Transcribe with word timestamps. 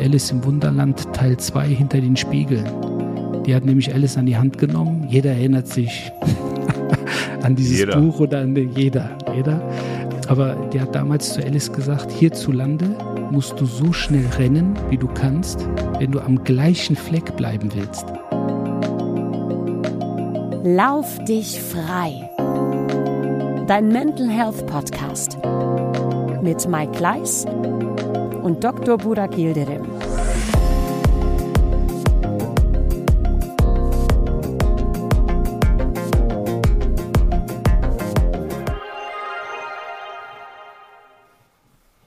Alice 0.00 0.30
im 0.30 0.44
Wunderland 0.44 1.12
Teil 1.12 1.36
2 1.36 1.68
hinter 1.68 2.00
den 2.00 2.16
Spiegeln. 2.16 2.64
Die 3.46 3.54
hat 3.54 3.64
nämlich 3.64 3.92
Alice 3.92 4.16
an 4.16 4.26
die 4.26 4.36
Hand 4.36 4.58
genommen. 4.58 5.06
Jeder 5.08 5.32
erinnert 5.32 5.68
sich 5.68 6.10
an 7.42 7.54
dieses 7.54 7.78
jeder. 7.78 8.00
Buch 8.00 8.20
oder 8.20 8.40
an 8.40 8.54
den, 8.54 8.72
jeder, 8.74 9.10
jeder. 9.34 9.62
Aber 10.28 10.54
die 10.72 10.80
hat 10.80 10.94
damals 10.94 11.34
zu 11.34 11.44
Alice 11.44 11.72
gesagt, 11.72 12.10
hierzulande 12.12 12.96
musst 13.30 13.60
du 13.60 13.66
so 13.66 13.92
schnell 13.92 14.26
rennen, 14.38 14.78
wie 14.88 14.96
du 14.96 15.06
kannst, 15.08 15.68
wenn 15.98 16.12
du 16.12 16.20
am 16.20 16.42
gleichen 16.44 16.96
Fleck 16.96 17.36
bleiben 17.36 17.70
willst. 17.74 18.04
Lauf 20.62 21.18
dich 21.24 21.60
frei. 21.60 22.28
Dein 23.66 23.88
Mental 23.88 24.28
Health 24.28 24.66
Podcast 24.66 25.38
mit 26.42 26.68
Mike 26.68 26.92
Kleiss 26.92 27.46
und 28.42 28.62
Dr. 28.64 28.98
Burak 28.98 29.36
Yildirim. 29.36 29.89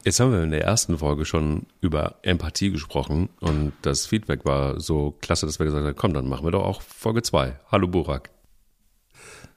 Jetzt 0.05 0.19
haben 0.19 0.33
wir 0.33 0.43
in 0.43 0.51
der 0.51 0.63
ersten 0.63 0.97
Folge 0.97 1.23
schon 1.23 1.65
über 1.79 2.15
Empathie 2.23 2.71
gesprochen 2.71 3.29
und 3.39 3.71
das 3.83 4.05
Feedback 4.05 4.43
war 4.43 4.81
so 4.81 5.15
klasse, 5.21 5.45
dass 5.45 5.59
wir 5.59 5.65
gesagt 5.65 5.85
haben, 5.85 5.95
komm, 5.95 6.13
dann 6.13 6.27
machen 6.27 6.45
wir 6.45 6.51
doch 6.51 6.65
auch 6.65 6.81
Folge 6.81 7.21
2. 7.21 7.55
Hallo 7.71 7.87
Burak. 7.87 8.29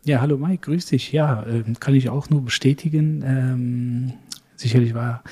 Ja, 0.04 0.20
hallo 0.20 0.36
Mike, 0.36 0.70
grüß 0.70 0.86
dich. 0.86 1.10
Ja, 1.10 1.42
äh, 1.42 1.64
kann 1.80 1.96
ich 1.96 2.10
auch 2.10 2.30
nur 2.30 2.44
bestätigen. 2.44 3.24
Ähm, 3.26 4.12
sicherlich 4.54 4.94
war, 4.94 5.24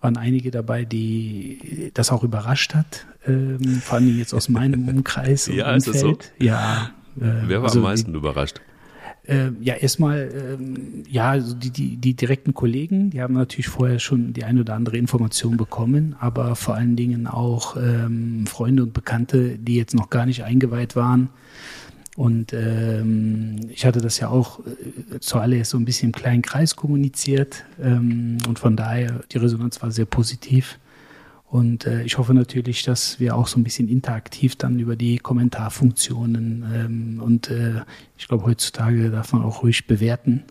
waren 0.00 0.16
einige 0.16 0.52
dabei, 0.52 0.84
die 0.84 1.90
das 1.92 2.12
auch 2.12 2.22
überrascht 2.22 2.74
hat. 2.74 3.04
Ähm, 3.26 3.80
vor 3.82 3.98
allem 3.98 4.16
jetzt 4.16 4.32
aus 4.32 4.48
meinem 4.48 4.88
Umkreis. 4.88 5.48
ja, 5.48 5.74
ist 5.74 5.88
das 5.88 5.98
so? 6.00 6.16
Ja. 6.38 6.92
Äh, 7.16 7.48
Wer 7.48 7.62
war 7.62 7.64
also 7.64 7.80
am 7.80 7.84
meisten 7.84 8.12
die, 8.12 8.18
überrascht? 8.18 8.60
Äh, 9.26 9.50
ja, 9.60 9.74
erstmal, 9.74 10.30
ähm, 10.32 11.02
ja, 11.08 11.30
also 11.30 11.54
die, 11.54 11.70
die, 11.70 11.96
die 11.96 12.14
direkten 12.14 12.54
Kollegen, 12.54 13.10
die 13.10 13.20
haben 13.20 13.34
natürlich 13.34 13.68
vorher 13.68 13.98
schon 13.98 14.32
die 14.32 14.44
ein 14.44 14.58
oder 14.60 14.74
andere 14.74 14.96
Information 14.96 15.56
bekommen, 15.56 16.14
aber 16.20 16.54
vor 16.54 16.76
allen 16.76 16.94
Dingen 16.94 17.26
auch 17.26 17.76
ähm, 17.76 18.46
Freunde 18.46 18.84
und 18.84 18.92
Bekannte, 18.92 19.58
die 19.58 19.76
jetzt 19.76 19.94
noch 19.94 20.10
gar 20.10 20.26
nicht 20.26 20.44
eingeweiht 20.44 20.94
waren. 20.94 21.30
Und 22.16 22.54
ähm, 22.54 23.68
ich 23.68 23.84
hatte 23.84 24.00
das 24.00 24.18
ja 24.20 24.28
auch 24.28 24.60
äh, 24.60 25.18
zuallererst 25.20 25.72
so 25.72 25.78
ein 25.78 25.84
bisschen 25.84 26.10
im 26.10 26.12
kleinen 26.12 26.42
Kreis 26.42 26.76
kommuniziert 26.76 27.64
ähm, 27.82 28.38
und 28.48 28.58
von 28.58 28.76
daher 28.76 29.22
die 29.32 29.38
Resonanz 29.38 29.82
war 29.82 29.90
sehr 29.90 30.06
positiv. 30.06 30.78
Und 31.48 31.86
äh, 31.86 32.02
ich 32.02 32.18
hoffe 32.18 32.34
natürlich, 32.34 32.82
dass 32.82 33.20
wir 33.20 33.36
auch 33.36 33.46
so 33.46 33.58
ein 33.58 33.64
bisschen 33.64 33.88
interaktiv 33.88 34.56
dann 34.56 34.80
über 34.80 34.96
die 34.96 35.18
Kommentarfunktionen 35.18 36.64
ähm, 36.74 37.22
und 37.22 37.50
äh, 37.50 37.82
ich 38.18 38.26
glaube, 38.26 38.44
heutzutage 38.44 39.10
darf 39.10 39.32
man 39.32 39.42
auch 39.42 39.62
ruhig 39.62 39.86
bewerten 39.86 40.42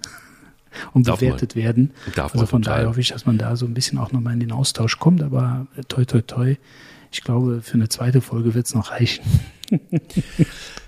und 0.94 1.08
darf 1.08 1.20
bewertet 1.20 1.56
man. 1.56 1.64
werden. 1.64 1.92
Darf 2.16 2.34
also 2.34 2.46
von 2.46 2.62
daher 2.62 2.88
hoffe 2.88 3.02
ich, 3.02 3.10
dass 3.10 3.26
man 3.26 3.38
da 3.38 3.58
so 3.58 3.66
ein 3.66 3.74
bisschen 3.74 3.98
auch 3.98 4.14
nochmal 4.14 4.34
in 4.34 4.40
den 4.40 4.54
Austausch 4.54 4.98
kommt. 4.98 5.22
Aber 5.22 5.68
äh, 5.76 5.82
toi, 5.84 6.06
toi, 6.06 6.22
toi. 6.22 6.56
Ich 7.12 7.22
glaube, 7.22 7.62
für 7.62 7.76
eine 7.76 7.90
zweite 7.90 8.22
Folge 8.22 8.54
wird 8.54 8.66
es 8.66 8.74
noch 8.74 8.92
reichen. 8.92 9.24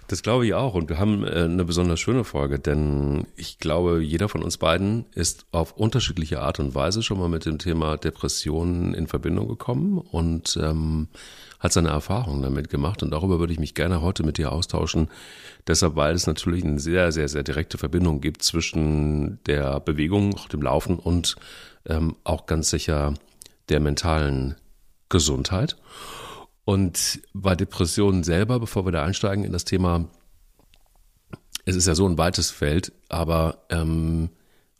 Das 0.07 0.23
glaube 0.23 0.45
ich 0.45 0.53
auch. 0.53 0.73
Und 0.73 0.89
wir 0.89 0.99
haben 0.99 1.25
äh, 1.25 1.43
eine 1.43 1.65
besonders 1.65 1.99
schöne 1.99 2.23
Folge, 2.23 2.59
denn 2.59 3.27
ich 3.35 3.59
glaube, 3.59 4.01
jeder 4.01 4.29
von 4.29 4.41
uns 4.41 4.57
beiden 4.57 5.05
ist 5.13 5.45
auf 5.51 5.73
unterschiedliche 5.73 6.41
Art 6.41 6.59
und 6.59 6.75
Weise 6.75 7.03
schon 7.03 7.19
mal 7.19 7.27
mit 7.27 7.45
dem 7.45 7.59
Thema 7.59 7.97
Depressionen 7.97 8.93
in 8.93 9.07
Verbindung 9.07 9.49
gekommen 9.49 9.97
und 9.97 10.57
ähm, 10.61 11.09
hat 11.59 11.73
seine 11.73 11.89
Erfahrungen 11.89 12.41
damit 12.41 12.69
gemacht. 12.69 13.03
Und 13.03 13.11
darüber 13.11 13.39
würde 13.39 13.51
ich 13.51 13.59
mich 13.59 13.75
gerne 13.75 14.01
heute 14.01 14.23
mit 14.23 14.37
dir 14.37 14.53
austauschen. 14.53 15.09
Deshalb, 15.67 15.97
weil 15.97 16.15
es 16.15 16.25
natürlich 16.25 16.63
eine 16.63 16.79
sehr, 16.79 17.11
sehr, 17.11 17.27
sehr 17.27 17.43
direkte 17.43 17.77
Verbindung 17.77 18.21
gibt 18.21 18.43
zwischen 18.43 19.43
der 19.45 19.81
Bewegung, 19.81 20.37
dem 20.53 20.61
Laufen 20.61 20.99
und 20.99 21.35
ähm, 21.85 22.15
auch 22.23 22.45
ganz 22.45 22.69
sicher 22.69 23.13
der 23.67 23.81
mentalen 23.81 24.55
Gesundheit. 25.09 25.75
Und 26.67 27.21
bei 27.33 27.55
Depressionen 27.55 28.25
selber, 28.25 28.59
bevor 28.59 28.83
wir 28.83 28.91
da 28.91 29.05
einsteigen 29.05 29.45
in 29.45 29.53
das 29.53 29.63
Thema, 29.63 30.09
es 31.63 31.77
ist 31.77 31.87
ja 31.87 31.95
so 31.95 32.05
ein 32.05 32.17
weites 32.17 32.51
Feld, 32.51 32.91
aber 33.07 33.63
ähm, 33.69 34.31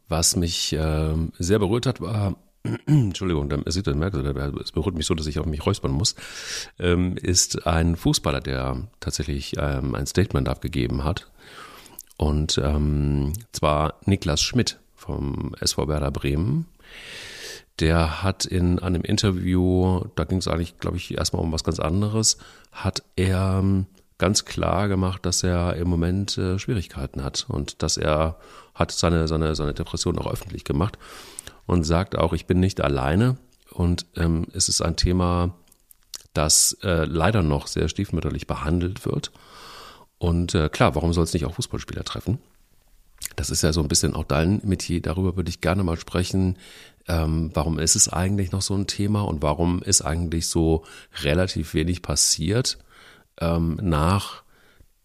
was 0.10 0.36
mich 0.36 0.74
äh, 0.74 1.16
sehr 1.40 1.60
berührt 1.60 1.86
hat, 1.86 2.02
war, 2.02 2.36
Entschuldigung, 2.88 3.48
da 3.48 3.72
sieht 3.72 3.88
merkt 3.88 4.18
es 4.18 4.74
berührt 4.74 4.96
mich 4.96 5.06
so, 5.06 5.16
dass 5.16 5.28
ich 5.28 5.40
auf 5.40 5.46
mich 5.46 5.66
räuspern 5.66 5.94
muss, 5.94 6.16
ähm, 6.78 7.16
ist 7.16 7.66
ein 7.66 7.96
Fußballer, 7.96 8.42
der 8.42 8.90
tatsächlich 9.00 9.54
ähm, 9.58 9.96
ein 9.96 10.08
Statement 10.08 10.50
abgegeben 10.50 11.06
hat. 11.06 11.32
Und 12.18 12.60
ähm, 12.62 13.32
zwar 13.54 14.02
Niklas 14.04 14.42
Schmidt 14.42 14.78
vom 14.94 15.56
SV 15.62 15.88
Werder 15.88 16.12
Bremen 16.12 16.66
der 17.80 18.24
hat 18.24 18.46
in 18.46 18.80
einem 18.80 19.02
Interview, 19.02 20.02
da 20.16 20.24
ging 20.24 20.40
es 20.40 20.48
eigentlich, 20.48 20.80
glaube 20.80 20.98
ich, 20.98 21.18
erstmal 21.18 21.44
um 21.44 21.52
was 21.52 21.64
ganz 21.64 21.80
anderes, 21.80 22.38
hat 22.72 23.04
er 23.16 23.60
ähm, 23.60 23.86
ganz 24.18 24.46
klar 24.46 24.88
gemacht, 24.88 25.26
dass 25.26 25.44
er 25.44 25.76
im 25.76 25.88
Moment 25.88 26.38
äh, 26.38 26.58
Schwierigkeiten 26.58 27.24
hat 27.24 27.46
und 27.48 27.84
dass 27.84 27.98
er 27.98 28.38
hat 28.74 28.92
seine, 28.92 29.28
seine, 29.28 29.56
seine 29.56 29.74
Depression 29.74 30.18
auch 30.18 30.32
öffentlich 30.32 30.64
gemacht 30.64 30.98
und 31.66 31.84
sagt 31.84 32.18
auch, 32.18 32.34
ich 32.34 32.46
bin 32.46 32.60
nicht 32.60 32.82
alleine 32.82 33.38
und 33.72 34.06
ähm, 34.16 34.48
es 34.54 34.70
ist 34.70 34.82
ein 34.82 34.96
Thema, 34.96 35.54
das 36.34 36.78
äh, 36.84 37.06
leider 37.06 37.44
noch 37.44 37.68
sehr 37.68 37.90
stiefmütterlich 37.90 38.48
behandelt 38.48 39.06
wird. 39.06 39.32
Und 40.20 40.56
äh, 40.56 40.70
klar, 40.70 40.96
warum 40.96 41.14
soll 41.14 41.24
es 41.24 41.34
nicht 41.34 41.46
auch 41.46 41.56
Fußballspieler 41.56 42.04
treffen? 42.04 42.40
Das 43.36 43.50
ist 43.50 43.64
ja 43.64 43.74
so 43.74 43.82
ein 43.82 43.88
bisschen 43.88 44.14
auch 44.14 44.24
dein 44.24 44.62
Metier. 44.64 45.02
Darüber 45.02 45.36
würde 45.36 45.50
ich 45.50 45.62
gerne 45.62 45.84
mal 45.84 45.98
sprechen. 45.98 46.58
Ähm, 47.08 47.52
warum 47.54 47.80
ist 47.80 47.96
es 47.96 48.10
eigentlich 48.10 48.52
noch 48.52 48.62
so 48.62 48.76
ein 48.76 48.88
Thema 48.88 49.22
und 49.22 49.42
warum 49.42 49.82
ist 49.82 50.02
eigentlich 50.02 50.48
so 50.48 50.84
relativ 51.24 51.74
wenig 51.74 52.02
passiert 52.02 52.78
ähm, 53.40 53.80
nach 53.82 54.44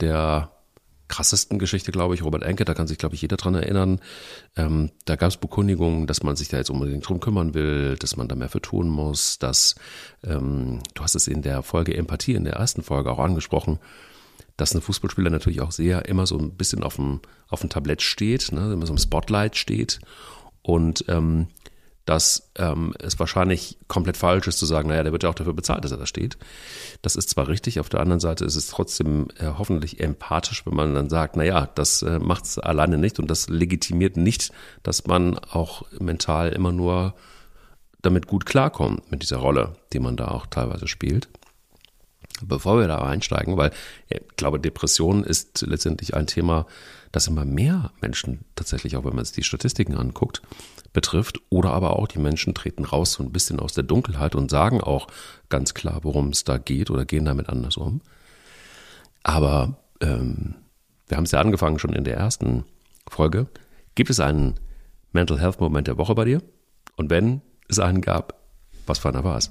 der 0.01 0.51
krassesten 1.13 1.59
Geschichte, 1.59 1.93
glaube 1.93 2.15
ich, 2.15 2.25
Robert 2.25 2.43
Enke, 2.43 2.65
da 2.65 2.73
kann 2.73 2.87
sich, 2.87 2.97
glaube 2.97 3.15
ich, 3.15 3.21
jeder 3.21 3.37
dran 3.37 3.55
erinnern. 3.55 4.01
Ähm, 4.57 4.91
da 5.05 5.15
gab 5.17 5.29
es 5.29 5.37
Bekundigungen, 5.37 6.07
dass 6.07 6.23
man 6.23 6.37
sich 6.37 6.49
da 6.49 6.57
jetzt 6.57 6.71
unbedingt 6.71 7.07
drum 7.07 7.21
kümmern 7.21 7.53
will, 7.53 7.97
dass 7.97 8.17
man 8.17 8.29
da 8.29 8.35
mehr 8.35 8.49
für 8.49 8.63
tun 8.63 8.89
muss, 8.89 9.39
dass, 9.39 9.75
ähm, 10.25 10.81
du 10.95 11.03
hast 11.03 11.15
es 11.15 11.29
in 11.29 11.43
der 11.43 11.63
Folge 11.63 11.95
Empathie, 11.95 12.33
in 12.33 12.45
der 12.45 12.55
ersten 12.55 12.83
Folge 12.83 13.13
auch 13.13 13.19
angesprochen, 13.19 13.79
dass 14.57 14.75
ein 14.75 14.81
Fußballspieler 14.81 15.29
natürlich 15.29 15.61
auch 15.61 15.71
sehr 15.71 16.07
immer 16.07 16.27
so 16.27 16.39
ein 16.39 16.53
bisschen 16.53 16.83
auf 16.83 16.97
dem, 16.97 17.21
auf 17.49 17.61
dem 17.61 17.69
Tablett 17.69 18.01
steht, 18.01 18.51
ne, 18.51 18.73
immer 18.73 18.87
so 18.87 18.95
im 18.95 18.99
Spotlight 18.99 19.57
steht 19.57 20.01
und 20.63 21.05
ähm, 21.09 21.49
dass 22.05 22.51
ähm, 22.57 22.95
es 22.99 23.19
wahrscheinlich 23.19 23.79
komplett 23.87 24.17
falsch 24.17 24.49
ist 24.49 24.59
zu 24.59 24.67
sagen, 24.67 24.89
naja, 24.89 25.03
der 25.05 25.13
wird 25.13 25.23
ja 25.23 25.31
auch 25.31 25.35
dafür 25.35 25.55
bezahlt, 25.55 25.85
dass 25.85 25.93
er 25.93 25.99
da 25.99 26.07
steht. 26.07 26.37
Das 27.01 27.15
ist 27.15 27.31
zwar 27.31 27.49
richtig, 27.49 27.79
auf 27.79 27.89
der 27.89 28.01
anderen 28.01 28.21
Seite 28.21 28.45
ist 28.45 28.57
es 28.57 28.67
trotzdem 28.67 29.29
äh, 29.39 29.47
hoffentlich 29.59 30.01
empathisch, 30.01 30.67
wenn 30.67 30.75
man 30.75 30.95
dann 30.95 31.09
sagt, 31.09 31.37
naja, 31.37 31.69
das 31.75 32.03
äh, 32.03 32.19
macht 32.19 32.45
es 32.45 32.59
alleine 32.59 32.99
nicht 32.99 33.21
und 33.21 33.31
das 33.31 33.49
legitimiert 33.49 34.17
nicht, 34.17 34.53
dass 34.83 35.07
man 35.07 35.39
auch 35.39 35.83
mental 35.99 36.51
immer 36.53 36.73
nur 36.73 37.15
damit 38.03 38.27
gut 38.27 38.47
klarkommt 38.47 39.11
mit 39.11 39.23
dieser 39.23 39.37
Rolle, 39.37 39.77
die 39.93 40.01
man 40.01 40.17
da 40.17 40.29
auch 40.29 40.47
teilweise 40.47 40.89
spielt. 40.89 41.29
Bevor 42.45 42.81
wir 42.81 42.89
da 42.89 42.99
einsteigen, 42.99 43.57
weil 43.57 43.71
ich 44.09 44.21
glaube, 44.37 44.59
Depression 44.59 45.23
ist 45.23 45.63
letztendlich 45.63 46.15
ein 46.15 46.27
Thema, 46.27 46.67
das 47.13 47.29
immer 47.29 47.45
mehr 47.45 47.93
Menschen 48.01 48.45
tatsächlich, 48.57 48.97
auch 48.97 49.05
wenn 49.05 49.15
man 49.15 49.25
sich 49.25 49.35
die 49.35 49.43
Statistiken 49.45 49.95
anguckt, 49.97 50.43
betrifft. 50.93 51.41
Oder 51.49 51.73
aber 51.73 51.99
auch 51.99 52.09
die 52.09 52.19
Menschen 52.19 52.55
treten 52.55 52.85
raus 52.85 53.13
so 53.13 53.23
ein 53.23 53.33
bisschen 53.33 53.61
aus 53.61 53.73
der 53.73 53.85
Dunkelheit 53.85 54.35
und 54.35 54.51
sagen 54.51 54.81
auch 54.81 55.09
ganz 55.49 55.75
klar, 55.75 56.01
worum 56.03 56.29
es 56.29 56.45
da 56.45 56.59
geht 56.59 56.91
oder 56.91 57.05
gehen 57.05 57.25
damit 57.25 57.49
anders 57.49 57.77
um. 57.77 58.01
Aber 59.23 59.79
ähm, 60.01 60.55
wir 61.09 61.17
haben 61.17 61.25
es 61.25 61.31
ja 61.31 61.41
angefangen 61.41 61.79
schon 61.79 61.93
in 61.93 62.05
der 62.05 62.17
ersten 62.17 62.65
Folge. 63.09 63.47
Gibt 63.95 64.11
es 64.11 64.21
einen 64.21 64.55
Mental 65.13 65.41
Health 65.41 65.61
Moment 65.61 65.87
der 65.87 65.99
Woche 65.99 66.15
bei 66.15 66.25
dir? 66.25 66.43
Und 66.97 67.11
wenn 67.11 67.43
es 67.69 67.79
einen 67.79 68.01
gab, 68.01 68.35
was 68.87 68.99
für 68.99 69.09
einer 69.09 69.25
war 69.25 69.37
es? 69.37 69.51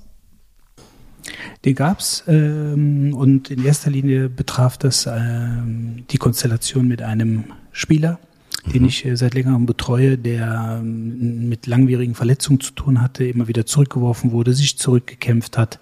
Den 1.65 1.75
gab's 1.75 2.23
ähm, 2.27 3.13
und 3.13 3.51
in 3.51 3.63
erster 3.63 3.91
Linie 3.91 4.29
betraf 4.29 4.77
das 4.77 5.05
ähm, 5.05 6.05
die 6.09 6.17
Konstellation 6.17 6.87
mit 6.87 7.03
einem 7.03 7.45
Spieler, 7.71 8.19
den 8.65 8.83
mhm. 8.83 8.87
ich 8.87 9.05
äh, 9.05 9.15
seit 9.15 9.33
längerem 9.33 9.65
betreue, 9.65 10.17
der 10.17 10.79
ähm, 10.81 11.49
mit 11.49 11.67
langwierigen 11.67 12.15
Verletzungen 12.15 12.59
zu 12.59 12.71
tun 12.73 13.01
hatte, 13.01 13.25
immer 13.25 13.47
wieder 13.47 13.65
zurückgeworfen 13.65 14.31
wurde, 14.31 14.53
sich 14.53 14.77
zurückgekämpft 14.77 15.57
hat, 15.57 15.79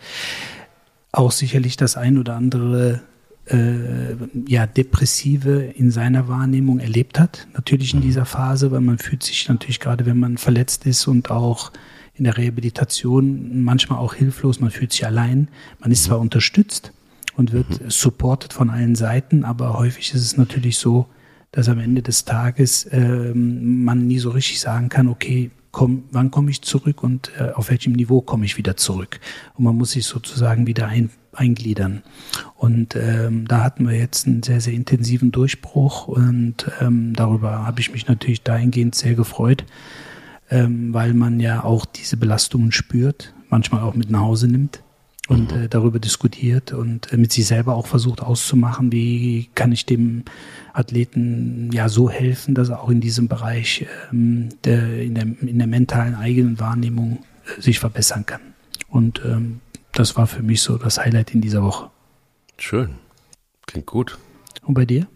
auch 1.12 1.32
sicherlich 1.32 1.78
das 1.78 1.98
ein 1.98 2.18
oder 2.18 2.36
andere 2.36 3.02
äh, 3.48 4.16
ja, 4.48 4.68
Depressive 4.68 5.62
in 5.76 5.92
seiner 5.92 6.28
Wahrnehmung 6.28 6.80
erlebt 6.80 7.20
hat. 7.20 7.48
Natürlich 7.54 7.94
in 7.94 8.00
mhm. 8.00 8.04
dieser 8.04 8.26
Phase, 8.26 8.72
weil 8.72 8.82
man 8.82 8.98
fühlt 8.98 9.24
sich 9.24 9.50
natürlich 9.50 9.80
gerade, 9.80 10.06
wenn 10.06 10.20
man 10.20 10.38
verletzt 10.38 10.86
ist 10.86 11.08
und 11.08 11.32
auch 11.32 11.72
in 12.14 12.26
der 12.26 12.38
Rehabilitation 12.38 13.64
manchmal 13.64 14.00
auch 14.00 14.14
hilflos, 14.14 14.60
man 14.60 14.72
fühlt 14.72 14.92
sich 14.92 15.06
allein, 15.06 15.48
man 15.80 15.92
ist 15.92 16.04
zwar 16.04 16.20
unterstützt 16.20 16.92
und 17.38 17.54
wird 17.54 17.82
mhm. 17.82 17.90
supported 17.90 18.54
von 18.54 18.70
allen 18.70 18.96
Seiten, 18.96 19.46
aber 19.46 19.78
häufig 19.80 20.14
ist 20.14 20.22
es 20.22 20.38
natürlich 20.38 20.78
so, 20.78 21.08
dass 21.52 21.70
am 21.70 21.80
Ende 21.80 22.02
des 22.02 22.26
Tages 22.26 22.88
ähm, 22.92 23.84
man 23.84 24.08
nie 24.08 24.20
so 24.20 24.30
richtig 24.30 24.60
sagen 24.60 24.90
kann, 24.90 25.08
okay, 25.08 25.52
komm, 25.72 26.04
wann 26.12 26.32
komme 26.32 26.52
ich 26.52 26.62
zurück 26.62 27.04
und 27.04 27.32
äh, 27.40 27.52
auf 27.52 27.70
welchem 27.70 27.94
Niveau 27.94 28.22
komme 28.22 28.46
ich 28.46 28.58
wieder 28.58 28.78
zurück. 28.78 29.20
Und 29.56 29.66
man 29.66 29.76
muss 29.76 29.92
sich 29.92 30.06
sozusagen 30.06 30.68
wieder 30.68 30.88
ein, 30.88 31.10
eingliedern. 31.34 32.04
Und 32.56 32.96
ähm, 32.96 33.48
da 33.48 33.64
hatten 33.64 33.88
wir 33.88 33.98
jetzt 33.98 34.28
einen 34.28 34.44
sehr, 34.44 34.62
sehr 34.62 34.74
intensiven 34.74 35.32
Durchbruch 35.32 36.08
und 36.08 36.70
ähm, 36.82 37.14
darüber 37.16 37.66
habe 37.66 37.80
ich 37.82 37.92
mich 37.92 38.08
natürlich 38.08 38.44
dahingehend 38.44 38.96
sehr 38.96 39.16
gefreut, 39.16 39.66
ähm, 40.50 40.94
weil 40.94 41.14
man 41.14 41.40
ja 41.40 41.64
auch 41.64 41.86
diese 41.86 42.18
Belastungen 42.18 42.72
spürt, 42.72 43.34
manchmal 43.50 43.82
auch 43.82 43.96
mit 43.96 44.10
nach 44.10 44.22
Hause 44.22 44.48
nimmt 44.48 44.84
und 45.30 45.56
mhm. 45.56 45.64
äh, 45.64 45.70
darüber 45.70 46.00
diskutiert 46.00 46.74
und 46.74 47.14
äh, 47.14 47.18
mit 47.18 47.32
sich 47.32 47.46
selber 47.46 47.76
auch 47.76 47.88
versucht 47.88 48.22
auszumachen, 48.22 48.92
wie 48.92 49.50
kann 49.56 49.72
ich 49.72 49.86
dem 49.86 50.26
Athleten 50.74 51.70
ja 51.72 51.88
so 51.88 52.10
helfen, 52.10 52.56
dass 52.56 52.70
er 52.70 52.82
auch 52.82 52.90
in 52.90 53.00
diesem 53.00 53.28
Bereich 53.28 53.86
ähm, 54.12 54.50
der, 54.66 55.02
in, 55.02 55.16
der, 55.16 55.24
in 55.24 55.58
der 55.58 55.68
mentalen 55.68 56.16
eigenen 56.16 56.60
Wahrnehmung 56.60 57.24
äh, 57.46 57.62
sich 57.62 57.80
verbessern 57.80 58.26
kann. 58.26 58.42
Und 58.90 59.22
ähm, 59.24 59.62
das 59.94 60.18
war 60.18 60.26
für 60.28 60.42
mich 60.42 60.62
so 60.64 60.78
das 60.78 60.98
Highlight 60.98 61.34
in 61.34 61.42
dieser 61.42 61.64
Woche. 61.64 61.92
Schön. 62.58 62.96
Klingt 63.68 63.86
gut. 63.86 64.18
Und 64.64 64.74
bei 64.74 64.86
dir? 64.86 65.08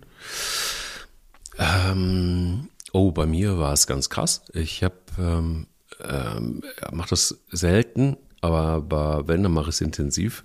Ähm, 1.57 2.69
oh, 2.91 3.11
bei 3.11 3.25
mir 3.25 3.57
war 3.57 3.73
es 3.73 3.87
ganz 3.87 4.09
krass. 4.09 4.43
Ich 4.53 4.83
habe 4.83 4.95
ähm, 5.17 5.67
ähm, 6.03 6.61
mache 6.91 7.09
das 7.09 7.39
selten, 7.51 8.17
aber, 8.43 9.27
wenn, 9.27 9.43
dann 9.43 9.53
mache 9.53 9.69
ich 9.69 9.75
es 9.75 9.81
intensiv. 9.81 10.43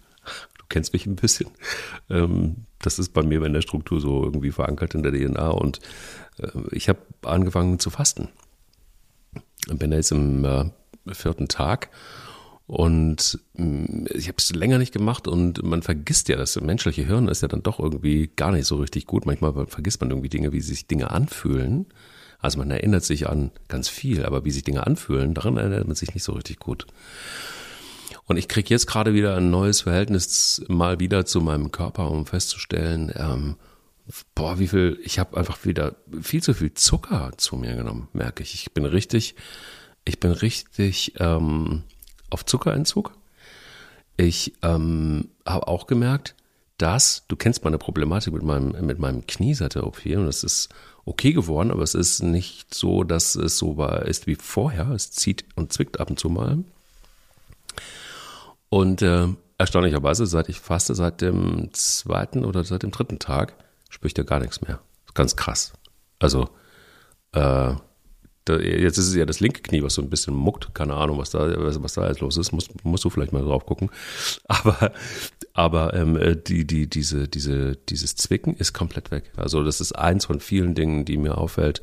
Du 0.59 0.65
kennst 0.69 0.93
mich 0.93 1.07
ein 1.07 1.17
bisschen. 1.17 1.51
Ähm, 2.11 2.67
das 2.79 2.99
ist 2.99 3.13
bei 3.13 3.23
mir 3.23 3.43
in 3.43 3.53
der 3.53 3.63
Struktur 3.63 4.01
so 4.01 4.23
irgendwie 4.25 4.53
verankert 4.53 4.95
in 4.95 5.03
der 5.03 5.13
DNA 5.13 5.49
und 5.49 5.81
äh, 6.39 6.49
ich 6.71 6.89
habe 6.89 7.01
angefangen 7.23 7.79
zu 7.79 7.91
fasten. 7.91 8.29
Bin 9.67 9.93
jetzt 9.93 10.13
im 10.13 10.45
äh, 10.45 10.65
vierten 11.13 11.49
Tag 11.49 11.91
und 12.67 13.41
mm, 13.55 14.07
ich 14.15 14.29
habe 14.29 14.37
es 14.39 14.55
länger 14.55 14.79
nicht 14.79 14.93
gemacht 14.93 15.27
und 15.27 15.63
man 15.65 15.83
vergisst 15.83 16.29
ja, 16.29 16.37
das 16.37 16.61
menschliche 16.61 17.05
Hirn 17.05 17.29
ist 17.29 17.43
ja 17.43 17.49
dann 17.49 17.63
doch 17.63 17.81
irgendwie 17.81 18.31
gar 18.37 18.53
nicht 18.53 18.67
so 18.67 18.77
richtig 18.77 19.07
gut. 19.07 19.27
Manchmal 19.27 19.67
vergisst 19.67 20.01
man 20.01 20.11
irgendwie 20.11 20.29
Dinge, 20.29 20.53
wie 20.53 20.61
sich 20.61 20.87
Dinge 20.87 21.11
anfühlen. 21.11 21.87
Also 22.39 22.59
man 22.59 22.71
erinnert 22.71 23.05
sich 23.05 23.29
an 23.29 23.51
ganz 23.67 23.89
viel, 23.89 24.25
aber 24.25 24.45
wie 24.45 24.51
sich 24.51 24.63
Dinge 24.63 24.87
anfühlen, 24.87 25.35
daran 25.35 25.57
erinnert 25.57 25.87
man 25.87 25.97
sich 25.97 26.15
nicht 26.15 26.23
so 26.23 26.33
richtig 26.33 26.59
gut. 26.61 26.87
Und 28.29 28.37
ich 28.37 28.47
kriege 28.47 28.69
jetzt 28.69 28.87
gerade 28.87 29.15
wieder 29.15 29.37
ein 29.37 29.51
neues 29.51 29.81
Verhältnis 29.81 30.63
mal 30.69 31.01
wieder 31.01 31.25
zu 31.25 31.41
meinem 31.41 31.73
Körper, 31.73 32.11
um 32.11 32.27
festzustellen, 32.27 33.11
ähm, 33.17 33.57
boah, 34.35 34.59
wie 34.59 34.69
viel, 34.69 35.01
ich 35.03 35.19
habe 35.19 35.37
einfach 35.37 35.65
wieder 35.65 35.97
viel 36.21 36.43
zu 36.43 36.53
viel 36.53 36.75
Zucker 36.75 37.33
zu 37.39 37.57
mir 37.57 37.75
genommen, 37.75 38.09
merke 38.13 38.43
ich. 38.43 38.55
Ich 38.55 38.73
bin 38.73 38.85
richtig, 38.85 39.35
ich 40.05 40.21
bin 40.21 40.31
richtig 40.31 41.15
ähm, 41.19 41.85
auf 42.29 42.45
Zuckerentzug. 42.45 43.15
Ich 44.19 44.53
ähm, 44.61 45.31
habe 45.47 45.67
auch 45.67 45.87
gemerkt, 45.87 46.35
dass, 46.77 47.25
du 47.29 47.37
kennst 47.37 47.65
meine 47.65 47.79
Problematik 47.79 48.35
mit 48.35 48.43
meinem, 48.43 48.85
mit 48.85 48.99
meinem 48.99 49.27
Knie 49.27 49.55
seit 49.55 49.75
der 49.75 49.87
OP 49.87 50.05
und 50.05 50.29
es 50.29 50.45
ist 50.45 50.69
okay 51.07 51.33
geworden, 51.33 51.71
aber 51.71 51.83
es 51.83 51.95
ist 51.95 52.23
nicht 52.23 52.75
so, 52.75 53.05
dass 53.05 53.37
es 53.37 53.57
so 53.57 53.79
war, 53.79 54.05
ist 54.05 54.27
wie 54.27 54.35
vorher. 54.35 54.91
Es 54.91 55.13
zieht 55.13 55.47
und 55.57 55.73
zwickt 55.73 55.99
ab 55.99 56.11
und 56.11 56.19
zu 56.19 56.29
mal. 56.29 56.63
Und 58.71 59.03
äh, 59.03 59.29
erstaunlicherweise, 59.57 60.27
seit 60.27 60.49
ich 60.49 60.61
faste, 60.61 60.95
seit 60.95 61.21
dem 61.21 61.71
zweiten 61.73 62.45
oder 62.45 62.65
seit 62.65 62.83
dem 62.83 62.91
dritten 62.91 63.19
Tag, 63.19 63.55
spüre 63.89 64.09
ich 64.09 64.15
da 64.15 64.23
gar 64.23 64.41
nichts 64.41 64.61
mehr. 64.61 64.81
Ganz 65.15 65.37
krass. 65.37 65.73
Also, 66.19 66.49
äh, 67.33 67.75
da, 68.45 68.59
jetzt 68.59 68.99
ist 68.99 69.09
es 69.09 69.15
ja 69.15 69.27
das 69.27 69.41
linke 69.41 69.63
Knie, 69.63 69.83
was 69.83 69.95
so 69.95 70.03
ein 70.03 70.11
bisschen 70.11 70.35
muckt. 70.35 70.75
Keine 70.75 70.95
Ahnung, 70.95 71.19
was 71.19 71.31
da, 71.31 71.41
was 71.83 71.95
da 71.95 72.09
jetzt 72.09 72.21
los 72.21 72.37
ist. 72.37 72.53
Muss, 72.53 72.69
musst 72.83 73.05
du 73.05 73.11
vielleicht 73.11 73.33
mal 73.33 73.43
drauf 73.43 73.67
gucken. 73.67 73.91
Aber, 74.49 74.93
aber 75.53 75.95
ähm, 75.95 76.17
äh, 76.17 76.37
die, 76.37 76.67
die, 76.67 76.89
diese, 76.89 77.27
diese, 77.27 77.77
dieses 77.77 78.15
Zwicken 78.15 78.55
ist 78.55 78.73
komplett 78.73 79.11
weg. 79.11 79.33
Also, 79.37 79.65
das 79.65 79.81
ist 79.81 79.93
eins 79.93 80.27
von 80.27 80.41
vielen 80.41 80.75
Dingen, 80.75 81.05
die 81.05 81.17
mir 81.17 81.37
auffällt, 81.37 81.83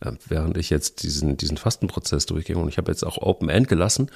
äh, 0.00 0.12
während 0.28 0.58
ich 0.58 0.68
jetzt 0.68 1.02
diesen, 1.02 1.36
diesen 1.36 1.56
Fastenprozess 1.56 2.26
durchgehe. 2.26 2.58
Und 2.58 2.68
ich 2.68 2.76
habe 2.76 2.92
jetzt 2.92 3.04
auch 3.04 3.18
Open 3.18 3.48
End 3.48 3.68
gelassen 3.68 4.10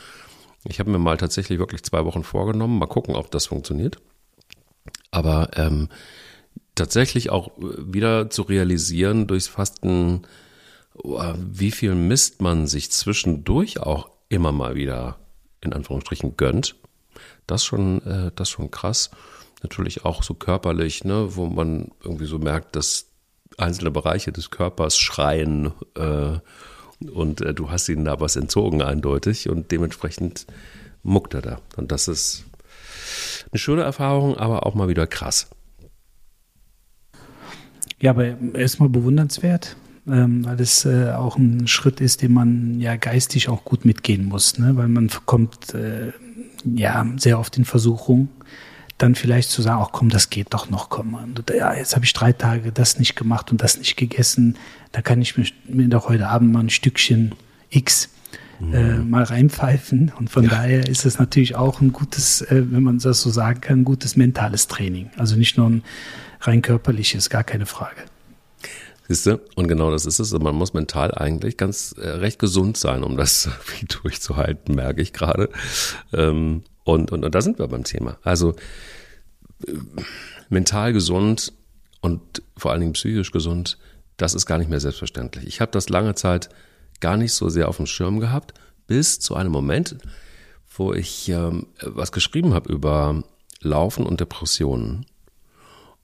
ich 0.64 0.81
habe 0.81 0.90
mir 0.90 0.99
mal 0.99 1.16
tatsächlich 1.16 1.58
wirklich 1.58 1.82
zwei 1.82 2.05
Wochen 2.05 2.25
vorgenommen, 2.25 2.78
mal 2.78 2.87
gucken, 2.87 3.14
ob 3.14 3.31
das 3.31 3.46
funktioniert. 3.46 3.99
Aber 5.10 5.50
ähm, 5.55 5.88
tatsächlich 6.75 7.31
auch 7.31 7.50
wieder 7.58 8.31
zu 8.31 8.43
realisieren 8.43 9.26
durchs 9.26 9.49
Fasten, 9.49 10.22
oh, 10.94 11.22
wie 11.37 11.70
viel 11.70 11.94
Mist 11.94 12.40
man 12.40 12.66
sich 12.66 12.90
zwischendurch 12.90 13.81
auch 13.81 14.10
immer 14.28 14.52
mal 14.52 14.75
wieder 14.75 15.19
in 15.60 15.72
Anführungsstrichen 15.72 16.37
gönnt. 16.37 16.76
Das 17.46 17.64
schon, 17.64 18.02
äh, 18.06 18.31
das 18.34 18.50
schon 18.50 18.70
krass. 18.70 19.10
Natürlich 19.62 20.05
auch 20.05 20.22
so 20.22 20.34
körperlich, 20.34 21.05
ne, 21.05 21.34
wo 21.37 21.46
man 21.46 21.90
irgendwie 22.02 22.26
so 22.26 22.38
merkt, 22.38 22.76
dass 22.76 23.06
einzelne 23.56 23.90
Bereiche 23.90 24.31
des 24.31 24.50
Körpers 24.50 24.99
schreien 24.99 25.72
äh, 25.96 26.38
und 27.06 27.41
äh, 27.41 27.55
du 27.55 27.71
hast 27.71 27.89
ihnen 27.89 28.05
da 28.05 28.21
was 28.21 28.37
entzogen, 28.37 28.83
eindeutig. 28.83 29.49
Und 29.49 29.71
dementsprechend 29.71 30.47
muckt 31.03 31.35
er 31.35 31.43
da. 31.43 31.61
Und 31.77 31.93
das 31.93 32.09
ist 32.09 32.45
eine 33.50 33.59
schöne 33.59 33.83
Erfahrung, 33.83 34.37
aber 34.37 34.67
auch 34.67 34.75
mal 34.75 34.89
wieder 34.89 35.06
krass. 35.06 35.49
Ja, 38.00 38.12
aber 38.12 38.37
erstmal 38.55 38.89
bewundernswert, 38.89 39.77
ähm, 40.06 40.45
weil 40.45 40.61
es 40.61 40.85
äh, 40.85 41.11
auch 41.11 41.37
ein 41.37 41.67
Schritt 41.67 42.00
ist, 42.00 42.23
den 42.23 42.33
man 42.33 42.81
ja 42.81 42.97
geistig 42.97 43.49
auch 43.49 43.65
gut 43.65 43.85
mitgehen 43.85 44.27
muss, 44.27 44.59
ne? 44.59 44.77
weil 44.77 44.89
man 44.89 45.11
kommt 45.27 45.75
äh, 45.75 46.12
ja 46.65 47.06
sehr 47.17 47.41
oft 47.41 47.56
in 47.56 47.65
Versuchung, 47.65 48.29
dann 48.99 49.15
vielleicht 49.15 49.50
zu 49.50 49.62
sagen, 49.62 49.81
ach 49.83 49.93
komm, 49.93 50.09
das 50.09 50.29
geht 50.31 50.53
doch 50.53 50.71
noch, 50.71 50.91
komm. 50.91 51.15
Und, 51.15 51.45
ja, 51.50 51.75
jetzt 51.75 51.95
habe 51.95 52.05
ich 52.05 52.12
drei 52.12 52.33
Tage 52.33 52.73
das 52.73 52.99
nicht 52.99 53.17
gemacht 53.17 53.50
und 53.50 53.62
das 53.62 53.79
nicht 53.79 53.97
gegessen. 53.97 54.56
Da 54.93 55.03
kann 55.03 55.23
ich 55.23 55.37
mir, 55.37 55.47
mir 55.69 55.89
doch 55.89 56.09
heute 56.09 56.29
Abend 56.29 56.53
mal 56.53 56.61
ein 56.61 56.71
Stückchen 56.71 57.35
X 57.71 58.09
mhm. 58.61 58.75
äh, 58.75 58.99
mal 58.99 59.23
reinpfeifen. 59.23 60.12
Und 60.19 60.31
von 60.31 60.45
ja. 60.45 60.50
daher 60.50 60.89
ist 60.89 61.05
es 61.05 61.19
natürlich 61.19 61.56
auch 61.56 61.81
ein 61.81 61.93
gutes, 61.93 62.43
äh, 62.43 62.65
wenn 62.70 62.82
man 62.82 62.99
das 62.99 63.20
so 63.20 63.31
sagen 63.31 63.61
kann, 63.61 63.81
ein 63.81 63.84
gutes 63.84 64.17
mentales 64.17 64.67
Training. 64.67 65.11
Also 65.17 65.37
nicht 65.37 65.56
nur 65.56 65.69
ein 65.69 65.82
rein 66.41 66.63
körperliches, 66.63 67.31
gar 67.31 67.44
keine 67.44 67.67
Frage. 67.67 68.03
Siehst 69.08 69.27
du? 69.27 69.41
Und 69.55 69.69
genau 69.69 69.91
das 69.91 70.05
ist 70.05 70.19
es. 70.19 70.32
Man 70.32 70.55
muss 70.55 70.75
mental 70.75 71.13
eigentlich 71.15 71.56
ganz 71.56 71.94
äh, 71.99 72.08
recht 72.08 72.39
gesund 72.39 72.77
sein, 72.77 73.03
um 73.03 73.17
das 73.17 73.49
durchzuhalten, 74.03 74.75
merke 74.75 75.01
ich 75.01 75.13
gerade. 75.13 75.49
Ähm, 76.13 76.63
und, 76.84 77.11
und, 77.11 77.25
und 77.25 77.34
da 77.34 77.41
sind 77.41 77.58
wir 77.58 77.69
beim 77.69 77.84
Thema. 77.84 78.19
Also 78.22 78.55
mental 80.48 80.93
gesund 80.93 81.53
und 82.00 82.43
vor 82.56 82.72
allen 82.72 82.81
Dingen 82.81 82.93
psychisch 82.93 83.32
gesund, 83.32 83.79
das 84.17 84.34
ist 84.34 84.46
gar 84.46 84.58
nicht 84.58 84.70
mehr 84.70 84.81
selbstverständlich. 84.81 85.46
Ich 85.46 85.60
habe 85.60 85.72
das 85.72 85.88
lange 85.88 86.15
Zeit 86.15 86.48
gar 87.00 87.17
nicht 87.17 87.32
so 87.32 87.48
sehr 87.48 87.69
auf 87.69 87.77
dem 87.77 87.86
Schirm 87.86 88.20
gehabt, 88.20 88.55
bis 88.86 89.20
zu 89.20 89.34
einem 89.34 89.53
Moment, 89.53 89.96
wo 90.77 90.93
ich 90.93 91.29
ähm, 91.29 91.67
was 91.82 92.12
geschrieben 92.12 92.55
habe 92.55 92.72
über 92.72 93.22
Laufen 93.60 94.06
und 94.06 94.20
Depressionen. 94.20 95.06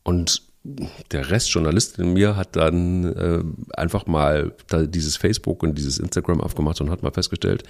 Und 0.02 0.42
der 1.12 1.30
Restjournalist 1.30 1.98
in 1.98 2.14
mir 2.14 2.36
hat 2.36 2.56
dann 2.56 3.04
äh, 3.04 3.44
einfach 3.76 4.06
mal 4.06 4.54
dieses 4.72 5.16
Facebook 5.16 5.62
und 5.62 5.76
dieses 5.76 5.98
Instagram 5.98 6.40
aufgemacht 6.40 6.80
und 6.80 6.90
hat 6.90 7.02
mal 7.02 7.12
festgestellt, 7.12 7.64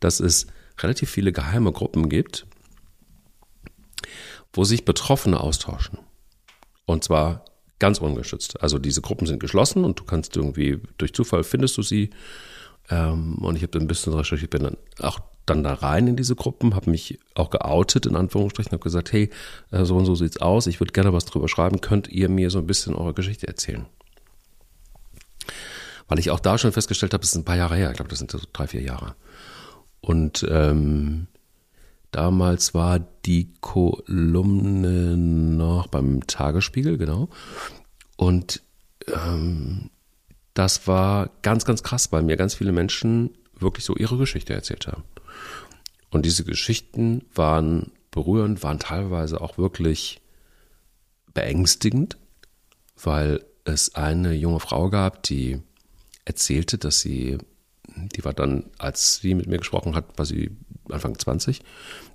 dass 0.00 0.18
es 0.18 0.46
relativ 0.78 1.10
viele 1.10 1.32
geheime 1.32 1.72
Gruppen 1.72 2.08
gibt, 2.08 2.46
wo 4.52 4.64
sich 4.64 4.84
Betroffene 4.84 5.40
austauschen. 5.40 5.98
Und 6.86 7.04
zwar 7.04 7.44
ganz 7.78 7.98
ungeschützt. 7.98 8.62
Also 8.62 8.78
diese 8.78 9.00
Gruppen 9.00 9.26
sind 9.26 9.40
geschlossen 9.40 9.84
und 9.84 9.98
du 9.98 10.04
kannst 10.04 10.36
irgendwie, 10.36 10.80
durch 10.98 11.14
Zufall 11.14 11.44
findest 11.44 11.76
du 11.78 11.82
sie. 11.82 12.10
Ähm, 12.90 13.36
und 13.38 13.56
ich 13.56 13.62
habe 13.62 13.78
ein 13.78 13.86
bisschen 13.86 14.12
recherchiert, 14.12 14.50
bin 14.50 14.62
dann 14.62 14.76
auch 15.00 15.20
dann 15.46 15.64
da 15.64 15.74
rein 15.74 16.06
in 16.06 16.16
diese 16.16 16.36
Gruppen, 16.36 16.74
habe 16.74 16.90
mich 16.90 17.18
auch 17.34 17.50
geoutet, 17.50 18.06
in 18.06 18.16
Anführungsstrichen, 18.16 18.72
habe 18.72 18.82
gesagt, 18.82 19.12
hey, 19.12 19.30
äh, 19.72 19.84
so 19.84 19.96
und 19.96 20.06
so 20.06 20.14
sieht's 20.14 20.36
aus, 20.36 20.66
ich 20.66 20.80
würde 20.80 20.92
gerne 20.92 21.12
was 21.12 21.24
drüber 21.24 21.48
schreiben, 21.48 21.80
könnt 21.80 22.08
ihr 22.08 22.28
mir 22.28 22.50
so 22.50 22.58
ein 22.58 22.66
bisschen 22.66 22.94
eure 22.94 23.14
Geschichte 23.14 23.48
erzählen? 23.48 23.86
Weil 26.06 26.18
ich 26.18 26.30
auch 26.30 26.40
da 26.40 26.58
schon 26.58 26.72
festgestellt 26.72 27.14
habe, 27.14 27.24
es 27.24 27.30
ist 27.30 27.36
ein 27.36 27.44
paar 27.44 27.56
Jahre 27.56 27.76
her, 27.76 27.90
ich 27.90 27.96
glaube, 27.96 28.10
das 28.10 28.18
sind 28.18 28.30
so 28.30 28.38
drei, 28.52 28.66
vier 28.66 28.82
Jahre. 28.82 29.14
Und 30.00 30.46
ähm, 30.48 31.26
Damals 32.10 32.74
war 32.74 32.98
die 32.98 33.52
Kolumne 33.60 35.16
noch 35.16 35.86
beim 35.86 36.26
Tagesspiegel, 36.26 36.98
genau. 36.98 37.28
Und 38.16 38.62
ähm, 39.06 39.90
das 40.54 40.86
war 40.86 41.30
ganz, 41.42 41.64
ganz 41.64 41.82
krass, 41.82 42.10
weil 42.12 42.22
mir 42.22 42.36
ganz 42.36 42.54
viele 42.54 42.72
Menschen 42.72 43.30
wirklich 43.58 43.84
so 43.84 43.94
ihre 43.96 44.18
Geschichte 44.18 44.54
erzählt 44.54 44.86
haben. 44.86 45.04
Und 46.10 46.26
diese 46.26 46.44
Geschichten 46.44 47.22
waren 47.34 47.92
berührend, 48.10 48.62
waren 48.62 48.80
teilweise 48.80 49.40
auch 49.40 49.58
wirklich 49.58 50.20
beängstigend, 51.32 52.16
weil 53.02 53.44
es 53.64 53.94
eine 53.94 54.32
junge 54.32 54.58
Frau 54.58 54.90
gab, 54.90 55.22
die 55.22 55.62
erzählte, 56.24 56.78
dass 56.78 57.00
sie, 57.00 57.38
die 57.86 58.24
war 58.24 58.32
dann, 58.32 58.64
als 58.78 59.16
sie 59.16 59.34
mit 59.34 59.46
mir 59.46 59.58
gesprochen 59.58 59.94
hat, 59.94 60.18
war 60.18 60.26
sie 60.26 60.56
Anfang 60.92 61.18
20, 61.18 61.62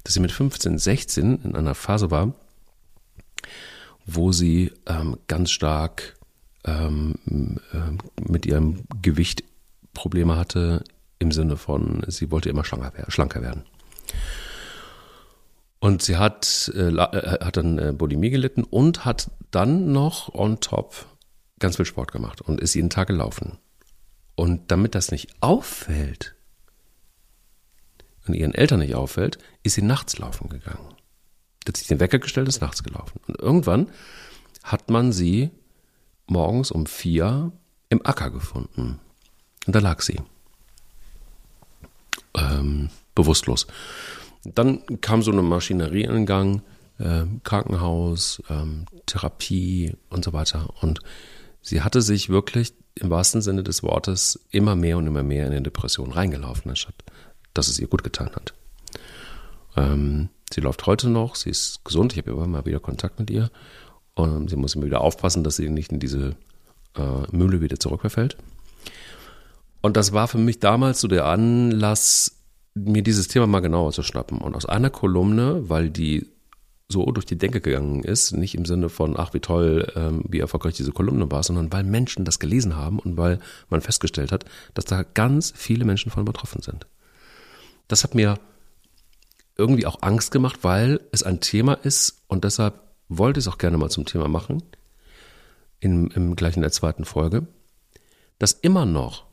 dass 0.03 0.13
sie 0.13 0.19
mit 0.19 0.31
15, 0.31 0.77
16 0.77 1.41
in 1.43 1.55
einer 1.55 1.75
Phase 1.75 2.11
war, 2.11 2.33
wo 4.05 4.31
sie 4.31 4.71
ähm, 4.85 5.17
ganz 5.27 5.51
stark 5.51 6.15
ähm, 6.65 7.15
äh, 7.73 8.21
mit 8.29 8.45
ihrem 8.45 8.83
Gewicht 9.01 9.43
Probleme 9.93 10.37
hatte, 10.37 10.83
im 11.19 11.31
Sinne 11.31 11.57
von, 11.57 12.03
sie 12.07 12.31
wollte 12.31 12.49
immer 12.49 12.63
schlanker, 12.63 13.41
werden. 13.41 13.63
Und 15.79 16.01
sie 16.01 16.17
hat, 16.17 16.71
äh, 16.75 16.89
äh, 16.89 17.45
hat 17.45 17.57
dann 17.57 17.77
äh, 17.77 17.93
Bulimie 17.93 18.29
gelitten 18.29 18.63
und 18.63 19.05
hat 19.05 19.31
dann 19.51 19.91
noch 19.91 20.33
on 20.33 20.59
top 20.59 21.05
ganz 21.59 21.77
viel 21.77 21.85
Sport 21.85 22.11
gemacht 22.11 22.41
und 22.41 22.59
ist 22.59 22.73
jeden 22.73 22.89
Tag 22.89 23.07
gelaufen. 23.07 23.57
Und 24.35 24.71
damit 24.71 24.95
das 24.95 25.11
nicht 25.11 25.29
auffällt 25.41 26.35
und 28.27 28.33
ihren 28.33 28.53
Eltern 28.53 28.79
nicht 28.79 28.95
auffällt, 28.95 29.37
ist 29.63 29.75
sie 29.75 29.81
nachts 29.81 30.17
laufen 30.17 30.49
gegangen. 30.49 30.87
Hat 31.67 31.77
sich 31.77 31.87
den 31.87 31.99
Wecker 31.99 32.19
gestellt, 32.19 32.47
ist 32.47 32.61
nachts 32.61 32.83
gelaufen. 32.83 33.19
Und 33.27 33.39
irgendwann 33.39 33.89
hat 34.63 34.89
man 34.89 35.11
sie 35.11 35.51
morgens 36.27 36.71
um 36.71 36.85
vier 36.85 37.51
im 37.89 38.05
Acker 38.05 38.29
gefunden. 38.29 38.99
Und 39.65 39.75
da 39.75 39.79
lag 39.79 40.01
sie. 40.01 40.19
Ähm, 42.35 42.89
bewusstlos. 43.13 43.67
Dann 44.43 44.83
kam 45.01 45.23
so 45.23 45.31
eine 45.31 45.41
Maschinerie 45.41 46.03
in 46.03 46.25
Gang, 46.25 46.61
äh, 46.99 47.23
Krankenhaus, 47.43 48.41
ähm, 48.49 48.85
Therapie 49.05 49.95
und 50.09 50.23
so 50.23 50.33
weiter. 50.33 50.69
Und 50.81 50.99
sie 51.61 51.81
hatte 51.81 52.01
sich 52.01 52.29
wirklich 52.29 52.73
im 52.95 53.09
wahrsten 53.09 53.41
Sinne 53.41 53.63
des 53.63 53.83
Wortes 53.83 54.45
immer 54.51 54.75
mehr 54.75 54.97
und 54.97 55.07
immer 55.07 55.23
mehr 55.23 55.47
in 55.47 55.51
eine 55.51 55.61
Depression 55.61 56.11
reingelaufen, 56.11 56.69
anstatt 56.69 56.95
dass 57.55 57.67
es 57.67 57.79
ihr 57.79 57.87
gut 57.87 58.03
getan 58.03 58.29
hat. 58.35 58.53
Ähm, 59.75 60.29
sie 60.53 60.61
läuft 60.61 60.85
heute 60.85 61.09
noch, 61.09 61.35
sie 61.35 61.49
ist 61.49 61.83
gesund, 61.83 62.13
ich 62.13 62.19
habe 62.19 62.31
immer 62.31 62.47
mal 62.47 62.65
wieder 62.65 62.79
Kontakt 62.79 63.19
mit 63.19 63.29
ihr. 63.31 63.49
Und 64.13 64.49
sie 64.49 64.55
muss 64.55 64.75
immer 64.75 64.85
wieder 64.85 65.01
aufpassen, 65.01 65.43
dass 65.43 65.57
sie 65.57 65.69
nicht 65.69 65.91
in 65.91 65.99
diese 65.99 66.35
äh, 66.95 67.35
Mühle 67.35 67.61
wieder 67.61 67.79
zurückverfällt. 67.79 68.37
Und 69.81 69.97
das 69.97 70.13
war 70.13 70.27
für 70.27 70.37
mich 70.37 70.59
damals 70.59 71.01
so 71.01 71.07
der 71.07 71.25
Anlass, 71.25 72.31
mir 72.73 73.03
dieses 73.03 73.27
Thema 73.27 73.47
mal 73.47 73.59
genauer 73.59 73.91
zu 73.91 74.03
schnappen. 74.03 74.39
Und 74.39 74.55
aus 74.55 74.65
einer 74.65 74.89
Kolumne, 74.89 75.69
weil 75.69 75.89
die 75.89 76.27
so 76.87 77.05
durch 77.05 77.25
die 77.25 77.37
Denke 77.37 77.61
gegangen 77.61 78.03
ist, 78.03 78.31
nicht 78.33 78.55
im 78.55 78.65
Sinne 78.65 78.89
von, 78.89 79.17
ach 79.17 79.33
wie 79.33 79.39
toll, 79.39 79.91
ähm, 79.95 80.23
wie 80.27 80.39
erfolgreich 80.39 80.75
diese 80.75 80.91
Kolumne 80.91 81.31
war, 81.31 81.43
sondern 81.43 81.71
weil 81.73 81.83
Menschen 81.83 82.25
das 82.25 82.39
gelesen 82.39 82.75
haben 82.75 82.99
und 82.99 83.17
weil 83.17 83.39
man 83.69 83.81
festgestellt 83.81 84.31
hat, 84.31 84.45
dass 84.75 84.85
da 84.85 85.03
ganz 85.03 85.51
viele 85.55 85.83
Menschen 85.83 86.11
von 86.11 86.25
betroffen 86.25 86.61
sind. 86.61 86.85
Das 87.87 88.03
hat 88.03 88.15
mir 88.15 88.39
irgendwie 89.57 89.85
auch 89.85 90.01
Angst 90.01 90.31
gemacht, 90.31 90.59
weil 90.63 90.99
es 91.11 91.23
ein 91.23 91.39
Thema 91.39 91.73
ist 91.73 92.23
und 92.27 92.43
deshalb 92.43 92.81
wollte 93.07 93.39
ich 93.39 93.45
es 93.45 93.51
auch 93.51 93.57
gerne 93.57 93.77
mal 93.77 93.89
zum 93.89 94.05
Thema 94.05 94.27
machen, 94.27 94.63
in, 95.79 96.07
im 96.07 96.35
gleichen 96.35 96.61
der 96.61 96.71
zweiten 96.71 97.05
Folge, 97.05 97.47
dass 98.39 98.51
immer 98.51 98.85
noch 98.85 99.25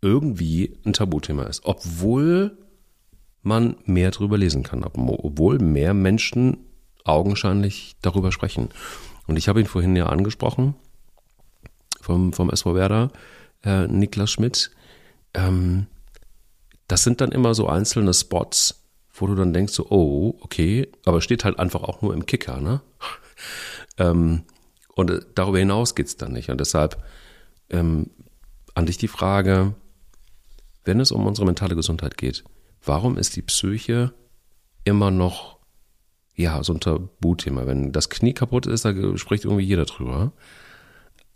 irgendwie 0.00 0.78
ein 0.84 0.92
Tabuthema 0.92 1.44
ist, 1.44 1.64
obwohl 1.64 2.56
man 3.42 3.76
mehr 3.84 4.10
darüber 4.10 4.38
lesen 4.38 4.62
kann, 4.62 4.84
obwohl 4.84 5.58
mehr 5.58 5.94
Menschen 5.94 6.58
augenscheinlich 7.04 7.96
darüber 8.02 8.30
sprechen. 8.30 8.68
Und 9.26 9.36
ich 9.36 9.48
habe 9.48 9.60
ihn 9.60 9.66
vorhin 9.66 9.96
ja 9.96 10.06
angesprochen, 10.06 10.74
vom, 12.00 12.32
vom 12.32 12.50
SV 12.50 12.74
Werder, 12.74 13.10
äh, 13.64 13.86
Niklas 13.86 14.30
Schmidt. 14.30 14.70
Ähm, 15.34 15.86
das 16.88 17.02
sind 17.02 17.20
dann 17.20 17.32
immer 17.32 17.54
so 17.54 17.68
einzelne 17.68 18.14
Spots, 18.14 18.82
wo 19.12 19.26
du 19.26 19.34
dann 19.34 19.52
denkst, 19.52 19.72
so, 19.72 19.86
oh, 19.90 20.38
okay, 20.40 20.90
aber 21.04 21.20
steht 21.20 21.44
halt 21.44 21.58
einfach 21.58 21.82
auch 21.82 22.02
nur 22.02 22.14
im 22.14 22.26
Kicker, 22.26 22.60
ne? 22.60 22.80
ähm, 23.98 24.44
und 24.94 25.10
äh, 25.10 25.20
darüber 25.34 25.58
hinaus 25.58 25.94
geht 25.94 26.06
es 26.06 26.16
dann 26.16 26.32
nicht. 26.32 26.50
Und 26.50 26.60
deshalb 26.60 27.02
ähm, 27.70 28.10
an 28.74 28.86
dich 28.86 28.96
die 28.96 29.08
Frage, 29.08 29.74
wenn 30.84 31.00
es 31.00 31.12
um 31.12 31.26
unsere 31.26 31.46
mentale 31.46 31.76
Gesundheit 31.76 32.16
geht, 32.16 32.44
warum 32.82 33.18
ist 33.18 33.36
die 33.36 33.42
Psyche 33.42 34.14
immer 34.84 35.10
noch 35.10 35.58
ja, 36.34 36.62
so 36.62 36.72
ein 36.72 36.80
Tabuthema? 36.80 37.66
Wenn 37.66 37.92
das 37.92 38.08
Knie 38.08 38.32
kaputt 38.32 38.66
ist, 38.66 38.84
da 38.84 38.94
spricht 39.18 39.44
irgendwie 39.44 39.64
jeder 39.64 39.84
drüber. 39.84 40.32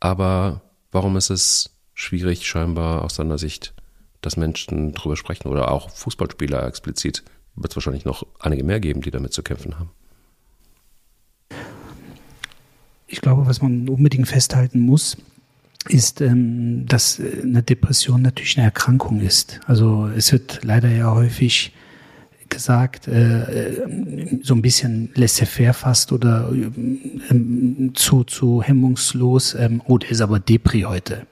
Aber 0.00 0.62
warum 0.90 1.16
ist 1.16 1.30
es 1.30 1.76
schwierig, 1.94 2.46
scheinbar 2.46 3.02
aus 3.02 3.14
deiner 3.14 3.38
Sicht, 3.38 3.74
dass 4.22 4.36
Menschen 4.36 4.92
drüber 4.92 5.16
sprechen 5.16 5.48
oder 5.48 5.70
auch 5.70 5.90
Fußballspieler 5.90 6.66
explizit? 6.66 7.22
Wird 7.54 7.72
es 7.72 7.76
wahrscheinlich 7.76 8.04
noch 8.04 8.26
einige 8.38 8.64
mehr 8.64 8.80
geben, 8.80 9.02
die 9.02 9.10
damit 9.10 9.34
zu 9.34 9.42
kämpfen 9.42 9.78
haben. 9.78 9.90
Ich 13.06 13.20
glaube, 13.20 13.46
was 13.46 13.60
man 13.60 13.88
unbedingt 13.90 14.26
festhalten 14.26 14.80
muss, 14.80 15.18
ist, 15.88 16.20
ähm, 16.20 16.86
dass 16.86 17.20
eine 17.20 17.62
Depression 17.62 18.22
natürlich 18.22 18.56
eine 18.56 18.66
Erkrankung 18.66 19.20
ist. 19.20 19.60
Also 19.66 20.08
es 20.16 20.32
wird 20.32 20.60
leider 20.62 20.88
ja 20.88 21.12
häufig 21.12 21.72
gesagt, 22.48 23.08
äh, 23.08 23.42
äh 23.42 24.38
so 24.42 24.54
ein 24.54 24.62
bisschen 24.62 25.10
laissez-faire 25.14 25.74
fast 25.74 26.12
oder 26.12 26.52
äh, 26.52 27.92
zu, 27.94 28.24
zu 28.24 28.62
hemmungslos, 28.62 29.54
ähm, 29.54 29.82
oh, 29.86 29.98
der 29.98 30.10
ist 30.10 30.20
aber 30.20 30.38
Depri 30.38 30.82
heute. 30.82 31.26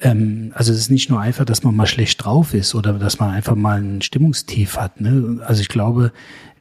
Ähm, 0.00 0.52
also 0.54 0.72
es 0.72 0.78
ist 0.78 0.90
nicht 0.90 1.10
nur 1.10 1.20
einfach, 1.20 1.44
dass 1.44 1.62
man 1.62 1.74
mal 1.74 1.86
schlecht 1.86 2.24
drauf 2.24 2.54
ist 2.54 2.74
oder 2.74 2.94
dass 2.94 3.18
man 3.18 3.30
einfach 3.30 3.54
mal 3.54 3.80
ein 3.80 4.02
Stimmungstief 4.02 4.76
hat. 4.76 5.00
Ne? 5.00 5.40
Also 5.46 5.60
ich 5.60 5.68
glaube, 5.68 6.12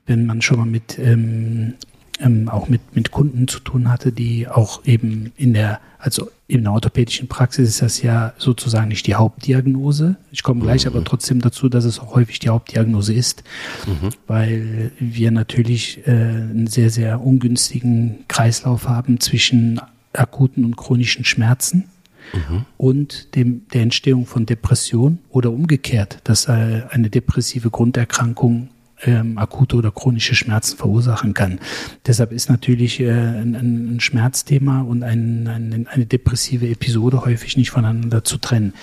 wenn 0.06 0.26
man 0.26 0.42
schon 0.42 0.58
mal 0.58 0.66
mit 0.66 0.98
ähm, 1.00 1.76
ähm, 2.20 2.50
auch 2.50 2.68
mit, 2.70 2.96
mit 2.96 3.12
Kunden 3.12 3.48
zu 3.48 3.60
tun 3.60 3.92
hatte, 3.92 4.12
die 4.12 4.48
auch 4.48 4.86
eben 4.86 5.34
in 5.38 5.54
der, 5.54 5.80
also 6.00 6.30
in 6.48 6.64
der 6.64 6.72
orthopädischen 6.72 7.28
Praxis 7.28 7.70
ist 7.70 7.82
das 7.82 8.02
ja 8.02 8.34
sozusagen 8.38 8.88
nicht 8.88 9.08
die 9.08 9.16
Hauptdiagnose. 9.16 10.16
Ich 10.32 10.44
komme 10.44 10.62
gleich 10.62 10.86
mhm. 10.86 10.92
aber 10.92 11.04
trotzdem 11.04 11.42
dazu, 11.42 11.70
dass 11.70 11.84
es 11.84 12.00
auch 12.00 12.16
häufig 12.16 12.40
die 12.40 12.50
Hauptdiagnose 12.50 13.14
ist, 13.14 13.44
mhm. 13.86 14.10
weil 14.28 14.92
wir 15.00 15.32
natürlich 15.32 16.06
äh, 16.08 16.12
einen 16.12 16.68
sehr, 16.68 16.90
sehr 16.90 17.22
ungünstigen 17.22 18.20
Kreislauf 18.28 18.88
haben 18.88 19.20
zwischen 19.20 19.82
akuten 20.14 20.64
und 20.64 20.78
chronischen 20.78 21.26
Schmerzen. 21.26 21.86
Mhm. 22.34 22.66
und 22.78 23.36
dem, 23.36 23.68
der 23.74 23.82
Entstehung 23.82 24.26
von 24.26 24.46
Depression 24.46 25.20
oder 25.30 25.52
umgekehrt, 25.52 26.20
dass 26.24 26.48
äh, 26.48 26.84
eine 26.90 27.10
depressive 27.10 27.70
Grunderkrankung 27.70 28.70
ähm, 29.04 29.38
akute 29.38 29.76
oder 29.76 29.92
chronische 29.92 30.36
Schmerzen 30.36 30.78
verursachen 30.78 31.34
kann. 31.34 31.60
Deshalb 32.06 32.32
ist 32.32 32.50
natürlich 32.50 33.00
äh, 33.00 33.12
ein, 33.12 33.56
ein, 33.56 34.00
Schmerzthema 34.00 34.82
und 34.82 35.04
ein, 35.04 35.48
ein, 35.48 35.88
eine 35.88 36.06
depressive 36.06 36.68
Episode 36.68 37.26
häufig 37.26 37.58
nicht 37.58 37.72
voneinander 37.72 38.24
zu 38.24 38.38
trennen. 38.38 38.74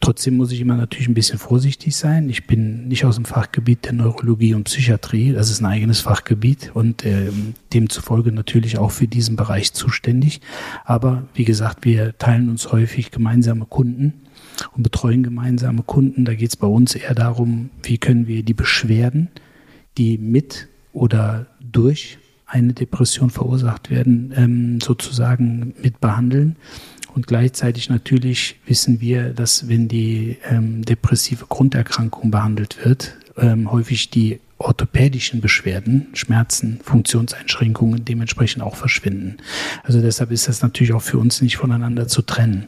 Trotzdem 0.00 0.36
muss 0.36 0.50
ich 0.50 0.60
immer 0.60 0.76
natürlich 0.76 1.08
ein 1.08 1.14
bisschen 1.14 1.38
vorsichtig 1.38 1.94
sein. 1.94 2.28
Ich 2.28 2.46
bin 2.46 2.88
nicht 2.88 3.04
aus 3.04 3.14
dem 3.14 3.24
Fachgebiet 3.24 3.84
der 3.84 3.92
Neurologie 3.92 4.54
und 4.54 4.64
Psychiatrie. 4.64 5.32
Das 5.32 5.48
ist 5.48 5.60
ein 5.60 5.66
eigenes 5.66 6.00
Fachgebiet 6.00 6.72
und 6.74 7.04
äh, 7.04 7.30
demzufolge 7.72 8.32
natürlich 8.32 8.78
auch 8.78 8.90
für 8.90 9.06
diesen 9.06 9.36
Bereich 9.36 9.72
zuständig. 9.72 10.40
Aber 10.84 11.22
wie 11.34 11.44
gesagt, 11.44 11.84
wir 11.84 12.18
teilen 12.18 12.50
uns 12.50 12.72
häufig 12.72 13.10
gemeinsame 13.10 13.64
Kunden 13.64 14.14
und 14.74 14.82
betreuen 14.82 15.22
gemeinsame 15.22 15.82
Kunden. 15.82 16.24
Da 16.24 16.34
geht 16.34 16.50
es 16.50 16.56
bei 16.56 16.66
uns 16.66 16.94
eher 16.94 17.14
darum, 17.14 17.70
wie 17.82 17.98
können 17.98 18.26
wir 18.26 18.42
die 18.42 18.54
Beschwerden 18.54 19.28
die 19.98 20.18
mit 20.18 20.68
oder 20.92 21.46
durch 21.60 22.18
eine 22.46 22.74
Depression 22.74 23.30
verursacht 23.30 23.90
werden, 23.90 24.32
ähm, 24.36 24.80
sozusagen 24.80 25.74
mit 25.82 26.00
behandeln. 26.00 26.56
Und 27.14 27.26
gleichzeitig 27.26 27.88
natürlich 27.88 28.56
wissen 28.66 29.00
wir, 29.00 29.30
dass 29.30 29.68
wenn 29.68 29.88
die 29.88 30.36
ähm, 30.48 30.84
depressive 30.84 31.46
Grunderkrankung 31.46 32.30
behandelt 32.30 32.84
wird, 32.84 33.16
ähm, 33.36 33.70
häufig 33.70 34.10
die 34.10 34.40
orthopädischen 34.58 35.40
Beschwerden, 35.40 36.08
Schmerzen, 36.12 36.80
Funktionseinschränkungen 36.84 38.04
dementsprechend 38.04 38.62
auch 38.62 38.76
verschwinden. 38.76 39.38
Also 39.82 40.00
deshalb 40.00 40.30
ist 40.30 40.46
das 40.46 40.62
natürlich 40.62 40.92
auch 40.92 41.02
für 41.02 41.18
uns 41.18 41.42
nicht 41.42 41.56
voneinander 41.56 42.06
zu 42.06 42.22
trennen. 42.22 42.66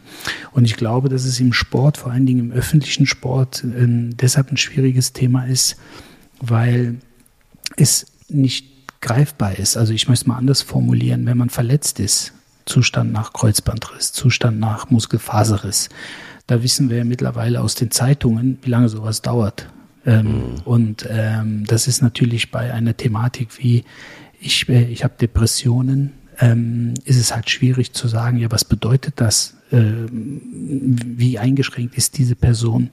Und 0.53 0.65
ich 0.65 0.77
glaube, 0.77 1.09
dass 1.09 1.25
es 1.25 1.39
im 1.39 1.53
Sport, 1.53 1.97
vor 1.97 2.11
allen 2.11 2.27
Dingen 2.27 2.51
im 2.51 2.53
öffentlichen 2.53 3.07
Sport, 3.07 3.63
deshalb 3.65 4.51
ein 4.51 4.57
schwieriges 4.57 5.13
Thema 5.13 5.45
ist, 5.45 5.77
weil 6.41 6.97
es 7.77 8.07
nicht 8.29 9.01
greifbar 9.01 9.59
ist. 9.59 9.77
Also 9.77 9.93
ich 9.93 10.09
möchte 10.09 10.25
es 10.25 10.27
mal 10.27 10.39
anders 10.39 10.63
formulieren, 10.63 11.27
wenn 11.27 11.37
man 11.37 11.51
verletzt 11.51 12.01
ist, 12.01 12.33
Zustand 12.65 13.13
nach 13.13 13.33
Kreuzbandriss, 13.33 14.13
Zustand 14.13 14.59
nach 14.59 14.91
Muskelfaserriss, 14.91 15.91
da 16.47 16.63
wissen 16.63 16.91
wir 16.91 16.99
ja 16.99 17.05
mittlerweile 17.05 17.61
aus 17.61 17.75
den 17.75 17.91
Zeitungen, 17.91 18.59
wie 18.63 18.71
lange 18.71 18.89
sowas 18.89 19.23
dauert. 19.23 19.69
Ähm, 20.07 20.27
mhm. 20.27 20.55
Und 20.65 21.07
ähm, 21.09 21.65
das 21.67 21.87
ist 21.87 22.03
natürlich 22.03 22.51
bei 22.51 22.73
einer 22.73 22.97
Thematik 22.97 23.59
wie 23.59 23.85
ich, 24.41 24.69
äh, 24.69 24.85
ich 24.85 25.05
habe 25.05 25.15
Depressionen, 25.19 26.13
ähm, 26.41 26.95
ist 27.05 27.19
es 27.19 27.35
halt 27.35 27.49
schwierig 27.49 27.93
zu 27.93 28.09
sagen, 28.09 28.39
ja, 28.39 28.51
was 28.51 28.65
bedeutet 28.65 29.15
das? 29.17 29.57
Ähm, 29.73 30.41
wie 31.17 31.39
eingeschränkt 31.39 31.97
ist 31.97 32.19
diese 32.19 32.35
Person? 32.35 32.91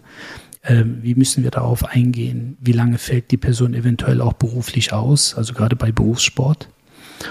Ähm, 0.63 0.99
wie 1.01 1.15
müssen 1.15 1.43
wir 1.43 1.51
darauf 1.51 1.85
eingehen? 1.85 2.57
Wie 2.61 2.71
lange 2.71 2.97
fällt 2.97 3.31
die 3.31 3.37
Person 3.37 3.73
eventuell 3.73 4.21
auch 4.21 4.33
beruflich 4.33 4.93
aus? 4.93 5.35
Also 5.35 5.53
gerade 5.53 5.75
bei 5.75 5.91
Berufssport. 5.91 6.69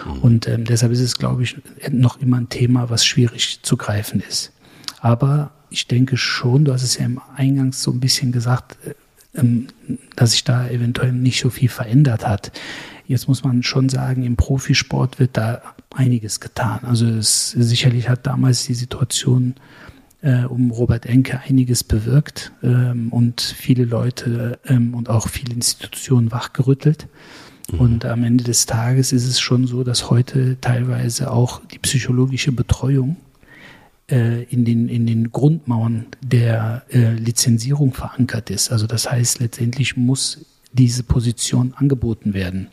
Mhm. 0.05 0.19
Und 0.21 0.49
ähm, 0.49 0.65
deshalb 0.65 0.93
ist 0.93 1.01
es, 1.01 1.17
glaube 1.17 1.43
ich, 1.43 1.57
noch 1.91 2.21
immer 2.21 2.39
ein 2.39 2.49
Thema, 2.49 2.91
was 2.91 3.05
schwierig 3.05 3.61
zu 3.63 3.77
greifen 3.77 4.21
ist. 4.21 4.53
Aber 5.01 5.53
ich 5.71 5.87
denke 5.87 6.17
schon, 6.17 6.65
du 6.65 6.73
hast 6.73 6.83
es 6.83 6.99
ja 6.99 7.05
im 7.05 7.21
Eingangs 7.37 7.83
so 7.83 7.93
ein 7.93 8.01
bisschen 8.01 8.33
gesagt, 8.33 8.77
äh, 8.85 8.95
ähm, 9.39 9.69
dass 10.17 10.33
sich 10.33 10.43
da 10.43 10.69
eventuell 10.69 11.13
nicht 11.13 11.41
so 11.41 11.51
viel 11.51 11.69
verändert 11.69 12.27
hat. 12.27 12.51
Jetzt 13.07 13.29
muss 13.29 13.45
man 13.45 13.63
schon 13.63 13.89
sagen, 13.89 14.25
im 14.25 14.37
Profisport 14.37 15.19
wird 15.19 15.37
da 15.37 15.63
einiges 15.95 16.41
getan. 16.41 16.81
Also 16.83 17.07
es, 17.07 17.51
sicherlich 17.51 18.09
hat 18.09 18.27
damals 18.27 18.67
die 18.67 18.75
Situation 18.75 19.55
äh, 20.23 20.45
um 20.45 20.71
Robert 20.71 21.07
Enke 21.07 21.41
einiges 21.41 21.85
bewirkt 21.85 22.53
ähm, 22.63 23.13
und 23.13 23.41
viele 23.41 23.85
Leute 23.85 24.59
ähm, 24.67 24.95
und 24.95 25.09
auch 25.09 25.29
viele 25.29 25.55
Institutionen 25.55 26.31
wachgerüttelt. 26.31 27.09
Mhm. 27.73 27.81
Und 27.81 28.05
am 28.05 28.25
Ende 28.25 28.45
des 28.45 28.67
Tages 28.67 29.13
ist 29.13 29.27
es 29.27 29.41
schon 29.41 29.67
so, 29.67 29.85
dass 29.85 30.11
heute 30.11 30.59
teilweise 30.61 31.31
auch 31.31 31.61
die 31.67 31.79
psychologische 31.79 32.53
Betreuung 32.53 33.17
äh, 34.11 34.45
in, 34.45 34.65
den, 34.65 34.89
in 34.89 35.07
den 35.07 35.33
Grundmauern 35.33 36.07
der 36.23 36.83
äh, 36.91 37.15
Lizenzierung 37.15 37.95
verankert 37.95 38.51
ist. 38.51 38.71
Also 38.71 38.87
das 38.87 39.11
heißt, 39.11 39.41
letztendlich 39.41 39.97
muss 39.97 40.45
diese 40.73 41.03
Position 41.03 41.75
angeboten 41.77 42.35
werden 42.35 42.69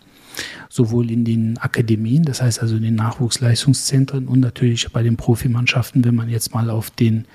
sowohl 0.70 1.12
in 1.12 1.26
den 1.26 1.58
Akademien, 1.58 2.24
das 2.24 2.42
heißt 2.42 2.62
also 2.62 2.76
in 2.76 2.84
den 2.84 2.96
Nachwuchsleistungszentren 2.96 4.28
und 4.28 4.40
natürlich 4.40 4.92
bei 4.92 5.04
den 5.04 5.18
Profimannschaften, 5.18 6.04
wenn 6.06 6.16
man 6.16 6.30
jetzt 6.30 6.54
mal 6.54 6.70
auf 6.70 6.90
den, 6.90 7.26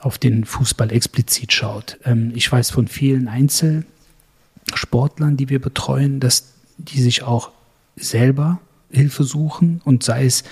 auf 0.00 0.18
den 0.18 0.44
Fußball 0.44 0.92
explizit 0.92 1.52
schaut. 1.52 1.98
Ähm, 2.04 2.32
ich 2.34 2.50
weiß 2.50 2.70
von 2.70 2.88
vielen 2.88 3.28
Einzelsportlern, 3.28 5.36
die 5.36 5.48
wir 5.48 5.60
betreuen, 5.60 6.20
dass 6.20 6.52
die 6.78 7.00
sich 7.00 7.22
auch 7.22 7.50
selber 7.96 8.60
Hilfe 8.96 9.24
suchen 9.24 9.80
und 9.84 10.02
sei 10.02 10.24
es 10.26 10.44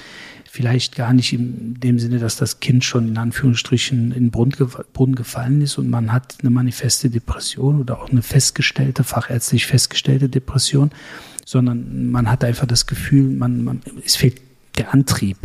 vielleicht 0.54 0.94
gar 0.94 1.12
nicht 1.12 1.32
in 1.32 1.74
dem 1.80 1.98
Sinne, 1.98 2.20
dass 2.20 2.36
das 2.36 2.60
Kind 2.60 2.84
schon 2.84 3.08
in 3.08 3.18
Anführungsstrichen 3.18 4.12
in 4.12 4.30
den 4.30 4.30
Brunnen 4.30 5.16
gefallen 5.16 5.60
ist 5.60 5.78
und 5.78 5.90
man 5.90 6.12
hat 6.12 6.36
eine 6.40 6.50
manifeste 6.50 7.10
Depression 7.10 7.80
oder 7.80 8.00
auch 8.00 8.08
eine 8.08 8.22
festgestellte, 8.22 9.02
fachärztlich 9.02 9.66
festgestellte 9.66 10.28
Depression, 10.28 10.92
sondern 11.44 12.08
man 12.12 12.30
hat 12.30 12.44
einfach 12.44 12.68
das 12.68 12.86
Gefühl, 12.86 13.30
man, 13.30 13.64
man, 13.64 13.82
es 14.04 14.14
fehlt 14.14 14.40
der 14.78 14.94
Antrieb, 14.94 15.38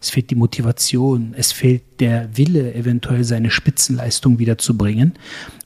es 0.00 0.10
fehlt 0.10 0.30
die 0.30 0.34
Motivation, 0.34 1.34
es 1.36 1.52
fehlt 1.52 2.00
der 2.00 2.36
Wille, 2.36 2.74
eventuell 2.74 3.22
seine 3.22 3.50
Spitzenleistung 3.50 4.40
wieder 4.40 4.58
zu 4.58 4.76
bringen. 4.76 5.14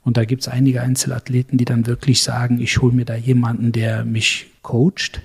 Und 0.03 0.19
da 0.19 0.25
gibt 0.25 0.43
es 0.43 0.49
einige 0.49 0.83
Einzelathleten, 0.83 1.57
die 1.57 1.65
dann 1.65 1.87
wirklich 1.87 2.23
sagen, 2.23 2.61
ich 2.61 2.81
hole 2.81 2.93
mir 2.93 3.05
da 3.05 3.15
jemanden, 3.15 3.73
der 3.73 4.05
mich 4.05 4.47
coacht, 4.63 5.23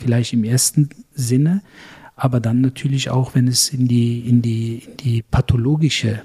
vielleicht 0.00 0.32
im 0.32 0.44
ersten 0.44 0.90
Sinne, 1.14 1.62
aber 2.16 2.40
dann 2.40 2.60
natürlich 2.60 3.10
auch, 3.10 3.34
wenn 3.34 3.48
es 3.48 3.70
in 3.70 3.88
die, 3.88 4.20
in 4.20 4.42
die, 4.42 4.82
in 4.86 4.96
die 4.98 5.22
pathologische 5.22 6.22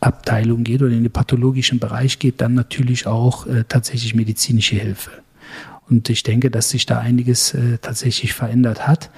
Abteilung 0.00 0.64
geht 0.64 0.80
oder 0.80 0.92
in 0.92 1.02
den 1.02 1.12
pathologischen 1.12 1.78
Bereich 1.78 2.18
geht, 2.18 2.40
dann 2.40 2.54
natürlich 2.54 3.06
auch 3.06 3.46
äh, 3.46 3.64
tatsächlich 3.68 4.14
medizinische 4.14 4.76
Hilfe. 4.76 5.10
Und 5.90 6.08
ich 6.08 6.22
denke, 6.22 6.50
dass 6.50 6.70
sich 6.70 6.86
da 6.86 6.98
einiges 7.00 7.54
äh, 7.54 7.78
tatsächlich 7.78 8.32
verändert 8.32 8.86
hat. 8.86 9.10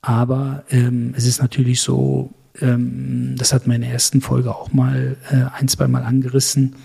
Aber 0.00 0.64
ähm, 0.70 1.14
es 1.16 1.26
ist 1.26 1.40
natürlich 1.40 1.80
so, 1.80 2.32
ähm, 2.60 3.34
das 3.36 3.52
hat 3.52 3.66
meine 3.66 3.88
ersten 3.88 4.20
Folge 4.20 4.54
auch 4.54 4.72
mal 4.72 5.16
äh, 5.30 5.44
ein, 5.58 5.68
zwei 5.68 5.88
Mal 5.88 6.04
angerissen, 6.04 6.76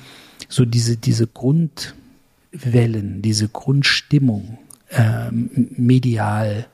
so 0.50 0.66
diese, 0.66 0.98
diese 0.98 1.28
Grundwellen, 1.28 3.22
diese 3.22 3.50
Grundstimmung 3.50 4.58
ähm, 4.92 5.70
medial 5.76 6.68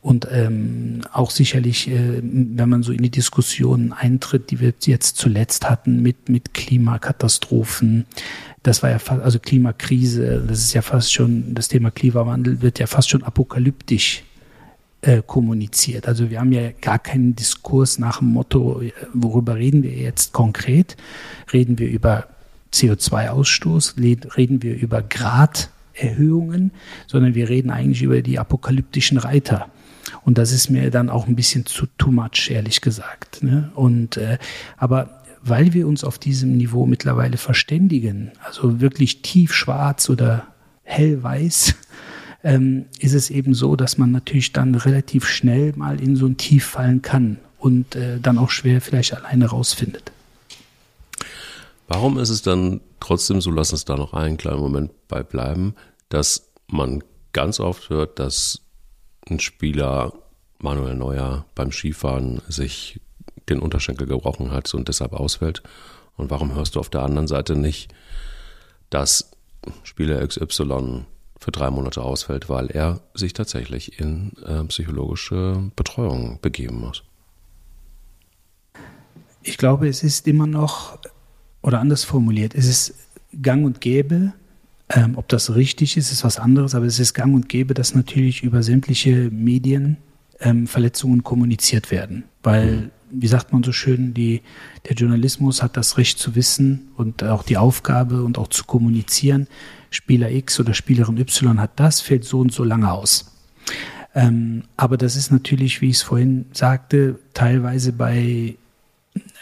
und 0.00 0.28
ähm, 0.30 1.00
auch 1.12 1.30
sicherlich, 1.30 1.90
äh, 1.90 2.22
wenn 2.22 2.68
man 2.68 2.82
so 2.82 2.92
in 2.92 3.02
die 3.02 3.10
Diskussion 3.10 3.92
eintritt, 3.92 4.50
die 4.50 4.60
wir 4.60 4.72
jetzt 4.82 5.16
zuletzt 5.16 5.68
hatten 5.68 6.02
mit, 6.02 6.28
mit 6.28 6.54
Klimakatastrophen, 6.54 8.06
das 8.62 8.82
war 8.82 8.90
ja 8.90 8.98
fast, 8.98 9.22
also 9.22 9.38
Klimakrise, 9.38 10.44
das 10.46 10.60
ist 10.60 10.72
ja 10.72 10.82
fast 10.82 11.12
schon, 11.12 11.54
das 11.54 11.68
Thema 11.68 11.90
Klimawandel 11.90 12.62
wird 12.62 12.78
ja 12.78 12.86
fast 12.86 13.10
schon 13.10 13.24
apokalyptisch 13.24 14.22
äh, 15.02 15.22
kommuniziert. 15.26 16.06
Also 16.06 16.30
wir 16.30 16.40
haben 16.40 16.52
ja 16.52 16.70
gar 16.80 16.98
keinen 16.98 17.34
Diskurs 17.34 17.98
nach 17.98 18.18
dem 18.18 18.28
Motto, 18.28 18.82
worüber 19.12 19.56
reden 19.56 19.82
wir 19.82 19.92
jetzt 19.92 20.32
konkret? 20.32 20.96
Reden 21.52 21.78
wir 21.78 21.88
über 21.88 22.28
CO2-Ausstoß? 22.72 23.96
Reden 24.36 24.62
wir 24.62 24.76
über 24.76 25.02
Graderhöhungen? 25.98 26.72
Sondern 27.06 27.34
wir 27.34 27.48
reden 27.48 27.70
eigentlich 27.70 28.02
über 28.02 28.22
die 28.22 28.38
apokalyptischen 28.38 29.18
Reiter. 29.18 29.68
Und 30.24 30.38
das 30.38 30.52
ist 30.52 30.70
mir 30.70 30.90
dann 30.90 31.10
auch 31.10 31.26
ein 31.26 31.36
bisschen 31.36 31.66
zu 31.66 31.86
too 31.98 32.10
much, 32.10 32.50
ehrlich 32.50 32.80
gesagt. 32.80 33.42
Ne? 33.42 33.70
Und 33.74 34.16
äh, 34.16 34.38
aber 34.76 35.22
weil 35.42 35.72
wir 35.72 35.86
uns 35.86 36.04
auf 36.04 36.18
diesem 36.18 36.56
Niveau 36.56 36.86
mittlerweile 36.86 37.36
verständigen, 37.36 38.32
also 38.44 38.80
wirklich 38.80 39.22
tiefschwarz 39.22 40.08
oder 40.10 40.46
hellweiß, 40.82 41.74
ähm, 42.44 42.86
ist 42.98 43.14
es 43.14 43.30
eben 43.30 43.54
so, 43.54 43.76
dass 43.76 43.98
man 43.98 44.10
natürlich 44.10 44.52
dann 44.52 44.74
relativ 44.74 45.26
schnell 45.26 45.72
mal 45.76 46.00
in 46.00 46.16
so 46.16 46.26
ein 46.26 46.36
Tief 46.36 46.64
fallen 46.64 47.02
kann 47.02 47.38
und 47.58 47.94
äh, 47.94 48.18
dann 48.20 48.38
auch 48.38 48.50
schwer 48.50 48.80
vielleicht 48.80 49.14
alleine 49.14 49.46
rausfindet. 49.46 50.12
Warum 51.88 52.18
ist 52.18 52.28
es 52.28 52.42
dann 52.42 52.80
trotzdem 53.00 53.40
so, 53.40 53.50
lass 53.50 53.72
uns 53.72 53.84
da 53.84 53.96
noch 53.96 54.12
einen 54.12 54.36
kleinen 54.36 54.60
Moment 54.60 54.92
bei 55.08 55.22
bleiben, 55.22 55.74
dass 56.08 56.50
man 56.66 57.02
ganz 57.32 57.60
oft 57.60 57.90
hört, 57.90 58.18
dass 58.18 58.62
ein 59.28 59.40
Spieler 59.40 60.12
Manuel 60.58 60.94
Neuer 60.94 61.44
beim 61.54 61.70
Skifahren 61.70 62.42
sich 62.48 63.00
den 63.48 63.60
Unterschenkel 63.60 64.06
gebrochen 64.06 64.50
hat 64.50 64.72
und 64.74 64.88
deshalb 64.88 65.12
ausfällt? 65.12 65.62
Und 66.16 66.30
warum 66.30 66.54
hörst 66.54 66.74
du 66.74 66.80
auf 66.80 66.90
der 66.90 67.02
anderen 67.02 67.28
Seite 67.28 67.56
nicht, 67.56 67.92
dass 68.90 69.30
Spieler 69.82 70.26
XY 70.26 71.04
für 71.38 71.52
drei 71.52 71.70
Monate 71.70 72.02
ausfällt, 72.02 72.48
weil 72.48 72.66
er 72.68 73.00
sich 73.14 73.32
tatsächlich 73.32 74.00
in 74.00 74.32
äh, 74.44 74.64
psychologische 74.64 75.70
Betreuung 75.76 76.40
begeben 76.40 76.80
muss? 76.80 77.04
Ich 79.42 79.56
glaube, 79.56 79.88
es 79.88 80.02
ist 80.02 80.26
immer 80.26 80.46
noch, 80.46 80.98
oder 81.62 81.80
anders 81.80 82.04
formuliert, 82.04 82.54
es 82.54 82.66
ist 82.66 82.94
gang 83.42 83.64
und 83.64 83.80
gäbe, 83.80 84.32
ähm, 84.88 85.16
ob 85.16 85.28
das 85.28 85.54
richtig 85.54 85.96
ist, 85.96 86.10
ist 86.12 86.24
was 86.24 86.38
anderes, 86.38 86.74
aber 86.74 86.86
es 86.86 86.98
ist 86.98 87.14
gang 87.14 87.34
und 87.34 87.48
gäbe, 87.48 87.74
dass 87.74 87.94
natürlich 87.94 88.42
über 88.42 88.62
sämtliche 88.62 89.30
Medien 89.30 89.98
ähm, 90.40 90.66
Verletzungen 90.66 91.24
kommuniziert 91.24 91.90
werden, 91.90 92.24
weil 92.42 92.76
mhm 92.76 92.90
wie 93.10 93.26
sagt 93.26 93.52
man 93.52 93.62
so 93.62 93.72
schön, 93.72 94.14
die, 94.14 94.42
der 94.88 94.96
Journalismus 94.96 95.62
hat 95.62 95.76
das 95.76 95.98
Recht 95.98 96.18
zu 96.18 96.34
wissen 96.34 96.88
und 96.96 97.22
auch 97.24 97.42
die 97.42 97.56
Aufgabe 97.56 98.22
und 98.22 98.38
auch 98.38 98.48
zu 98.48 98.64
kommunizieren. 98.64 99.46
Spieler 99.90 100.30
X 100.30 100.60
oder 100.60 100.74
Spielerin 100.74 101.18
Y 101.18 101.60
hat 101.60 101.72
das, 101.76 102.00
fällt 102.00 102.24
so 102.24 102.40
und 102.40 102.52
so 102.52 102.64
lange 102.64 102.92
aus. 102.92 103.32
Ähm, 104.14 104.64
aber 104.76 104.96
das 104.96 105.16
ist 105.16 105.30
natürlich, 105.30 105.80
wie 105.80 105.90
ich 105.90 105.96
es 105.96 106.02
vorhin 106.02 106.46
sagte, 106.52 107.18
teilweise 107.34 107.92
bei 107.92 108.56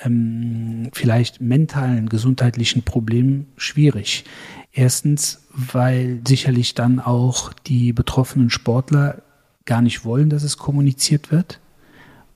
ähm, 0.05 0.91
vielleicht 0.93 1.41
mentalen, 1.41 2.09
gesundheitlichen 2.09 2.83
Problemen 2.83 3.47
schwierig. 3.57 4.25
Erstens, 4.73 5.47
weil 5.51 6.21
sicherlich 6.27 6.75
dann 6.75 7.01
auch 7.01 7.53
die 7.53 7.93
betroffenen 7.93 8.51
Sportler 8.51 9.23
gar 9.65 9.83
nicht 9.83 10.05
wollen, 10.05 10.31
dass 10.31 10.43
es 10.43 10.59
kommuniziert 10.59 11.31
wird 11.31 11.61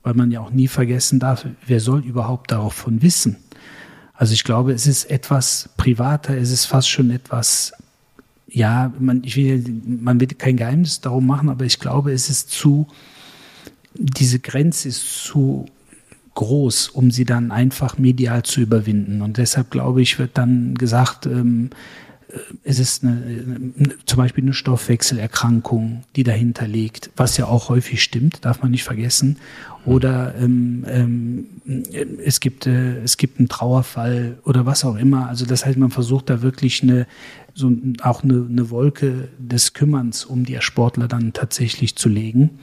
weil 0.03 0.13
man 0.13 0.31
ja 0.31 0.39
auch 0.39 0.51
nie 0.51 0.67
vergessen 0.67 1.19
darf, 1.19 1.45
wer 1.65 1.79
soll 1.79 2.03
überhaupt 2.03 2.51
davon 2.51 3.01
wissen? 3.01 3.37
Also 4.13 4.33
ich 4.33 4.43
glaube, 4.43 4.73
es 4.73 4.87
ist 4.87 5.05
etwas 5.05 5.69
privater, 5.77 6.37
es 6.37 6.51
ist 6.51 6.65
fast 6.65 6.89
schon 6.89 7.09
etwas, 7.11 7.73
ja, 8.47 8.93
man, 8.99 9.23
ich 9.23 9.35
will, 9.35 9.63
man 9.85 10.19
will 10.19 10.27
kein 10.27 10.57
Geheimnis 10.57 11.01
darum 11.01 11.25
machen, 11.25 11.49
aber 11.49 11.65
ich 11.65 11.79
glaube, 11.79 12.11
es 12.11 12.29
ist 12.29 12.51
zu, 12.51 12.87
diese 13.95 14.39
Grenze 14.39 14.89
ist 14.89 15.23
zu 15.23 15.65
groß, 16.35 16.89
um 16.89 17.11
sie 17.11 17.25
dann 17.25 17.51
einfach 17.51 17.97
medial 17.97 18.43
zu 18.43 18.61
überwinden. 18.61 19.21
Und 19.21 19.37
deshalb 19.37 19.69
glaube 19.69 20.01
ich, 20.01 20.17
wird 20.19 20.37
dann 20.37 20.75
gesagt, 20.75 21.25
ähm, 21.25 21.71
es 22.63 22.79
ist 22.79 23.03
eine, 23.03 23.11
eine, 23.11 23.93
zum 24.05 24.17
Beispiel 24.17 24.43
eine 24.43 24.53
Stoffwechselerkrankung, 24.53 26.03
die 26.15 26.23
dahinter 26.23 26.67
liegt, 26.67 27.09
was 27.15 27.37
ja 27.37 27.45
auch 27.45 27.69
häufig 27.69 28.01
stimmt, 28.01 28.45
darf 28.45 28.61
man 28.61 28.71
nicht 28.71 28.83
vergessen. 28.83 29.37
Oder 29.85 30.35
ähm, 30.35 30.85
ähm, 30.87 31.45
es 32.23 32.39
gibt 32.39 32.67
äh, 32.67 33.01
es 33.01 33.17
gibt 33.17 33.39
einen 33.39 33.49
Trauerfall 33.49 34.37
oder 34.45 34.65
was 34.65 34.85
auch 34.85 34.95
immer. 34.95 35.27
Also 35.27 35.45
das 35.45 35.65
heißt, 35.65 35.77
man 35.77 35.89
versucht 35.89 36.29
da 36.29 36.41
wirklich 36.41 36.83
eine 36.83 37.07
so 37.53 37.71
auch 38.01 38.23
eine, 38.23 38.47
eine 38.49 38.69
Wolke 38.69 39.29
des 39.37 39.73
Kümmerns 39.73 40.23
um 40.23 40.45
die 40.45 40.57
Sportler 40.61 41.07
dann 41.07 41.33
tatsächlich 41.33 41.95
zu 41.95 42.09
legen. 42.09 42.59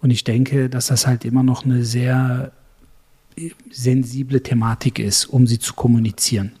Und 0.00 0.10
ich 0.10 0.24
denke, 0.24 0.70
dass 0.70 0.86
das 0.86 1.06
halt 1.06 1.24
immer 1.24 1.42
noch 1.42 1.64
eine 1.64 1.84
sehr 1.84 2.52
sensible 3.70 4.42
Thematik 4.42 4.98
ist, 4.98 5.26
um 5.26 5.46
sie 5.46 5.58
zu 5.58 5.74
kommunizieren. 5.74 6.52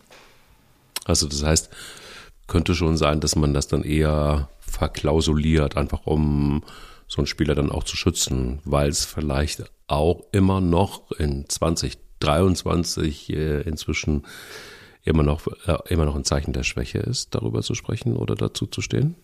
Also 1.04 1.28
das 1.28 1.42
heißt, 1.42 1.70
könnte 2.46 2.74
schon 2.74 2.96
sein, 2.96 3.20
dass 3.20 3.36
man 3.36 3.54
das 3.54 3.68
dann 3.68 3.82
eher 3.82 4.48
verklausuliert, 4.60 5.76
einfach 5.76 6.06
um 6.06 6.62
so 7.08 7.18
einen 7.18 7.26
Spieler 7.26 7.54
dann 7.54 7.70
auch 7.70 7.84
zu 7.84 7.96
schützen, 7.96 8.60
weil 8.64 8.88
es 8.88 9.04
vielleicht 9.04 9.64
auch 9.86 10.24
immer 10.32 10.60
noch 10.60 11.10
in 11.12 11.48
2023 11.48 13.30
äh, 13.30 13.60
inzwischen 13.62 14.24
immer 15.04 15.22
noch, 15.22 15.46
äh, 15.66 15.76
immer 15.88 16.04
noch 16.04 16.16
ein 16.16 16.24
Zeichen 16.24 16.52
der 16.52 16.64
Schwäche 16.64 16.98
ist, 16.98 17.34
darüber 17.34 17.62
zu 17.62 17.74
sprechen 17.74 18.16
oder 18.16 18.34
dazu 18.34 18.66
zu 18.66 18.80
stehen? 18.80 19.14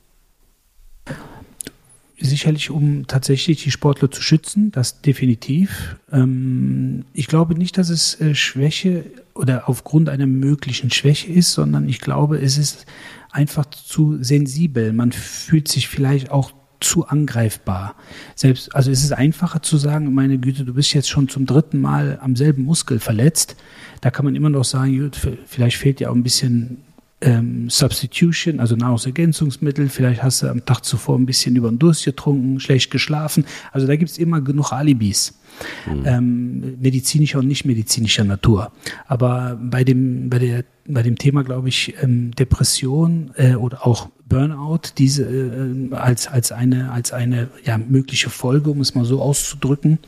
Sicherlich, 2.22 2.70
um 2.70 3.06
tatsächlich 3.06 3.62
die 3.62 3.70
Sportler 3.70 4.10
zu 4.10 4.22
schützen, 4.22 4.72
das 4.72 5.00
definitiv. 5.00 5.96
Ähm, 6.10 7.04
ich 7.12 7.26
glaube 7.26 7.54
nicht, 7.54 7.78
dass 7.78 7.88
es 7.88 8.20
äh, 8.20 8.34
Schwäche 8.34 9.04
oder 9.34 9.68
aufgrund 9.68 10.08
einer 10.08 10.26
möglichen 10.26 10.90
Schwäche 10.90 11.32
ist, 11.32 11.52
sondern 11.52 11.88
ich 11.88 12.00
glaube, 12.00 12.38
es 12.38 12.58
ist 12.58 12.86
einfach 13.30 13.66
zu 13.66 14.22
sensibel. 14.22 14.92
Man 14.92 15.12
fühlt 15.12 15.68
sich 15.68 15.88
vielleicht 15.88 16.30
auch 16.30 16.52
zu 16.80 17.06
angreifbar. 17.06 17.94
Selbst, 18.34 18.74
also 18.74 18.90
es 18.90 19.04
ist 19.04 19.12
einfacher 19.12 19.62
zu 19.62 19.76
sagen, 19.76 20.12
meine 20.14 20.38
Güte, 20.38 20.64
du 20.64 20.74
bist 20.74 20.92
jetzt 20.94 21.08
schon 21.08 21.28
zum 21.28 21.46
dritten 21.46 21.80
Mal 21.80 22.18
am 22.20 22.36
selben 22.36 22.64
Muskel 22.64 22.98
verletzt. 22.98 23.56
Da 24.00 24.10
kann 24.10 24.24
man 24.24 24.34
immer 24.34 24.50
noch 24.50 24.64
sagen, 24.64 25.10
vielleicht 25.46 25.76
fehlt 25.76 26.00
dir 26.00 26.10
auch 26.10 26.14
ein 26.14 26.24
bisschen 26.24 26.78
ähm, 27.22 27.70
Substitution, 27.70 28.60
also 28.60 28.76
Nahrungsergänzungsmittel. 28.76 29.88
Vielleicht 29.88 30.22
hast 30.22 30.42
du 30.42 30.48
am 30.48 30.64
Tag 30.64 30.84
zuvor 30.84 31.18
ein 31.18 31.26
bisschen 31.26 31.56
über 31.56 31.68
den 31.68 31.78
Durst 31.78 32.04
getrunken, 32.04 32.60
schlecht 32.60 32.90
geschlafen. 32.90 33.44
Also 33.70 33.86
da 33.86 33.96
gibt 33.96 34.10
es 34.10 34.18
immer 34.18 34.40
genug 34.40 34.72
Alibis. 34.72 35.38
Mhm. 35.86 36.02
Ähm, 36.06 36.80
medizinischer 36.80 37.38
und 37.38 37.46
nicht 37.46 37.64
medizinischer 37.64 38.24
Natur. 38.24 38.72
Aber 39.06 39.58
bei 39.62 39.84
dem, 39.84 40.30
bei 40.30 40.38
der, 40.38 40.64
bei 40.86 41.02
dem 41.02 41.18
Thema, 41.18 41.44
glaube 41.44 41.68
ich, 41.68 41.94
ähm, 42.02 42.32
Depression 42.32 43.32
äh, 43.36 43.54
oder 43.54 43.86
auch 43.86 44.08
Burnout, 44.26 44.94
diese 44.96 45.24
äh, 45.24 45.94
als, 45.94 46.26
als 46.26 46.52
eine, 46.52 46.90
als 46.90 47.12
eine 47.12 47.48
ja, 47.64 47.78
mögliche 47.78 48.30
Folge, 48.30 48.70
um 48.70 48.80
es 48.80 48.94
mal 48.94 49.04
so 49.04 49.20
auszudrücken, 49.20 49.98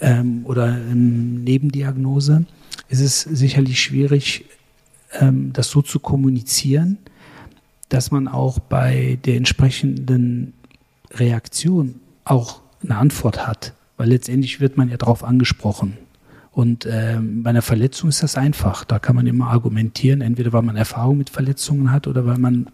ähm, 0.00 0.42
oder 0.44 0.68
ähm, 0.68 1.42
Nebendiagnose, 1.44 2.44
ist 2.88 3.00
es 3.00 3.22
sicherlich 3.22 3.80
schwierig, 3.80 4.44
ähm, 5.12 5.52
das 5.52 5.70
so 5.70 5.82
zu 5.82 6.00
kommunizieren, 6.00 6.98
dass 7.88 8.10
man 8.10 8.28
auch 8.28 8.58
bei 8.58 9.18
der 9.24 9.36
entsprechenden 9.36 10.52
Reaktion 11.12 11.96
auch 12.24 12.60
eine 12.82 12.96
Antwort 12.96 13.46
hat. 13.46 13.72
Weil 13.96 14.10
letztendlich 14.10 14.60
wird 14.60 14.76
man 14.76 14.88
ja 14.88 14.96
darauf 14.96 15.24
angesprochen. 15.24 15.96
Und 16.52 16.86
ähm, 16.90 17.42
bei 17.42 17.50
einer 17.50 17.62
Verletzung 17.62 18.08
ist 18.08 18.22
das 18.22 18.36
einfach. 18.36 18.84
Da 18.84 18.98
kann 18.98 19.16
man 19.16 19.26
immer 19.26 19.48
argumentieren, 19.48 20.20
entweder 20.20 20.52
weil 20.52 20.62
man 20.62 20.76
Erfahrung 20.76 21.18
mit 21.18 21.30
Verletzungen 21.30 21.90
hat 21.90 22.06
oder 22.06 22.26
weil 22.26 22.38
man 22.38 22.68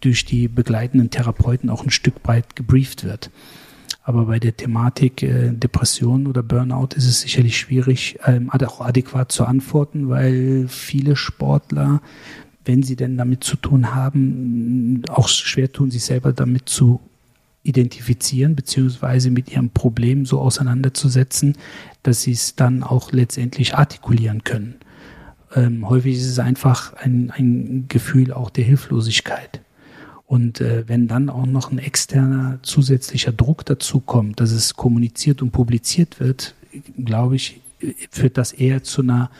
durch 0.00 0.24
die 0.24 0.48
begleitenden 0.48 1.10
Therapeuten 1.10 1.70
auch 1.70 1.84
ein 1.84 1.90
Stück 1.90 2.14
weit 2.24 2.56
gebrieft 2.56 3.04
wird. 3.04 3.30
Aber 4.04 4.26
bei 4.26 4.40
der 4.40 4.56
Thematik 4.56 5.22
äh, 5.22 5.52
Depression 5.52 6.26
oder 6.26 6.42
Burnout 6.42 6.88
ist 6.96 7.06
es 7.06 7.20
sicherlich 7.20 7.56
schwierig, 7.56 8.18
ähm, 8.26 8.50
auch 8.50 8.80
adäquat 8.80 9.30
zu 9.30 9.44
antworten, 9.44 10.08
weil 10.08 10.66
viele 10.68 11.14
Sportler, 11.14 12.02
wenn 12.64 12.82
sie 12.82 12.96
denn 12.96 13.16
damit 13.16 13.44
zu 13.44 13.56
tun 13.56 13.94
haben, 13.94 15.02
auch 15.08 15.28
schwer 15.28 15.70
tun, 15.70 15.90
sich 15.90 16.04
selber 16.04 16.32
damit 16.32 16.68
zu 16.68 17.00
identifizieren, 17.62 18.56
beziehungsweise 18.56 19.30
mit 19.30 19.52
ihrem 19.52 19.70
Problem 19.70 20.26
so 20.26 20.40
auseinanderzusetzen, 20.40 21.56
dass 22.02 22.22
sie 22.22 22.32
es 22.32 22.56
dann 22.56 22.82
auch 22.82 23.12
letztendlich 23.12 23.76
artikulieren 23.76 24.42
können. 24.42 24.76
Ähm, 25.54 25.88
häufig 25.88 26.16
ist 26.16 26.26
es 26.26 26.38
einfach 26.40 26.94
ein, 26.94 27.30
ein 27.30 27.86
Gefühl 27.88 28.32
auch 28.32 28.50
der 28.50 28.64
Hilflosigkeit. 28.64 29.61
Und 30.32 30.62
äh, 30.62 30.88
wenn 30.88 31.08
dann 31.08 31.28
auch 31.28 31.44
noch 31.44 31.72
ein 31.72 31.78
externer 31.78 32.58
zusätzlicher 32.62 33.32
Druck 33.32 33.66
dazu 33.66 34.00
kommt, 34.00 34.40
dass 34.40 34.50
es 34.50 34.76
kommuniziert 34.76 35.42
und 35.42 35.50
publiziert 35.50 36.20
wird, 36.20 36.54
glaube 36.96 37.36
ich, 37.36 37.60
führt 38.10 38.38
das 38.38 38.54
eher 38.54 38.82
zu 38.82 39.02
einer, 39.02 39.30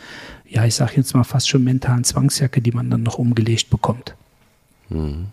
ja, 0.46 0.66
ich 0.66 0.74
sage 0.74 0.92
jetzt 0.96 1.14
mal 1.14 1.24
fast 1.24 1.48
schon 1.48 1.64
mentalen 1.64 2.04
Zwangsjacke, 2.04 2.60
die 2.60 2.72
man 2.72 2.90
dann 2.90 3.02
noch 3.02 3.16
umgelegt 3.16 3.70
bekommt. 3.70 4.14
Hm. 4.88 5.28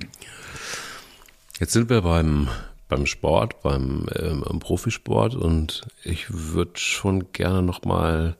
Jetzt 1.59 1.73
sind 1.73 1.89
wir 1.89 2.03
beim, 2.03 2.47
beim 2.87 3.05
Sport, 3.05 3.61
beim 3.61 4.05
ähm, 4.15 4.59
Profisport 4.59 5.35
und 5.35 5.87
ich 6.05 6.27
würde 6.29 6.79
schon 6.79 7.33
gerne 7.33 7.63
noch 7.63 7.83
mal 7.83 8.37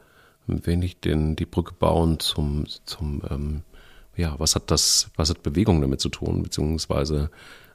ein 0.48 0.66
wenig 0.66 1.02
den, 1.02 1.36
die 1.36 1.46
Brücke 1.46 1.74
bauen 1.74 2.22
zum, 2.22 2.64
zum 2.86 3.22
ähm, 3.30 3.64
ja, 4.20 4.38
was 4.38 4.56
hat 4.56 4.70
das, 4.70 5.10
was 5.16 5.30
hat 5.30 5.44
Bewegung 5.44 5.80
damit 5.80 6.02
zu 6.02 6.10
tun, 6.10 6.44
beziehungsweise 6.44 7.32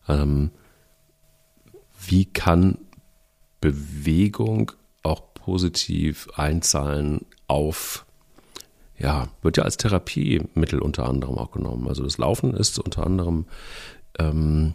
ähm, 0.09 0.51
wie 2.07 2.27
kann 2.27 2.77
Bewegung 3.63 4.73
auch 5.03 5.23
positiv 5.33 6.29
einzahlen 6.37 7.25
auf, 7.49 8.05
ja, 8.99 9.29
wird 9.41 9.57
ja 9.57 9.63
als 9.63 9.79
Therapiemittel 9.79 10.81
unter 10.81 11.07
anderem 11.09 11.39
auch 11.39 11.51
genommen. 11.51 11.89
Also 11.89 12.05
das 12.05 12.19
Laufen 12.19 12.53
ist 12.53 12.79
unter 12.79 13.07
anderem 13.07 13.47
ähm, 14.19 14.75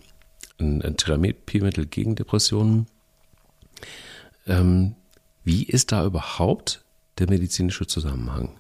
ein, 0.60 0.82
ein 0.82 0.98
Therapiemittel 0.98 1.86
gegen 1.86 2.16
Depressionen. 2.16 2.88
Ähm, 4.48 4.96
wie 5.44 5.64
ist 5.64 5.92
da 5.92 6.04
überhaupt 6.04 6.84
der 7.20 7.30
medizinische 7.30 7.86
Zusammenhang? 7.86 8.56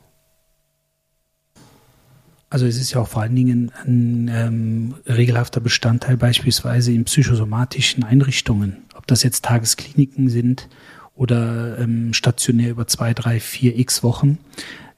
Also 2.49 2.65
es 2.65 2.77
ist 2.77 2.91
ja 2.93 3.01
auch 3.01 3.07
vor 3.07 3.21
allen 3.21 3.35
Dingen 3.35 3.71
ein 3.85 4.29
ähm, 4.33 4.95
regelhafter 5.05 5.59
Bestandteil 5.59 6.17
beispielsweise 6.17 6.91
in 6.91 7.05
psychosomatischen 7.05 8.03
Einrichtungen, 8.03 8.77
ob 8.95 9.05
das 9.05 9.21
jetzt 9.21 9.45
Tageskliniken 9.45 10.29
sind 10.29 10.67
oder 11.15 11.77
ähm, 11.77 12.13
stationär 12.13 12.71
über 12.71 12.88
zwei, 12.88 13.13
drei, 13.13 13.39
vier 13.39 13.77
x 13.77 14.01
Wochen. 14.01 14.39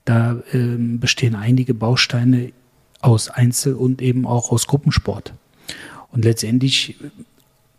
Da 0.06 0.42
ähm, 0.54 1.00
bestehen 1.00 1.36
einige 1.36 1.74
Bausteine 1.74 2.54
aus 3.02 3.30
Einzel- 3.30 3.74
und 3.74 4.02
eben 4.02 4.26
auch 4.26 4.52
aus 4.52 4.68
Gruppensport. 4.68 5.34
Und 6.12 6.24
letztendlich 6.24 6.96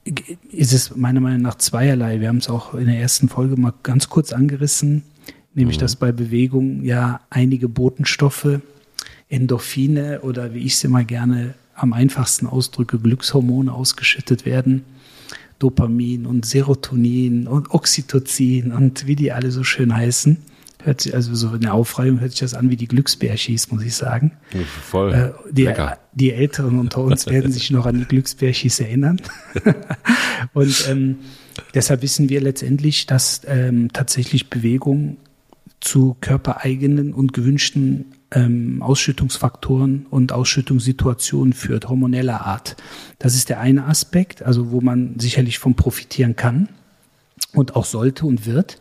äh, 0.05 0.13
ist 0.51 0.75
es 0.75 0.95
meiner 0.95 1.21
Meinung 1.21 1.41
nach 1.41 1.55
zweierlei. 1.55 2.21
Wir 2.21 2.29
haben 2.29 2.39
es 2.39 2.51
auch 2.51 2.75
in 2.75 2.87
der 2.87 2.99
ersten 2.99 3.31
Folge 3.31 3.57
mal 3.57 3.73
ganz 3.83 4.11
kurz 4.11 4.35
angerissen, 4.35 5.03
nämlich 5.55 5.79
mhm. 5.79 5.81
dass 5.81 5.97
bei 5.97 6.13
Bewegung 6.13 6.85
ja 6.85 7.21
einige 7.31 7.69
Botenstoffe 7.69 8.61
Endorphine 9.33 10.21
oder 10.21 10.55
wie 10.55 10.61
ich 10.61 10.75
es 10.75 10.85
immer 10.85 11.05
gerne 11.05 11.55
am 11.75 11.93
einfachsten 11.93 12.47
ausdrücke, 12.47 12.99
Glückshormone 12.99 13.73
ausgeschüttet 13.73 14.45
werden. 14.45 14.85
Dopamin 15.59 16.27
und 16.27 16.45
Serotonin 16.45 17.47
und 17.47 17.71
Oxytocin 17.71 18.73
und 18.73 19.07
wie 19.07 19.17
die 19.17 19.33
alle 19.33 19.51
so 19.53 19.63
schön 19.63 19.95
heißen. 19.95 20.39
Hört 20.83 21.01
sich 21.01 21.15
also 21.15 21.35
so 21.37 21.55
in 21.55 21.61
der 21.61 21.75
Aufreihung 21.75 22.19
hört 22.19 22.33
sich 22.33 22.41
das 22.41 22.55
an 22.55 22.69
wie 22.69 22.77
die 22.77 22.89
Glücksbärchis, 22.89 23.71
muss 23.71 23.85
ich 23.85 23.95
sagen. 23.95 24.33
Voll. 24.91 25.13
Äh, 25.13 25.31
die, 25.53 25.73
die, 26.13 26.33
Älteren 26.33 26.81
unter 26.81 27.03
uns 27.03 27.27
werden 27.27 27.53
sich 27.53 27.71
noch 27.71 27.87
an 27.87 28.01
die 28.01 28.05
Glücksbärchis 28.05 28.81
erinnern. 28.81 29.21
und 30.53 30.89
ähm, 30.91 31.19
deshalb 31.75 32.03
wissen 32.03 32.29
wir 32.29 32.41
letztendlich, 32.41 33.07
dass 33.07 33.43
ähm, 33.47 33.93
tatsächlich 33.93 34.51
Bewegung 34.51 35.19
zu 35.83 36.17
körpereigenen 36.21 37.13
und 37.13 37.33
gewünschten 37.33 38.13
ähm, 38.31 38.83
Ausschüttungsfaktoren 38.83 40.07
und 40.11 40.33
Ausschüttungssituationen 40.33 41.53
führt, 41.53 41.89
hormoneller 41.89 42.47
Art. 42.47 42.77
Das 43.19 43.35
ist 43.35 43.49
der 43.49 43.61
eine 43.61 43.87
Aspekt, 43.87 44.43
also 44.43 44.71
wo 44.71 44.81
man 44.81 45.19
sicherlich 45.19 45.59
von 45.59 45.75
profitieren 45.75 46.37
kann 46.37 46.69
und 47.53 47.75
auch 47.75 47.85
sollte 47.85 48.27
und 48.27 48.47
wird. 48.47 48.79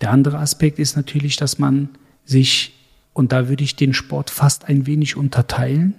Der 0.00 0.10
andere 0.10 0.38
Aspekt 0.38 0.78
ist 0.78 0.96
natürlich, 0.96 1.36
dass 1.36 1.58
man 1.58 1.88
sich, 2.24 2.72
und 3.12 3.32
da 3.32 3.48
würde 3.48 3.64
ich 3.64 3.74
den 3.74 3.92
Sport 3.92 4.30
fast 4.30 4.66
ein 4.66 4.86
wenig 4.86 5.16
unterteilen, 5.16 5.94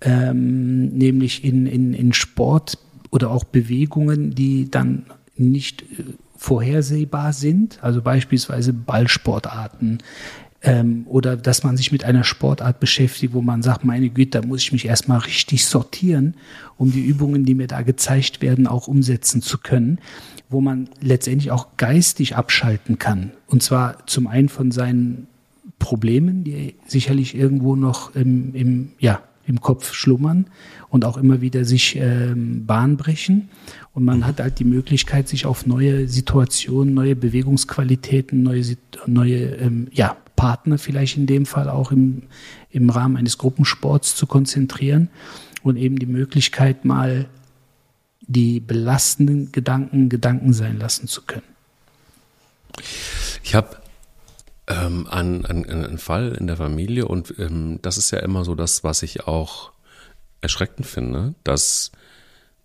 ähm, 0.00 0.88
nämlich 0.88 1.44
in, 1.44 1.66
in, 1.66 1.92
in 1.92 2.14
Sport 2.14 2.78
oder 3.10 3.30
auch 3.30 3.44
Bewegungen, 3.44 4.34
die 4.34 4.70
dann 4.70 5.04
nicht 5.36 5.82
äh, 5.82 6.04
vorhersehbar 6.44 7.32
sind, 7.32 7.82
also 7.82 8.02
beispielsweise 8.02 8.74
Ballsportarten, 8.74 10.02
ähm, 10.60 11.06
oder 11.08 11.36
dass 11.38 11.64
man 11.64 11.78
sich 11.78 11.90
mit 11.90 12.04
einer 12.04 12.22
Sportart 12.22 12.80
beschäftigt, 12.80 13.32
wo 13.32 13.40
man 13.40 13.62
sagt, 13.62 13.84
meine 13.84 14.10
Güte, 14.10 14.40
da 14.40 14.46
muss 14.46 14.62
ich 14.62 14.72
mich 14.72 14.84
erstmal 14.84 15.20
richtig 15.20 15.64
sortieren, 15.64 16.34
um 16.76 16.92
die 16.92 17.04
Übungen, 17.04 17.46
die 17.46 17.54
mir 17.54 17.66
da 17.66 17.80
gezeigt 17.80 18.42
werden, 18.42 18.66
auch 18.66 18.88
umsetzen 18.88 19.40
zu 19.40 19.56
können, 19.56 19.98
wo 20.50 20.60
man 20.60 20.90
letztendlich 21.00 21.50
auch 21.50 21.78
geistig 21.78 22.36
abschalten 22.36 22.98
kann. 22.98 23.32
Und 23.46 23.62
zwar 23.62 24.06
zum 24.06 24.26
einen 24.26 24.50
von 24.50 24.70
seinen 24.70 25.28
Problemen, 25.78 26.44
die 26.44 26.74
sicherlich 26.86 27.34
irgendwo 27.34 27.74
noch 27.74 28.14
im, 28.14 28.54
im, 28.54 28.92
ja, 28.98 29.22
im 29.46 29.60
Kopf 29.60 29.92
schlummern 29.92 30.46
und 30.88 31.04
auch 31.04 31.16
immer 31.16 31.40
wieder 31.40 31.64
sich 31.64 31.96
ähm, 31.96 32.66
Bahn 32.66 32.96
brechen. 32.96 33.48
Und 33.92 34.04
man 34.04 34.26
hat 34.26 34.40
halt 34.40 34.58
die 34.58 34.64
Möglichkeit, 34.64 35.28
sich 35.28 35.46
auf 35.46 35.66
neue 35.66 36.08
Situationen, 36.08 36.94
neue 36.94 37.16
Bewegungsqualitäten, 37.16 38.42
neue, 38.42 38.64
neue 39.06 39.56
ähm, 39.56 39.88
ja, 39.92 40.16
Partner 40.36 40.78
vielleicht 40.78 41.16
in 41.16 41.26
dem 41.26 41.46
Fall 41.46 41.68
auch 41.68 41.92
im, 41.92 42.22
im 42.70 42.90
Rahmen 42.90 43.16
eines 43.16 43.38
Gruppensports 43.38 44.16
zu 44.16 44.26
konzentrieren 44.26 45.08
und 45.62 45.76
eben 45.76 45.98
die 45.98 46.06
Möglichkeit 46.06 46.84
mal 46.84 47.26
die 48.26 48.60
belastenden 48.60 49.52
Gedanken 49.52 50.08
Gedanken 50.08 50.52
sein 50.52 50.78
lassen 50.78 51.08
zu 51.08 51.22
können. 51.22 51.42
Ich 53.42 53.54
habe 53.54 53.76
ähm, 54.66 55.06
einen, 55.06 55.44
einen, 55.44 55.68
einen 55.68 55.98
Fall 55.98 56.32
in 56.32 56.46
der 56.46 56.56
Familie 56.56 57.06
und 57.06 57.34
ähm, 57.38 57.78
das 57.82 57.98
ist 57.98 58.10
ja 58.10 58.20
immer 58.20 58.44
so 58.44 58.54
das, 58.54 58.84
was 58.84 59.02
ich 59.02 59.26
auch 59.26 59.72
erschreckend 60.40 60.86
finde, 60.86 61.34
dass 61.44 61.92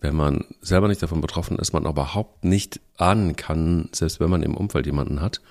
wenn 0.02 0.16
man 0.16 0.46
selber 0.62 0.88
nicht 0.88 1.04
davon 1.04 1.22
betroffen 1.22 1.60
ist, 1.60 1.74
man 1.74 1.86
überhaupt 1.86 2.46
nicht 2.46 2.80
ahnen 2.98 3.36
kann, 3.36 3.90
selbst 3.92 4.20
wenn 4.20 4.30
man 4.30 4.44
im 4.44 4.56
Umfeld 4.56 4.86
jemanden 4.86 5.22
hat, 5.22 5.42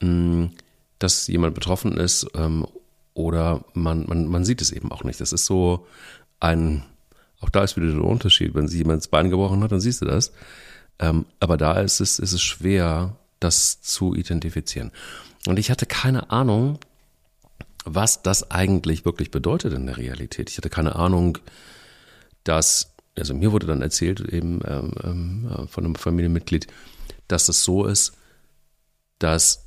mh, 0.00 0.50
dass 0.98 1.26
jemand 1.28 1.54
betroffen 1.54 1.96
ist 1.96 2.26
ähm, 2.34 2.66
oder 3.14 3.64
man, 3.74 4.06
man, 4.06 4.26
man 4.26 4.44
sieht 4.44 4.62
es 4.62 4.72
eben 4.72 4.90
auch 4.90 5.04
nicht. 5.04 5.20
Das 5.20 5.32
ist 5.32 5.46
so 5.46 5.86
ein, 6.40 6.82
auch 7.40 7.50
da 7.50 7.62
ist 7.62 7.76
wieder 7.76 7.86
der 7.86 8.02
Unterschied. 8.04 8.54
Wenn 8.54 8.66
sich 8.66 8.78
jemand 8.78 9.02
das 9.02 9.08
Bein 9.08 9.30
gebrochen 9.30 9.62
hat, 9.62 9.70
dann 9.70 9.80
siehst 9.80 10.02
du 10.02 10.06
das. 10.06 10.32
Ähm, 10.98 11.26
aber 11.38 11.56
da 11.56 11.80
ist 11.80 12.00
es, 12.00 12.18
ist 12.18 12.32
es 12.32 12.42
schwer, 12.42 13.16
das 13.38 13.80
zu 13.80 14.14
identifizieren. 14.14 14.90
Und 15.46 15.58
ich 15.58 15.70
hatte 15.70 15.86
keine 15.86 16.30
Ahnung, 16.30 16.78
was 17.84 18.22
das 18.22 18.50
eigentlich 18.50 19.04
wirklich 19.04 19.30
bedeutet 19.30 19.72
in 19.74 19.86
der 19.86 19.96
Realität. 19.96 20.50
Ich 20.50 20.56
hatte 20.56 20.70
keine 20.70 20.96
Ahnung, 20.96 21.38
dass, 22.44 22.94
also 23.16 23.34
mir 23.34 23.52
wurde 23.52 23.66
dann 23.66 23.82
erzählt, 23.82 24.20
eben 24.20 24.60
ähm, 24.66 24.92
ähm, 25.02 25.68
von 25.68 25.84
einem 25.84 25.94
Familienmitglied, 25.94 26.66
dass 27.28 27.48
es 27.48 27.62
so 27.62 27.84
ist, 27.84 28.16
dass 29.18 29.66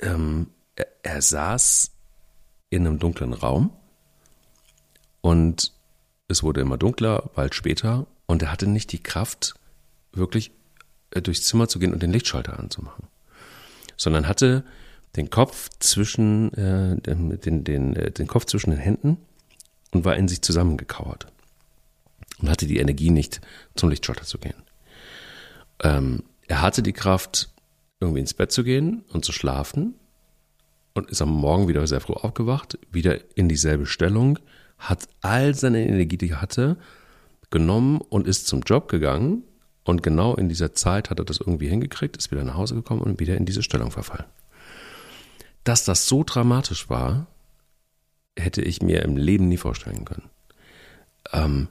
ähm, 0.00 0.48
er, 0.76 0.86
er 1.02 1.22
saß 1.22 1.90
in 2.70 2.86
einem 2.86 2.98
dunklen 2.98 3.32
Raum 3.32 3.72
und 5.20 5.72
es 6.28 6.42
wurde 6.44 6.60
immer 6.60 6.78
dunkler, 6.78 7.30
bald 7.34 7.54
später, 7.54 8.06
und 8.26 8.42
er 8.42 8.52
hatte 8.52 8.68
nicht 8.68 8.92
die 8.92 9.02
Kraft, 9.02 9.54
wirklich 10.12 10.52
äh, 11.10 11.20
durchs 11.20 11.46
Zimmer 11.46 11.66
zu 11.66 11.80
gehen 11.80 11.92
und 11.92 12.02
den 12.02 12.12
Lichtschalter 12.12 12.58
anzumachen, 12.58 13.08
sondern 13.96 14.28
hatte 14.28 14.64
den 15.16 15.30
Kopf 15.30 15.68
zwischen 15.80 16.52
äh, 16.54 16.96
den, 16.96 17.64
den, 17.64 17.96
äh, 17.96 18.10
den 18.10 18.26
Kopf 18.26 18.44
zwischen 18.46 18.70
den 18.70 18.78
Händen 18.78 19.16
und 19.90 20.04
war 20.04 20.16
in 20.16 20.28
sich 20.28 20.42
zusammengekauert 20.42 21.26
und 22.40 22.48
hatte 22.48 22.66
die 22.66 22.78
Energie 22.78 23.10
nicht 23.10 23.40
zum 23.74 23.90
Lichtschalter 23.90 24.24
zu 24.24 24.38
gehen. 24.38 24.62
Ähm, 25.82 26.22
er 26.46 26.62
hatte 26.62 26.82
die 26.82 26.92
Kraft, 26.92 27.50
irgendwie 28.00 28.20
ins 28.20 28.34
Bett 28.34 28.52
zu 28.52 28.64
gehen 28.64 29.04
und 29.12 29.24
zu 29.24 29.32
schlafen 29.32 29.94
und 30.94 31.10
ist 31.10 31.22
am 31.22 31.30
Morgen 31.30 31.68
wieder 31.68 31.86
sehr 31.86 32.00
früh 32.00 32.14
aufgewacht, 32.14 32.78
wieder 32.90 33.18
in 33.36 33.48
dieselbe 33.48 33.86
Stellung, 33.86 34.38
hat 34.78 35.08
all 35.20 35.54
seine 35.54 35.86
Energie, 35.86 36.16
die 36.16 36.30
er 36.30 36.40
hatte, 36.40 36.76
genommen 37.50 38.00
und 38.00 38.26
ist 38.26 38.46
zum 38.46 38.60
Job 38.60 38.88
gegangen. 38.88 39.44
Und 39.84 40.02
genau 40.02 40.34
in 40.34 40.48
dieser 40.48 40.72
Zeit 40.72 41.10
hat 41.10 41.18
er 41.18 41.24
das 41.24 41.38
irgendwie 41.38 41.68
hingekriegt, 41.68 42.16
ist 42.16 42.30
wieder 42.30 42.44
nach 42.44 42.56
Hause 42.56 42.74
gekommen 42.74 43.02
und 43.02 43.18
wieder 43.18 43.36
in 43.36 43.44
diese 43.44 43.62
Stellung 43.62 43.90
verfallen. 43.90 44.26
Dass 45.64 45.84
das 45.84 46.06
so 46.06 46.24
dramatisch 46.24 46.88
war, 46.88 47.26
hätte 48.38 48.62
ich 48.62 48.82
mir 48.82 49.02
im 49.02 49.16
Leben 49.16 49.48
nie 49.48 49.56
vorstellen 49.56 50.04
können. 50.04 50.30
Ähm, 51.32 51.68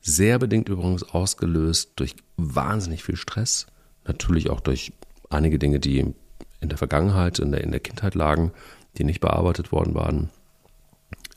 sehr 0.00 0.38
bedingt 0.38 0.68
übrigens 0.68 1.02
ausgelöst 1.02 1.92
durch 1.96 2.14
wahnsinnig 2.36 3.02
viel 3.02 3.16
Stress, 3.16 3.66
natürlich 4.04 4.50
auch 4.50 4.60
durch 4.60 4.92
einige 5.30 5.58
Dinge, 5.58 5.80
die 5.80 5.98
in 6.60 6.68
der 6.68 6.78
Vergangenheit, 6.78 7.38
in 7.38 7.50
der, 7.50 7.62
in 7.62 7.72
der 7.72 7.80
Kindheit 7.80 8.14
lagen, 8.14 8.52
die 8.96 9.04
nicht 9.04 9.20
bearbeitet 9.20 9.72
worden 9.72 9.94
waren. 9.94 10.30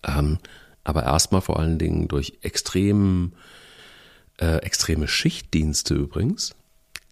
Ähm, 0.03 0.37
aber 0.83 1.03
erstmal 1.03 1.41
vor 1.41 1.59
allen 1.59 1.79
Dingen 1.79 2.07
durch 2.07 2.37
extrem, 2.41 3.33
äh, 4.39 4.57
extreme 4.57 5.07
Schichtdienste 5.07 5.95
übrigens, 5.95 6.55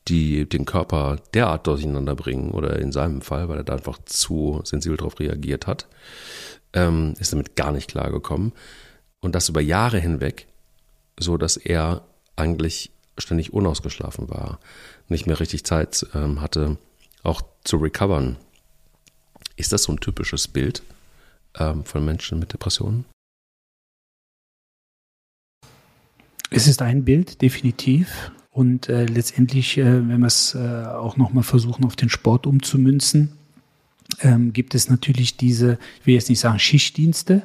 die 0.08 0.48
den 0.48 0.66
Körper 0.66 1.18
derart 1.34 1.68
durcheinander 1.68 2.16
bringen 2.16 2.52
oder 2.52 2.80
in 2.80 2.92
seinem 2.92 3.22
Fall, 3.22 3.50
weil 3.50 3.58
er 3.58 3.64
da 3.64 3.74
einfach 3.74 4.00
zu 4.06 4.62
sensibel 4.64 4.98
darauf 4.98 5.20
reagiert 5.20 5.68
hat, 5.68 5.88
ähm, 6.74 7.14
ist 7.20 7.34
damit 7.34 7.56
gar 7.56 7.72
nicht 7.72 7.90
klargekommen. 7.90 8.54
Und 9.20 9.36
das 9.36 9.50
über 9.50 9.62
Jahre 9.62 10.00
hinweg, 10.00 10.48
so 11.20 11.38
dass 11.38 11.58
er 11.58 12.06
eigentlich 12.36 12.92
ständig 13.18 13.52
unausgeschlafen 13.52 14.30
war, 14.30 14.60
nicht 15.08 15.26
mehr 15.26 15.40
richtig 15.40 15.66
Zeit 15.66 16.06
ähm, 16.14 16.40
hatte, 16.40 16.78
auch 17.24 17.42
zu 17.64 17.78
recovern. 17.78 18.38
Ist 19.56 19.74
das 19.74 19.84
so 19.84 19.92
ein 19.92 20.00
typisches 20.00 20.48
Bild 20.48 20.84
ähm, 21.58 21.84
von 21.84 22.06
Menschen 22.06 22.40
mit 22.40 22.54
Depressionen? 22.54 23.06
Es 26.50 26.68
ist 26.68 26.82
ein 26.82 27.04
Bild, 27.04 27.42
definitiv. 27.42 28.32
Und 28.58 28.90
äh, 28.90 29.06
letztendlich, 29.06 29.78
äh, 29.78 30.10
wenn 30.10 30.22
wir 30.22 30.26
es 30.26 30.56
äh, 30.56 30.58
auch 30.58 31.16
nochmal 31.16 31.44
versuchen, 31.44 31.86
auf 31.86 31.96
den 31.96 32.10
Sport 32.10 32.48
umzumünzen, 32.48 33.34
ähm, 34.22 34.52
gibt 34.52 34.74
es 34.74 34.90
natürlich 34.90 35.38
diese, 35.38 35.78
ich 36.00 36.08
will 36.08 36.16
jetzt 36.16 36.28
nicht 36.28 36.40
sagen 36.40 36.58
Schichtdienste, 36.58 37.44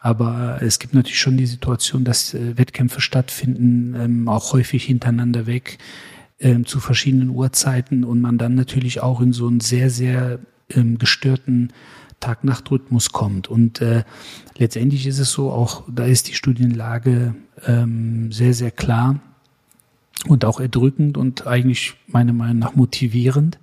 aber 0.00 0.62
es 0.62 0.78
gibt 0.78 0.94
natürlich 0.94 1.18
schon 1.18 1.36
die 1.36 1.44
Situation, 1.44 2.04
dass 2.04 2.32
äh, 2.32 2.56
Wettkämpfe 2.56 3.02
stattfinden, 3.02 3.94
ähm, 3.94 4.26
auch 4.26 4.54
häufig 4.54 4.84
hintereinander 4.84 5.46
weg 5.46 5.76
ähm, 6.40 6.64
zu 6.64 6.80
verschiedenen 6.80 7.28
Uhrzeiten 7.28 8.02
und 8.02 8.22
man 8.22 8.38
dann 8.38 8.54
natürlich 8.54 9.02
auch 9.02 9.20
in 9.20 9.34
so 9.34 9.46
einen 9.46 9.60
sehr, 9.60 9.90
sehr 9.90 10.38
ähm, 10.70 10.96
gestörten 10.96 11.74
Tag-Nacht-Rhythmus 12.20 13.10
kommt. 13.12 13.48
Und 13.48 13.82
äh, 13.82 14.04
letztendlich 14.56 15.06
ist 15.06 15.18
es 15.18 15.30
so, 15.30 15.50
auch 15.50 15.84
da 15.94 16.06
ist 16.06 16.28
die 16.28 16.34
Studienlage 16.34 17.34
ähm, 17.66 18.32
sehr, 18.32 18.54
sehr 18.54 18.70
klar 18.70 19.20
und 20.28 20.44
auch 20.44 20.60
erdrückend 20.60 21.16
und 21.16 21.46
eigentlich 21.46 21.94
meiner 22.06 22.32
Meinung 22.32 22.58
nach 22.58 22.74
motivierend, 22.74 23.58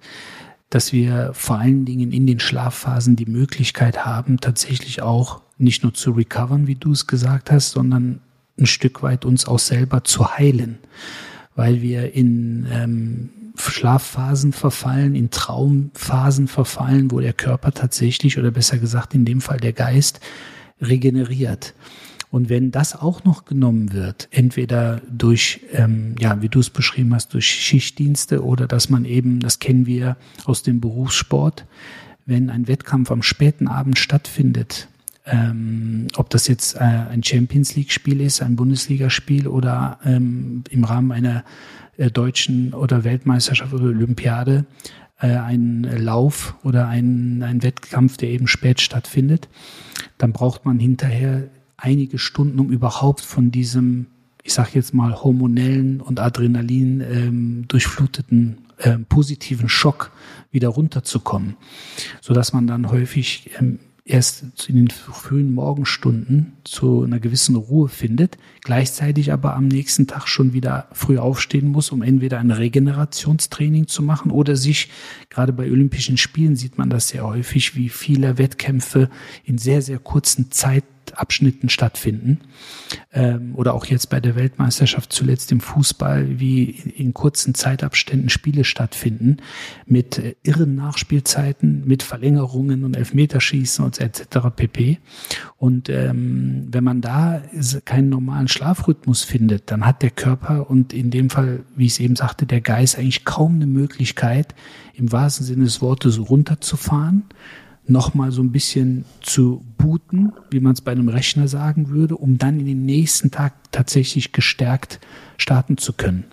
dass 0.70 0.94
wir 0.94 1.32
vor 1.34 1.58
allen 1.58 1.86
Dingen 1.86 2.12
in 2.12 2.28
den 2.28 2.40
Schlafphasen 2.40 3.16
die 3.16 3.26
Möglichkeit 3.26 4.06
haben, 4.06 4.40
tatsächlich 4.40 5.02
auch 5.02 5.42
nicht 5.58 5.84
nur 5.84 5.94
zu 5.94 6.12
recovern, 6.12 6.68
wie 6.68 6.76
du 6.76 6.92
es 6.92 7.08
gesagt 7.08 7.52
hast, 7.52 7.72
sondern 7.72 8.22
ein 8.58 8.66
Stück 8.66 9.04
weit 9.04 9.26
uns 9.26 9.48
auch 9.48 9.60
selber 9.60 10.04
zu 10.04 10.38
heilen, 10.38 10.78
weil 11.56 11.82
wir 11.82 12.14
in 12.14 12.68
ähm, 12.72 13.30
Schlafphasen 13.56 14.54
verfallen, 14.54 15.16
in 15.16 15.30
Traumphasen 15.30 16.48
verfallen, 16.48 17.12
wo 17.12 17.20
der 17.20 17.34
Körper 17.34 17.72
tatsächlich 17.72 18.38
oder 18.40 18.52
besser 18.52 18.78
gesagt 18.78 19.14
in 19.14 19.26
dem 19.26 19.42
Fall 19.42 19.60
der 19.60 19.74
Geist 19.74 20.20
regeneriert. 20.82 21.74
Und 22.32 22.48
wenn 22.48 22.72
das 22.72 22.96
auch 22.96 23.26
noch 23.26 23.44
genommen 23.44 23.91
wird, 23.91 24.30
entweder 24.32 25.02
durch, 25.12 25.60
ähm, 25.74 26.15
ja, 26.17 26.41
wie 26.41 26.48
du 26.48 26.60
es 26.60 26.70
beschrieben 26.70 27.13
hast, 27.13 27.34
durch 27.34 27.46
Schichtdienste 27.46 28.44
oder 28.44 28.67
dass 28.67 28.89
man 28.89 29.04
eben, 29.04 29.41
das 29.41 29.60
kennen 29.60 29.86
wir 29.86 30.15
aus 30.46 30.63
dem 30.63 30.80
Berufssport, 30.80 31.65
wenn 32.26 32.50
ein 32.50 32.70
Wettkampf 32.70 33.12
am 33.12 33.22
späten 33.22 33.67
Abend 33.67 34.00
stattfindet, 34.00 34.88
ähm, 35.26 36.08
ob 36.15 36.30
das 36.30 36.48
jetzt 36.48 36.76
äh, 36.76 36.80
ein 36.80 37.22
Champions 37.22 37.76
League-Spiel 37.76 38.22
ist, 38.22 38.41
ein 38.41 38.56
Bundesligaspiel 38.56 39.48
oder 39.48 40.00
ähm, 40.06 40.63
im 40.70 40.86
Rahmen 40.86 41.12
einer 41.12 41.44
äh, 41.98 42.10
deutschen 42.10 42.74
oder 42.74 43.04
Weltmeisterschaft 43.04 43.74
oder 43.74 43.86
Olympiade 43.86 44.65
äh, 45.20 45.36
ein 45.36 45.84
Lauf 45.84 46.56
oder 46.63 46.88
ein, 46.88 47.44
ein 47.44 47.62
Wettkampf, 47.62 48.15
der 48.17 48.30
eben 48.30 48.48
spät 48.48 48.80
stattfindet, 48.80 49.50
dann 50.17 50.32
braucht 50.32 50.65
man 50.65 50.80
hinterher 50.80 51.50
einige 51.82 52.20
Stunden, 52.20 52.60
um 52.60 52.72
überhaupt 52.72 53.22
von 53.22 53.52
diesem, 53.52 54.06
ich 54.44 54.54
sage 54.54 54.72
jetzt 54.74 54.94
mal, 54.94 55.22
hormonellen 55.24 56.00
und 56.00 56.20
Adrenalin 56.20 57.02
ähm, 57.02 57.65
durchfluteten 57.67 58.60
äh, 58.78 58.98
positiven 58.98 59.67
Schock 59.67 60.12
wieder 60.52 60.70
runterzukommen, 60.70 61.58
so 62.22 62.34
dass 62.34 62.54
man 62.54 62.67
dann 62.67 62.91
häufig 62.91 63.50
ähm, 63.60 63.80
erst 64.04 64.67
in 64.67 64.76
den 64.76 64.89
frühen 64.89 65.54
Morgenstunden 65.54 66.54
zu 66.63 67.04
einer 67.04 67.20
gewissen 67.20 67.56
Ruhe 67.56 67.88
findet, 67.88 68.38
gleichzeitig 68.62 69.32
aber 69.32 69.56
am 69.56 69.67
nächsten 69.67 70.08
Tag 70.08 70.28
schon 70.28 70.54
wieder 70.54 70.88
früh 70.91 71.17
aufstehen 71.17 71.70
muss, 71.70 71.91
um 71.91 72.02
entweder 72.02 72.39
ein 72.39 72.52
Regenerationstraining 72.52 73.88
zu 73.88 74.02
machen 74.04 74.32
oder 74.32 74.56
sich, 74.56 74.89
gerade 75.30 75.54
bei 75.54 75.70
Olympischen 75.70 76.17
Spielen 76.17 76.56
sieht 76.56 76.78
man 76.78 76.89
das 76.89 77.10
sehr 77.10 77.26
häufig, 77.26 77.76
wie 77.76 77.89
viele 77.89 78.38
Wettkämpfe 78.38 79.10
in 79.46 79.58
sehr, 79.58 79.82
sehr 79.82 80.00
kurzen 80.00 80.52
Zeit 80.52 80.84
Abschnitten 81.17 81.69
stattfinden. 81.69 82.41
Ähm, 83.13 83.54
oder 83.56 83.74
auch 83.74 83.86
jetzt 83.86 84.10
bei 84.10 84.19
der 84.19 84.36
Weltmeisterschaft 84.36 85.12
zuletzt 85.13 85.52
im 85.52 85.60
Fußball, 85.60 86.39
wie 86.39 86.63
in 86.63 87.13
kurzen 87.13 87.54
Zeitabständen 87.54 88.30
Spiele 88.30 88.63
stattfinden, 88.63 89.38
mit 89.86 90.17
äh, 90.17 90.36
irren 90.43 90.76
Nachspielzeiten, 90.76 91.84
mit 91.86 92.04
Verlängerungen 92.04 92.84
und 92.84 92.95
Elfmeterschießen 92.95 93.84
und 93.84 94.00
etc. 94.00 94.50
pp. 94.56 95.00
Und 95.58 95.89
ähm, 95.89 96.67
wenn 96.71 96.84
man 96.84 97.02
da 97.02 97.41
keinen 97.86 98.10
normalen 98.10 98.47
Schlafrhythmus 98.47 99.24
findet, 99.24 99.71
dann 99.71 99.86
hat 99.86 100.02
der 100.02 100.12
Körper 100.12 100.69
und 100.69 100.93
in 100.93 101.12
dem 101.12 101.30
Fall, 101.30 101.63
wie 101.76 101.86
ich 101.86 101.93
es 101.93 102.00
eben 102.00 102.15
sagte, 102.15 102.45
der 102.45 102.62
Geist 102.62 102.97
eigentlich 102.97 103.26
kaum 103.26 103.56
eine 103.56 103.67
Möglichkeit, 103.67 104.56
im 104.93 105.12
wahrsten 105.12 105.45
Sinne 105.45 105.63
des 105.65 105.82
Wortes 105.82 106.19
runterzufahren 106.19 107.24
nochmal 107.92 108.32
so 108.32 108.42
ein 108.42 108.52
bisschen 108.52 109.06
zu 109.22 109.66
booten, 109.78 110.34
wie 110.50 110.60
man 110.60 110.74
es 110.74 110.82
bei 110.82 110.92
einem 110.92 111.10
Rechner 111.10 111.48
sagen 111.48 111.90
würde, 111.90 112.16
um 112.16 112.38
dann 112.38 112.60
in 112.60 112.66
den 112.66 112.86
nächsten 112.86 113.32
Tag 113.32 113.54
tatsächlich 113.72 114.32
gestärkt 114.32 115.00
starten 115.38 115.78
zu 115.78 115.94
können. 115.94 116.26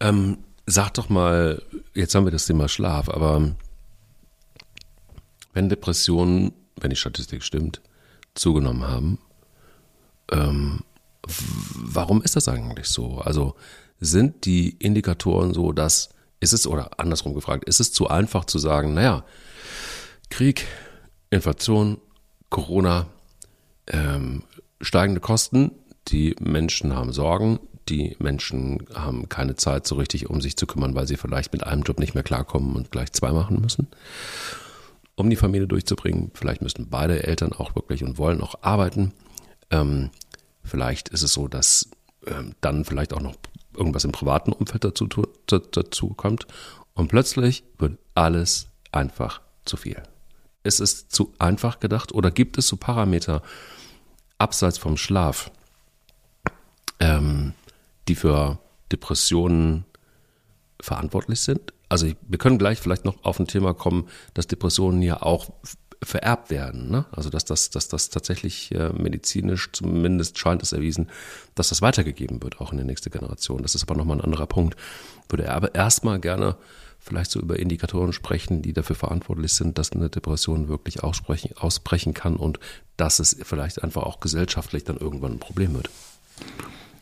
Ähm, 0.00 0.38
sag 0.66 0.94
doch 0.94 1.08
mal, 1.08 1.62
jetzt 1.94 2.14
haben 2.14 2.24
wir 2.24 2.32
das 2.32 2.46
Thema 2.46 2.68
Schlaf, 2.68 3.08
aber 3.08 3.54
wenn 5.52 5.68
Depressionen, 5.68 6.52
wenn 6.80 6.90
die 6.90 6.96
Statistik 6.96 7.42
stimmt, 7.42 7.80
zugenommen 8.34 8.86
haben, 8.86 9.18
ähm, 10.30 10.80
warum 11.74 12.22
ist 12.22 12.36
das 12.36 12.48
eigentlich 12.48 12.86
so? 12.86 13.18
Also 13.18 13.56
sind 13.98 14.46
die 14.46 14.70
Indikatoren 14.78 15.52
so, 15.52 15.72
dass 15.72 16.10
ist 16.40 16.52
es, 16.52 16.66
oder 16.66 16.98
andersrum 16.98 17.34
gefragt, 17.34 17.64
ist 17.64 17.80
es 17.80 17.92
zu 17.92 18.08
einfach 18.08 18.44
zu 18.44 18.58
sagen, 18.58 18.94
naja, 18.94 19.24
Krieg, 20.30 20.66
Inflation, 21.30 21.98
Corona, 22.48 23.06
ähm, 23.86 24.42
steigende 24.80 25.20
Kosten, 25.20 25.72
die 26.08 26.34
Menschen 26.40 26.96
haben 26.96 27.12
Sorgen, 27.12 27.60
die 27.88 28.16
Menschen 28.18 28.86
haben 28.94 29.28
keine 29.28 29.56
Zeit 29.56 29.86
so 29.86 29.96
richtig, 29.96 30.30
um 30.30 30.40
sich 30.40 30.56
zu 30.56 30.66
kümmern, 30.66 30.94
weil 30.94 31.06
sie 31.06 31.16
vielleicht 31.16 31.52
mit 31.52 31.64
einem 31.64 31.82
Job 31.82 31.98
nicht 31.98 32.14
mehr 32.14 32.22
klarkommen 32.22 32.76
und 32.76 32.90
gleich 32.90 33.12
zwei 33.12 33.32
machen 33.32 33.60
müssen. 33.60 33.88
Um 35.16 35.28
die 35.28 35.36
Familie 35.36 35.68
durchzubringen, 35.68 36.30
vielleicht 36.34 36.62
müssen 36.62 36.88
beide 36.88 37.24
Eltern 37.24 37.52
auch 37.52 37.74
wirklich 37.74 38.02
und 38.04 38.16
wollen 38.16 38.40
auch 38.40 38.54
arbeiten. 38.62 39.12
Ähm, 39.70 40.10
vielleicht 40.62 41.10
ist 41.10 41.22
es 41.22 41.32
so, 41.32 41.48
dass 41.48 41.90
ähm, 42.26 42.54
dann 42.60 42.84
vielleicht 42.84 43.12
auch 43.12 43.20
noch 43.20 43.34
irgendwas 43.80 44.04
im 44.04 44.12
privaten 44.12 44.52
Umfeld 44.52 44.84
dazu, 44.84 45.08
dazu 45.46 46.08
kommt. 46.10 46.46
Und 46.94 47.08
plötzlich 47.08 47.64
wird 47.78 47.98
alles 48.14 48.68
einfach 48.92 49.40
zu 49.64 49.76
viel. 49.76 50.02
Ist 50.62 50.80
es 50.80 51.08
zu 51.08 51.32
einfach 51.38 51.80
gedacht 51.80 52.12
oder 52.12 52.30
gibt 52.30 52.58
es 52.58 52.68
so 52.68 52.76
Parameter 52.76 53.42
abseits 54.38 54.76
vom 54.76 54.98
Schlaf, 54.98 55.50
ähm, 57.00 57.54
die 58.06 58.14
für 58.14 58.58
Depressionen 58.92 59.86
verantwortlich 60.80 61.40
sind? 61.40 61.72
Also 61.88 62.06
wir 62.06 62.38
können 62.38 62.58
gleich 62.58 62.78
vielleicht 62.78 63.06
noch 63.06 63.24
auf 63.24 63.40
ein 63.40 63.46
Thema 63.46 63.72
kommen, 63.72 64.08
dass 64.34 64.46
Depressionen 64.46 65.00
ja 65.00 65.22
auch 65.22 65.50
vererbt 66.02 66.50
werden. 66.50 66.90
Ne? 66.90 67.04
Also 67.12 67.30
dass 67.30 67.44
das, 67.44 67.70
dass 67.70 67.88
das 67.88 68.08
tatsächlich 68.08 68.72
äh, 68.74 68.90
medizinisch 68.90 69.70
zumindest 69.72 70.38
scheint 70.38 70.62
es 70.62 70.72
erwiesen, 70.72 71.10
dass 71.54 71.68
das 71.68 71.82
weitergegeben 71.82 72.42
wird, 72.42 72.60
auch 72.60 72.72
in 72.72 72.78
die 72.78 72.84
nächste 72.84 73.10
Generation. 73.10 73.62
Das 73.62 73.74
ist 73.74 73.82
aber 73.82 73.94
nochmal 73.94 74.18
ein 74.18 74.24
anderer 74.24 74.46
Punkt. 74.46 74.76
Würde 75.28 75.44
er 75.44 75.54
aber 75.54 75.74
erstmal 75.74 76.18
gerne 76.18 76.56
vielleicht 76.98 77.30
so 77.30 77.40
über 77.40 77.58
Indikatoren 77.58 78.12
sprechen, 78.12 78.62
die 78.62 78.72
dafür 78.72 78.96
verantwortlich 78.96 79.52
sind, 79.52 79.78
dass 79.78 79.92
eine 79.92 80.10
Depression 80.10 80.68
wirklich 80.68 81.02
aussprechen, 81.02 81.56
ausbrechen 81.56 82.14
kann 82.14 82.36
und 82.36 82.60
dass 82.96 83.18
es 83.18 83.36
vielleicht 83.42 83.82
einfach 83.82 84.02
auch 84.02 84.20
gesellschaftlich 84.20 84.84
dann 84.84 84.98
irgendwann 84.98 85.32
ein 85.32 85.38
Problem 85.38 85.74
wird. 85.74 85.90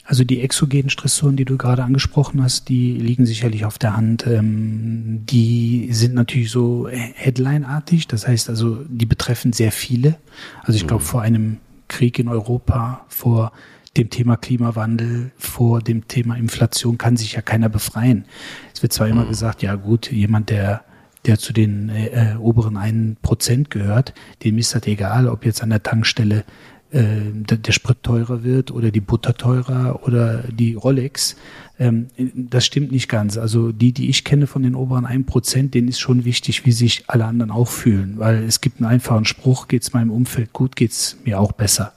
Also 0.08 0.24
die 0.24 0.40
exogenen 0.40 0.88
Stressoren, 0.88 1.36
die 1.36 1.44
du 1.44 1.58
gerade 1.58 1.84
angesprochen 1.84 2.42
hast, 2.42 2.70
die 2.70 2.94
liegen 2.94 3.26
sicherlich 3.26 3.66
auf 3.66 3.76
der 3.76 3.94
Hand. 3.94 4.26
Ähm, 4.26 5.26
die 5.26 5.90
sind 5.92 6.14
natürlich 6.14 6.50
so 6.50 6.88
Headline-artig, 6.88 8.08
das 8.08 8.26
heißt 8.26 8.48
also, 8.48 8.78
die 8.88 9.04
betreffen 9.04 9.52
sehr 9.52 9.70
viele. 9.70 10.16
Also 10.62 10.76
ich 10.78 10.86
glaube, 10.86 11.02
mhm. 11.02 11.08
vor 11.08 11.20
einem 11.20 11.56
Krieg 11.88 12.18
in 12.18 12.28
Europa, 12.28 13.04
vor 13.08 13.52
dem 13.98 14.08
Thema 14.08 14.38
Klimawandel, 14.38 15.30
vor 15.36 15.82
dem 15.82 16.08
Thema 16.08 16.36
Inflation 16.36 16.96
kann 16.96 17.18
sich 17.18 17.34
ja 17.34 17.42
keiner 17.42 17.68
befreien. 17.68 18.24
Es 18.72 18.80
wird 18.80 18.94
zwar 18.94 19.08
immer 19.08 19.26
mhm. 19.26 19.28
gesagt, 19.28 19.60
ja 19.60 19.74
gut, 19.74 20.10
jemand, 20.10 20.48
der 20.48 20.84
der 21.26 21.38
zu 21.38 21.52
den 21.52 21.90
äh, 21.90 22.36
oberen 22.38 22.76
einen 22.78 23.16
Prozent 23.20 23.70
gehört, 23.70 24.14
dem 24.44 24.56
ist 24.56 24.74
das 24.74 24.86
egal, 24.86 25.28
ob 25.28 25.44
jetzt 25.44 25.62
an 25.62 25.68
der 25.68 25.82
Tankstelle 25.82 26.38
äh, 26.38 26.42
der 26.90 27.72
Sprit 27.72 28.02
teurer 28.02 28.44
wird 28.44 28.70
oder 28.70 28.90
die 28.90 29.00
Butter 29.00 29.34
teurer 29.34 30.00
oder 30.06 30.44
die 30.44 30.72
Rolex. 30.72 31.36
Ähm, 31.78 32.06
das 32.34 32.64
stimmt 32.64 32.92
nicht 32.92 33.08
ganz. 33.08 33.36
Also 33.36 33.72
die, 33.72 33.92
die 33.92 34.08
ich 34.08 34.24
kenne 34.24 34.46
von 34.46 34.62
den 34.62 34.74
oberen 34.74 35.06
1%, 35.06 35.70
denen 35.70 35.88
ist 35.88 36.00
schon 36.00 36.24
wichtig, 36.24 36.64
wie 36.64 36.72
sich 36.72 37.04
alle 37.06 37.26
anderen 37.26 37.50
auch 37.50 37.68
fühlen. 37.68 38.14
Weil 38.16 38.42
es 38.44 38.62
gibt 38.62 38.80
einen 38.80 38.90
einfachen 38.90 39.26
Spruch, 39.26 39.68
geht 39.68 39.82
es 39.82 39.92
meinem 39.92 40.10
Umfeld 40.10 40.52
gut, 40.54 40.76
geht 40.76 40.92
es 40.92 41.18
mir 41.24 41.38
auch 41.38 41.52
besser. 41.52 41.92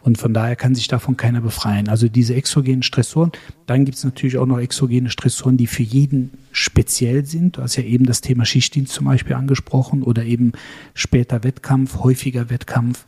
Und 0.00 0.16
von 0.16 0.32
daher 0.32 0.56
kann 0.56 0.74
sich 0.74 0.88
davon 0.88 1.18
keiner 1.18 1.42
befreien. 1.42 1.88
Also 1.88 2.08
diese 2.08 2.34
exogenen 2.34 2.82
Stressoren, 2.82 3.32
dann 3.66 3.84
gibt 3.84 3.98
es 3.98 4.04
natürlich 4.04 4.38
auch 4.38 4.46
noch 4.46 4.58
exogene 4.58 5.10
Stressoren, 5.10 5.58
die 5.58 5.66
für 5.66 5.82
jeden 5.82 6.30
speziell 6.52 7.26
sind. 7.26 7.58
Du 7.58 7.62
hast 7.62 7.76
ja 7.76 7.84
eben 7.84 8.06
das 8.06 8.22
Thema 8.22 8.46
Schichtdienst 8.46 8.94
zum 8.94 9.04
Beispiel 9.04 9.36
angesprochen 9.36 10.02
oder 10.02 10.24
eben 10.24 10.52
später 10.94 11.44
Wettkampf, 11.44 11.98
häufiger 11.98 12.48
Wettkampf. 12.48 13.04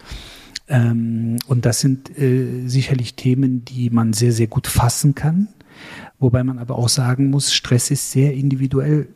Ähm, 0.68 1.37
und 1.46 1.66
das 1.66 1.81
sind 1.81 2.16
äh, 2.18 2.66
sicherlich 2.66 3.14
Themen, 3.14 3.64
die 3.64 3.90
man 3.90 4.12
sehr, 4.12 4.33
sehr 4.33 4.46
gut 4.46 4.66
fassen 4.66 5.14
kann. 5.14 5.48
Wobei 6.18 6.44
man 6.44 6.59
aber 6.59 6.77
auch 6.77 6.88
sagen 6.88 7.31
muss, 7.31 7.53
Stress 7.53 7.90
ist 7.90 8.12
sehr 8.12 8.35
individuell 8.35 9.09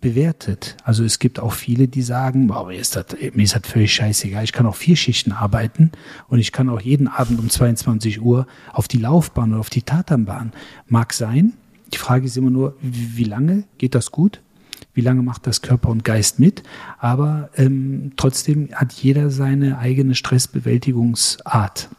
bewertet. 0.00 0.76
Also 0.84 1.04
es 1.04 1.18
gibt 1.18 1.40
auch 1.40 1.52
viele, 1.52 1.88
die 1.88 2.02
sagen, 2.02 2.48
boah, 2.48 2.66
mir 2.66 2.78
ist 2.78 2.96
das, 2.96 3.06
mir 3.32 3.42
ist 3.42 3.54
das 3.54 3.66
völlig 3.66 3.94
scheißegal. 3.94 4.44
Ich 4.44 4.52
kann 4.52 4.66
auch 4.66 4.76
vier 4.76 4.96
Schichten 4.96 5.32
arbeiten 5.32 5.92
und 6.28 6.38
ich 6.38 6.52
kann 6.52 6.68
auch 6.68 6.80
jeden 6.80 7.08
Abend 7.08 7.38
um 7.38 7.48
22 7.48 8.20
Uhr 8.20 8.46
auf 8.72 8.88
die 8.88 8.98
Laufbahn 8.98 9.52
oder 9.52 9.60
auf 9.60 9.70
die 9.70 9.82
Tatanbahn. 9.82 10.52
Mag 10.86 11.12
sein. 11.12 11.54
Die 11.92 11.98
Frage 11.98 12.26
ist 12.26 12.36
immer 12.36 12.50
nur, 12.50 12.76
wie, 12.80 13.16
wie 13.16 13.24
lange 13.24 13.64
geht 13.78 13.94
das 13.94 14.10
gut? 14.10 14.42
Wie 14.96 15.02
lange 15.02 15.22
macht 15.22 15.46
das 15.46 15.62
Körper 15.62 15.90
und 15.90 16.04
Geist 16.04 16.40
mit. 16.40 16.62
Aber 16.98 17.50
ähm, 17.56 18.12
trotzdem 18.16 18.70
hat 18.72 18.94
jeder 18.94 19.30
seine 19.30 19.78
eigene 19.78 20.14
Stressbewältigungsart. 20.14 21.90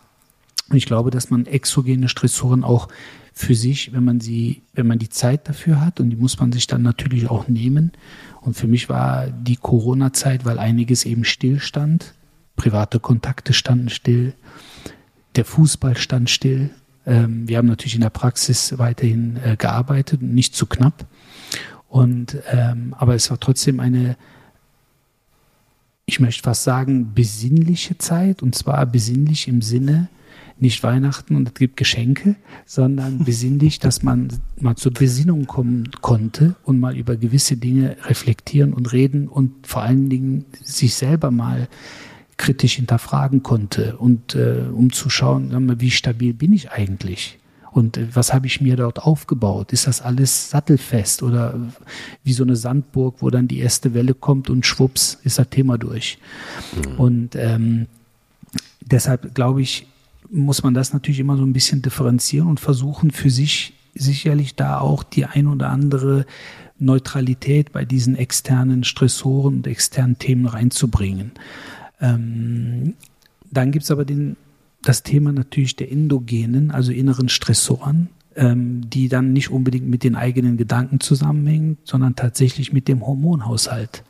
Und 0.70 0.76
ich 0.76 0.88
glaube, 0.88 1.12
dass 1.12 1.30
man 1.30 1.46
exogene 1.46 2.10
Stressoren 2.10 2.64
auch 2.64 2.90
für 3.34 3.56
sich, 3.56 3.94
wenn 3.94 4.04
man 4.04 4.20
sie, 4.20 4.64
wenn 4.74 4.88
man 4.88 4.98
die 4.98 5.10
Zeit 5.10 5.48
dafür 5.48 5.80
hat, 5.80 6.00
und 6.00 6.10
die 6.10 6.16
muss 6.16 6.40
man 6.40 6.52
sich 6.52 6.66
dann 6.66 6.82
natürlich 6.82 7.30
auch 7.30 7.48
nehmen. 7.48 7.92
Und 8.42 8.56
für 8.56 8.68
mich 8.68 8.90
war 8.90 9.28
die 9.28 9.58
Corona-Zeit, 9.58 10.44
weil 10.44 10.58
einiges 10.58 11.06
eben 11.06 11.24
stillstand, 11.24 12.16
private 12.56 13.00
Kontakte 13.00 13.54
standen 13.54 13.90
still, 13.90 14.34
der 15.36 15.46
Fußball 15.46 15.96
stand 15.98 16.32
still. 16.32 16.72
Ähm, 17.06 17.48
wir 17.48 17.60
haben 17.60 17.68
natürlich 17.68 17.96
in 17.96 18.02
der 18.02 18.10
Praxis 18.10 18.78
weiterhin 18.80 19.38
äh, 19.38 19.56
gearbeitet, 19.56 20.24
nicht 20.24 20.56
zu 20.56 20.66
knapp. 20.66 21.06
Und 21.90 22.38
ähm, 22.52 22.94
aber 22.98 23.16
es 23.16 23.30
war 23.30 23.40
trotzdem 23.40 23.80
eine, 23.80 24.18
ich 26.06 26.20
möchte 26.20 26.44
fast 26.44 26.64
sagen, 26.64 27.14
besinnliche 27.14 27.98
Zeit. 27.98 28.42
Und 28.42 28.56
zwar 28.56 28.86
besinnlich 28.86 29.48
im 29.48 29.62
Sinne, 29.62 30.10
nicht 30.60 30.82
Weihnachten 30.84 31.36
und 31.36 31.48
es 31.50 31.54
gibt 31.54 31.78
Geschenke, 31.78 32.36
sondern 32.66 33.20
besinnlich, 33.26 33.80
dass 33.80 34.04
man 34.04 34.30
mal 34.60 34.76
zur 34.76 34.94
Besinnung 34.94 35.46
kommen 35.46 35.92
konnte 36.02 36.56
und 36.64 36.80
mal 36.80 36.98
über 36.98 37.16
gewisse 37.16 37.58
Dinge 37.58 37.98
reflektieren 38.04 38.74
und 38.74 38.92
reden 38.92 39.28
und 39.28 39.68
vor 39.68 39.84
allen 39.84 40.10
Dingen 40.10 40.46
sich 40.62 40.96
selber 40.96 41.32
mal 41.32 41.68
kritisch 42.38 42.76
hinterfragen 42.76 43.42
konnte 43.42 43.98
und 43.98 44.36
äh, 44.36 44.66
um 44.72 44.92
zu 44.94 45.10
schauen, 45.10 45.80
wie 45.80 45.92
stabil 45.92 46.34
bin 46.34 46.54
ich 46.54 46.72
eigentlich? 46.72 47.40
Und 47.78 47.98
äh, 47.98 48.08
was 48.14 48.34
habe 48.34 48.48
ich 48.48 48.60
mir 48.60 48.76
dort 48.76 49.00
aufgebaut? 49.00 49.72
Ist 49.72 49.88
das 49.88 50.02
alles 50.02 50.50
sattelfest 50.50 51.24
oder 51.24 51.60
wie 52.24 52.34
so 52.34 52.44
eine 52.44 52.56
Sandburg, 52.56 53.18
wo 53.20 53.30
dann 53.30 53.48
die 53.48 53.60
erste 53.60 53.94
Welle 53.94 54.14
kommt 54.14 54.50
und 54.50 54.66
schwupps 54.66 55.20
ist 55.24 55.40
das 55.40 55.50
Thema 55.50 55.78
durch? 55.78 56.18
Mhm. 56.76 57.00
Und 57.00 57.36
ähm, 57.36 57.88
deshalb 58.82 59.36
glaube 59.36 59.62
ich, 59.62 59.88
muss 60.30 60.64
man 60.64 60.74
das 60.74 60.92
natürlich 60.92 61.20
immer 61.20 61.38
so 61.38 61.44
ein 61.44 61.54
bisschen 61.54 61.82
differenzieren 61.82 62.48
und 62.48 62.60
versuchen 62.60 63.12
für 63.12 63.30
sich 63.30 63.74
sicherlich 63.96 64.56
da 64.56 64.80
auch 64.80 65.04
die 65.04 65.26
ein 65.26 65.48
oder 65.48 65.70
andere 65.70 66.26
Neutralität 66.80 67.72
bei 67.72 67.86
diesen 67.86 68.16
externen 68.16 68.84
Stressoren 68.84 69.56
und 69.58 69.68
externen 69.68 70.20
Themen 70.20 70.46
reinzubringen. 70.46 71.32
Ähm, 72.02 72.96
dann 73.50 73.72
gibt 73.72 73.84
es 73.84 73.92
aber 73.92 74.04
den, 74.04 74.36
das 74.88 75.04
Thema 75.04 75.32
natürlich 75.32 75.76
der 75.76 75.92
endogenen, 75.92 76.72
also 76.72 76.92
inneren 76.92 77.30
Stressoren 77.30 78.10
ähm, 78.38 78.88
die 78.90 79.10
dann 79.10 79.34
nicht 79.34 79.50
unbedingt 79.50 79.88
mit 79.88 80.04
den 80.04 80.16
eigenen 80.16 80.58
Gedanken 80.58 81.00
zusammenhängen, 81.00 81.80
sondern 81.84 82.16
tatsächlich 82.16 82.72
mit 82.72 82.88
dem 82.88 83.06
Hormonhaushalt. 83.06 84.04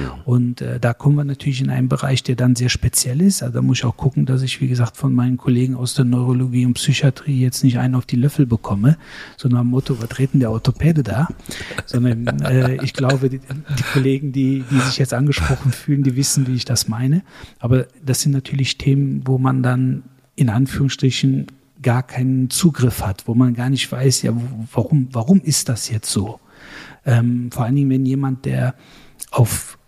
Ja. 0.00 0.18
Und 0.24 0.62
äh, 0.62 0.80
da 0.80 0.94
kommen 0.94 1.16
wir 1.16 1.24
natürlich 1.24 1.60
in 1.60 1.68
einen 1.68 1.88
Bereich, 1.88 2.22
der 2.22 2.34
dann 2.34 2.56
sehr 2.56 2.70
speziell 2.70 3.20
ist. 3.20 3.42
Also 3.42 3.54
da 3.54 3.62
muss 3.62 3.78
ich 3.78 3.84
auch 3.84 3.96
gucken, 3.96 4.24
dass 4.24 4.40
ich, 4.40 4.62
wie 4.62 4.68
gesagt, 4.68 4.96
von 4.96 5.14
meinen 5.14 5.36
Kollegen 5.36 5.74
aus 5.74 5.92
der 5.92 6.06
Neurologie 6.06 6.64
und 6.64 6.74
Psychiatrie 6.74 7.40
jetzt 7.40 7.62
nicht 7.62 7.78
einen 7.78 7.94
auf 7.94 8.06
die 8.06 8.16
Löffel 8.16 8.46
bekomme, 8.46 8.96
sondern 9.36 9.60
am 9.60 9.66
Motto, 9.68 10.00
was 10.00 10.08
treten 10.08 10.40
der 10.40 10.50
Orthopäde 10.50 11.02
da? 11.02 11.28
Sondern 11.86 12.26
äh, 12.40 12.82
ich 12.82 12.94
glaube, 12.94 13.28
die, 13.28 13.38
die 13.40 13.82
Kollegen, 13.92 14.32
die, 14.32 14.64
die 14.70 14.80
sich 14.80 14.98
jetzt 14.98 15.12
angesprochen 15.12 15.72
fühlen, 15.72 16.02
die 16.02 16.16
wissen, 16.16 16.46
wie 16.46 16.54
ich 16.54 16.64
das 16.64 16.88
meine. 16.88 17.22
Aber 17.58 17.86
das 18.02 18.22
sind 18.22 18.32
natürlich 18.32 18.78
Themen, 18.78 19.22
wo 19.26 19.38
man 19.38 19.62
dann 19.62 20.04
in 20.36 20.48
Anführungsstrichen 20.48 21.46
gar 21.82 22.02
keinen 22.02 22.50
Zugriff 22.50 23.02
hat, 23.02 23.28
wo 23.28 23.34
man 23.34 23.54
gar 23.54 23.70
nicht 23.70 23.90
weiß, 23.90 24.22
ja, 24.22 24.32
warum, 24.72 25.08
warum 25.12 25.40
ist 25.40 25.68
das 25.68 25.88
jetzt 25.90 26.10
so? 26.10 26.40
Ähm, 27.04 27.50
vor 27.52 27.64
allen 27.64 27.76
Dingen, 27.76 27.90
wenn 27.90 28.06
jemand, 28.06 28.44
der 28.44 28.74
auf, 29.30 29.78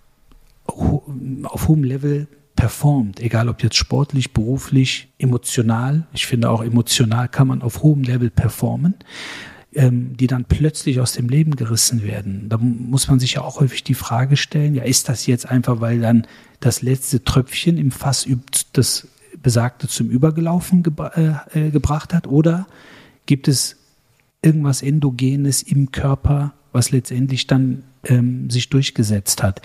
auf 0.67 1.69
hohem 1.69 1.85
Level 1.85 2.29
performt, 2.55 3.21
egal 3.21 3.49
ob 3.49 3.63
jetzt 3.63 3.77
sportlich, 3.77 4.33
beruflich, 4.33 5.09
emotional, 5.19 6.07
ich 6.13 6.27
finde 6.27 6.51
auch 6.51 6.63
emotional 6.63 7.29
kann 7.29 7.49
man 7.49 7.63
auf 7.63 7.83
hohem 7.83 8.03
Level 8.03 8.31
performen, 8.31 8.95
ähm, 9.75 10.17
die 10.17 10.27
dann 10.27 10.47
plötzlich 10.47 11.01
aus 11.01 11.13
dem 11.13 11.29
Leben 11.29 11.55
gerissen 11.55 12.03
werden. 12.03 12.49
Da 12.49 12.57
muss 12.59 13.09
man 13.09 13.21
sich 13.21 13.35
ja 13.35 13.43
auch 13.43 13.61
häufig 13.61 13.85
die 13.85 13.95
Frage 13.95 14.37
stellen, 14.37 14.75
ja, 14.75 14.83
ist 14.83 15.09
das 15.09 15.27
jetzt 15.27 15.49
einfach, 15.49 15.81
weil 15.81 16.01
dann 16.01 16.27
das 16.61 16.83
letzte 16.83 17.23
Tröpfchen 17.23 17.77
im 17.77 17.91
Fass 17.91 18.27
übt, 18.27 18.63
das 18.73 19.07
Besagte 19.47 19.87
zum 19.87 20.11
Übergelaufen 20.11 20.83
gebra 20.83 21.47
äh, 21.55 21.71
gebracht 21.71 22.13
hat? 22.13 22.27
Oder 22.27 22.67
gibt 23.27 23.47
es 23.47 23.77
irgendwas 24.43 24.83
Endogenes 24.83 25.63
im 25.63 25.93
Körper, 25.93 26.55
was 26.73 26.91
letztendlich 26.91 27.47
dann 27.47 27.85
ähm, 28.03 28.51
sich 28.51 28.71
durchgesetzt 28.71 29.45
hat? 29.45 29.63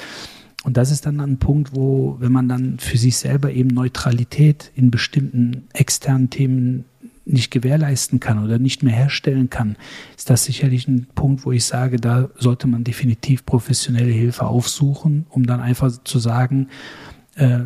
Und 0.63 0.77
das 0.77 0.91
ist 0.91 1.07
dann 1.07 1.19
ein 1.19 1.39
Punkt, 1.39 1.71
wo, 1.73 2.17
wenn 2.19 2.31
man 2.31 2.47
dann 2.47 2.77
für 2.77 2.99
sich 2.99 3.17
selber 3.17 3.51
eben 3.51 3.69
Neutralität 3.69 4.71
in 4.75 4.91
bestimmten 4.91 5.67
externen 5.73 6.29
Themen 6.29 6.85
nicht 7.25 7.49
gewährleisten 7.49 8.19
kann 8.19 8.43
oder 8.43 8.59
nicht 8.59 8.83
mehr 8.83 8.93
herstellen 8.93 9.49
kann, 9.49 9.77
ist 10.15 10.29
das 10.29 10.45
sicherlich 10.45 10.87
ein 10.87 11.07
Punkt, 11.15 11.43
wo 11.43 11.51
ich 11.51 11.65
sage, 11.65 11.97
da 11.97 12.29
sollte 12.37 12.67
man 12.67 12.83
definitiv 12.83 13.47
professionelle 13.47 14.11
Hilfe 14.11 14.45
aufsuchen, 14.45 15.25
um 15.29 15.47
dann 15.47 15.59
einfach 15.59 15.91
zu 16.03 16.19
sagen, 16.19 16.67
äh, 17.33 17.61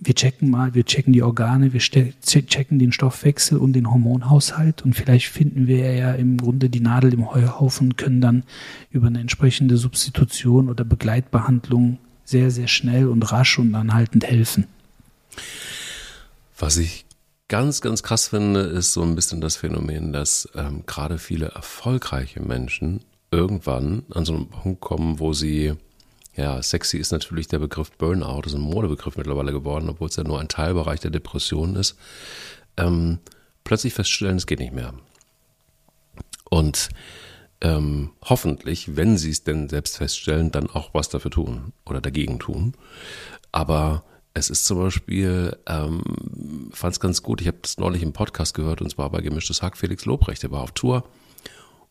wir 0.00 0.14
checken 0.14 0.50
mal, 0.50 0.74
wir 0.74 0.84
checken 0.84 1.12
die 1.12 1.22
Organe, 1.22 1.72
wir 1.74 1.80
checken 1.80 2.78
den 2.78 2.90
Stoffwechsel 2.90 3.58
und 3.58 3.74
den 3.74 3.90
Hormonhaushalt 3.90 4.82
und 4.82 4.94
vielleicht 4.94 5.26
finden 5.26 5.66
wir 5.66 5.92
ja 5.94 6.12
im 6.12 6.38
Grunde 6.38 6.70
die 6.70 6.80
Nadel 6.80 7.12
im 7.12 7.30
Heuhaufen 7.30 7.88
und 7.88 7.96
können 7.98 8.20
dann 8.20 8.44
über 8.90 9.08
eine 9.08 9.20
entsprechende 9.20 9.76
Substitution 9.76 10.70
oder 10.70 10.84
Begleitbehandlung 10.84 11.98
sehr, 12.24 12.50
sehr 12.50 12.68
schnell 12.68 13.08
und 13.08 13.30
rasch 13.30 13.58
und 13.58 13.74
anhaltend 13.74 14.24
helfen. 14.24 14.66
Was 16.58 16.78
ich 16.78 17.04
ganz, 17.48 17.80
ganz 17.80 18.02
krass 18.02 18.28
finde, 18.28 18.60
ist 18.60 18.92
so 18.92 19.02
ein 19.02 19.14
bisschen 19.14 19.40
das 19.40 19.56
Phänomen, 19.56 20.12
dass 20.12 20.48
ähm, 20.54 20.84
gerade 20.86 21.18
viele 21.18 21.46
erfolgreiche 21.46 22.40
Menschen 22.40 23.00
irgendwann 23.30 24.04
an 24.10 24.24
so 24.24 24.34
einen 24.34 24.48
Punkt 24.48 24.80
kommen, 24.80 25.18
wo 25.18 25.32
sie 25.32 25.74
ja, 26.40 26.62
sexy 26.62 26.96
ist 26.96 27.12
natürlich 27.12 27.48
der 27.48 27.58
Begriff 27.58 27.92
Burnout, 27.92 28.42
ist 28.46 28.54
ein 28.54 28.60
Modebegriff 28.60 29.16
mittlerweile 29.16 29.52
geworden, 29.52 29.90
obwohl 29.90 30.08
es 30.08 30.16
ja 30.16 30.24
nur 30.24 30.40
ein 30.40 30.48
Teilbereich 30.48 31.00
der 31.00 31.10
Depression 31.10 31.76
ist. 31.76 31.96
Ähm, 32.76 33.18
plötzlich 33.62 33.92
feststellen, 33.92 34.38
es 34.38 34.46
geht 34.46 34.60
nicht 34.60 34.72
mehr. 34.72 34.94
Und 36.48 36.88
ähm, 37.60 38.12
hoffentlich, 38.22 38.96
wenn 38.96 39.18
sie 39.18 39.30
es 39.30 39.44
denn 39.44 39.68
selbst 39.68 39.98
feststellen, 39.98 40.50
dann 40.50 40.70
auch 40.70 40.94
was 40.94 41.10
dafür 41.10 41.30
tun 41.30 41.74
oder 41.84 42.00
dagegen 42.00 42.38
tun. 42.38 42.72
Aber 43.52 44.02
es 44.32 44.48
ist 44.48 44.64
zum 44.64 44.78
Beispiel, 44.78 45.58
ähm, 45.66 46.70
fand 46.72 46.94
es 46.94 47.00
ganz 47.00 47.22
gut, 47.22 47.42
ich 47.42 47.48
habe 47.48 47.58
das 47.60 47.76
neulich 47.76 48.02
im 48.02 48.14
Podcast 48.14 48.54
gehört 48.54 48.80
und 48.80 48.90
zwar 48.90 49.10
bei 49.10 49.20
Gemischtes 49.20 49.60
Hack, 49.60 49.76
Felix 49.76 50.06
Lobrecht, 50.06 50.42
der 50.42 50.52
war 50.52 50.62
auf 50.62 50.72
Tour 50.72 51.04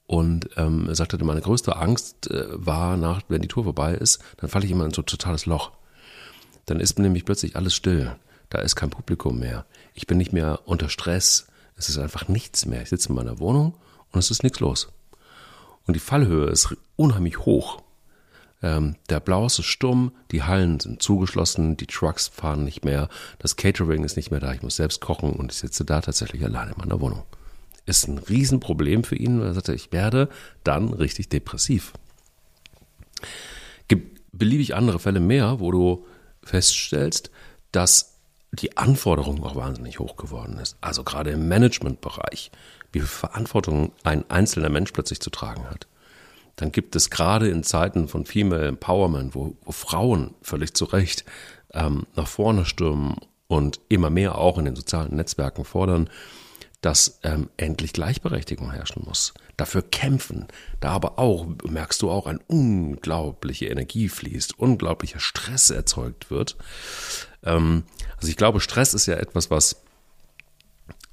und 0.09 0.49
ähm, 0.57 0.87
er 0.87 0.95
sagte, 0.95 1.23
meine 1.23 1.39
größte 1.39 1.75
Angst 1.75 2.31
äh, 2.31 2.45
war, 2.49 2.97
nach, 2.97 3.21
wenn 3.27 3.43
die 3.43 3.47
Tour 3.47 3.65
vorbei 3.65 3.93
ist, 3.93 4.17
dann 4.37 4.49
falle 4.49 4.65
ich 4.65 4.71
immer 4.71 4.85
in 4.85 4.91
so 4.91 5.03
ein 5.03 5.05
totales 5.05 5.45
Loch. 5.45 5.71
Dann 6.65 6.79
ist 6.79 6.97
nämlich 6.97 7.25
plötzlich 7.25 7.55
alles 7.55 7.75
still. 7.75 8.15
Da 8.49 8.57
ist 8.57 8.75
kein 8.75 8.89
Publikum 8.89 9.37
mehr. 9.37 9.67
Ich 9.93 10.07
bin 10.07 10.17
nicht 10.17 10.33
mehr 10.33 10.61
unter 10.65 10.89
Stress. 10.89 11.45
Es 11.75 11.89
ist 11.89 11.99
einfach 11.99 12.27
nichts 12.27 12.65
mehr. 12.65 12.81
Ich 12.81 12.89
sitze 12.89 13.09
in 13.09 13.15
meiner 13.15 13.37
Wohnung 13.37 13.75
und 14.11 14.17
es 14.17 14.31
ist 14.31 14.41
nichts 14.41 14.59
los. 14.59 14.91
Und 15.85 15.93
die 15.93 15.99
Fallhöhe 15.99 16.47
ist 16.47 16.75
unheimlich 16.95 17.45
hoch. 17.45 17.83
Ähm, 18.63 18.95
der 19.11 19.17
Applaus 19.17 19.59
ist 19.59 19.67
stumm, 19.67 20.11
die 20.31 20.41
Hallen 20.41 20.79
sind 20.79 21.03
zugeschlossen, 21.03 21.77
die 21.77 21.85
Trucks 21.85 22.29
fahren 22.29 22.63
nicht 22.63 22.83
mehr, 22.83 23.09
das 23.37 23.57
Catering 23.57 24.03
ist 24.03 24.17
nicht 24.17 24.31
mehr 24.31 24.39
da, 24.39 24.53
ich 24.53 24.63
muss 24.63 24.75
selbst 24.75 25.01
kochen 25.01 25.33
und 25.33 25.51
ich 25.51 25.59
sitze 25.59 25.85
da 25.85 26.01
tatsächlich 26.01 26.43
allein 26.43 26.69
in 26.69 26.77
meiner 26.77 26.99
Wohnung 26.99 27.25
ist 27.89 28.07
ein 28.07 28.17
Riesenproblem 28.17 29.03
für 29.03 29.15
ihn. 29.15 29.41
Er 29.41 29.53
sagte, 29.53 29.73
ich 29.73 29.91
werde 29.91 30.29
dann 30.63 30.93
richtig 30.93 31.29
depressiv. 31.29 31.93
Gibt 33.87 34.21
beliebig 34.31 34.75
andere 34.75 34.99
Fälle 34.99 35.19
mehr, 35.19 35.59
wo 35.59 35.71
du 35.71 36.05
feststellst, 36.43 37.31
dass 37.71 38.19
die 38.51 38.77
Anforderung 38.77 39.43
auch 39.43 39.55
wahnsinnig 39.55 39.99
hoch 39.99 40.15
geworden 40.15 40.57
ist. 40.57 40.77
Also 40.81 41.03
gerade 41.03 41.31
im 41.31 41.47
Managementbereich, 41.47 42.51
wie 42.91 42.99
viel 42.99 43.07
Verantwortung 43.07 43.91
ein 44.03 44.29
einzelner 44.29 44.69
Mensch 44.69 44.91
plötzlich 44.91 45.19
zu 45.19 45.29
tragen 45.29 45.69
hat. 45.69 45.87
Dann 46.55 46.71
gibt 46.71 46.95
es 46.95 47.09
gerade 47.09 47.49
in 47.49 47.63
Zeiten 47.63 48.07
von 48.07 48.25
Female 48.25 48.67
Empowerment, 48.67 49.35
wo, 49.35 49.55
wo 49.63 49.71
Frauen 49.71 50.33
völlig 50.41 50.73
zu 50.73 50.85
Recht 50.85 51.23
ähm, 51.73 52.05
nach 52.15 52.27
vorne 52.27 52.65
stürmen 52.65 53.15
und 53.47 53.79
immer 53.87 54.09
mehr 54.09 54.37
auch 54.37 54.57
in 54.57 54.65
den 54.65 54.75
sozialen 54.75 55.15
Netzwerken 55.15 55.63
fordern, 55.63 56.09
dass 56.81 57.19
ähm, 57.23 57.49
endlich 57.57 57.91
Gleichberechtigung 57.93 58.71
herrschen 58.71 59.03
muss. 59.05 59.33
Dafür 59.57 59.81
kämpfen. 59.81 60.47
Da 60.79 60.91
aber 60.91 61.19
auch, 61.19 61.45
merkst 61.67 62.01
du 62.01 62.09
auch, 62.09 62.25
ein 62.25 62.39
unglaubliche 62.47 63.67
Energie 63.67 64.07
fließt, 64.07 64.57
unglaublicher 64.57 65.19
Stress 65.19 65.69
erzeugt 65.69 66.31
wird. 66.31 66.55
Ähm, 67.43 67.83
also 68.15 68.29
ich 68.29 68.37
glaube, 68.37 68.61
Stress 68.61 68.93
ist 68.93 69.07
ja 69.07 69.15
etwas, 69.15 69.51
was 69.51 69.81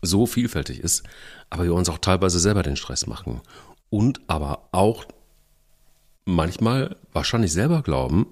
so 0.03 0.27
vielfältig 0.27 0.81
ist, 0.81 1.03
aber 1.51 1.65
wir 1.65 1.75
uns 1.75 1.89
auch 1.89 1.99
teilweise 1.99 2.39
selber 2.39 2.63
den 2.63 2.77
Stress 2.77 3.07
machen. 3.07 3.41
Und 3.91 4.21
aber 4.29 4.69
auch 4.73 5.05
manchmal 6.25 6.97
wahrscheinlich 7.13 7.53
selber 7.53 7.83
glauben, 7.83 8.27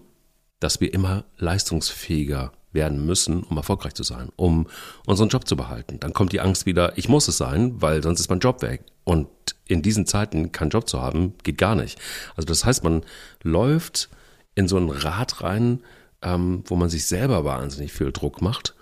dass 0.60 0.80
wir 0.80 0.94
immer 0.94 1.24
leistungsfähiger 1.36 2.52
werden 2.74 3.04
müssen, 3.06 3.42
um 3.42 3.56
erfolgreich 3.56 3.94
zu 3.94 4.02
sein, 4.02 4.28
um 4.36 4.66
unseren 5.06 5.28
Job 5.28 5.46
zu 5.46 5.56
behalten. 5.56 5.98
Dann 6.00 6.12
kommt 6.12 6.32
die 6.32 6.40
Angst 6.40 6.66
wieder, 6.66 6.96
ich 6.96 7.08
muss 7.08 7.28
es 7.28 7.36
sein, 7.36 7.80
weil 7.80 8.02
sonst 8.02 8.20
ist 8.20 8.30
mein 8.30 8.40
Job 8.40 8.62
weg. 8.62 8.84
Und 9.04 9.28
in 9.66 9.82
diesen 9.82 10.06
Zeiten 10.06 10.52
keinen 10.52 10.70
Job 10.70 10.88
zu 10.88 11.00
haben, 11.00 11.34
geht 11.42 11.58
gar 11.58 11.74
nicht. 11.74 11.98
Also 12.36 12.46
das 12.46 12.64
heißt, 12.64 12.84
man 12.84 13.02
läuft 13.42 14.08
in 14.54 14.68
so 14.68 14.76
ein 14.76 14.90
Rad 14.90 15.42
rein, 15.42 15.80
ähm, 16.22 16.62
wo 16.66 16.76
man 16.76 16.88
sich 16.88 17.06
selber 17.06 17.44
wahnsinnig 17.44 17.92
viel 17.92 18.12
Druck 18.12 18.42
macht. 18.42 18.74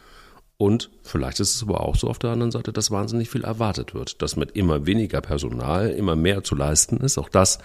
Und 0.57 0.91
vielleicht 1.03 1.41
ist 1.41 1.55
es 1.55 1.63
aber 1.63 1.81
auch 1.81 1.97
so 1.97 2.09
auf 2.09 2.21
der 2.21 2.31
anderen 2.31 2.53
Seite, 2.53 2.73
dass 2.73 2.93
wahnsinnig 2.93 3.29
viel 3.29 3.43
erwartet 3.43 3.95
wird, 3.95 4.23
dass 4.23 4.37
mit 4.37 4.53
immer 4.53 4.87
weniger 4.87 5.21
Personal 5.21 5.91
immer 5.91 6.15
mehr 6.15 6.45
zu 6.45 6.55
leisten 6.55 6.99
ist. 6.99 7.19
Auch 7.19 7.29
das 7.29 7.59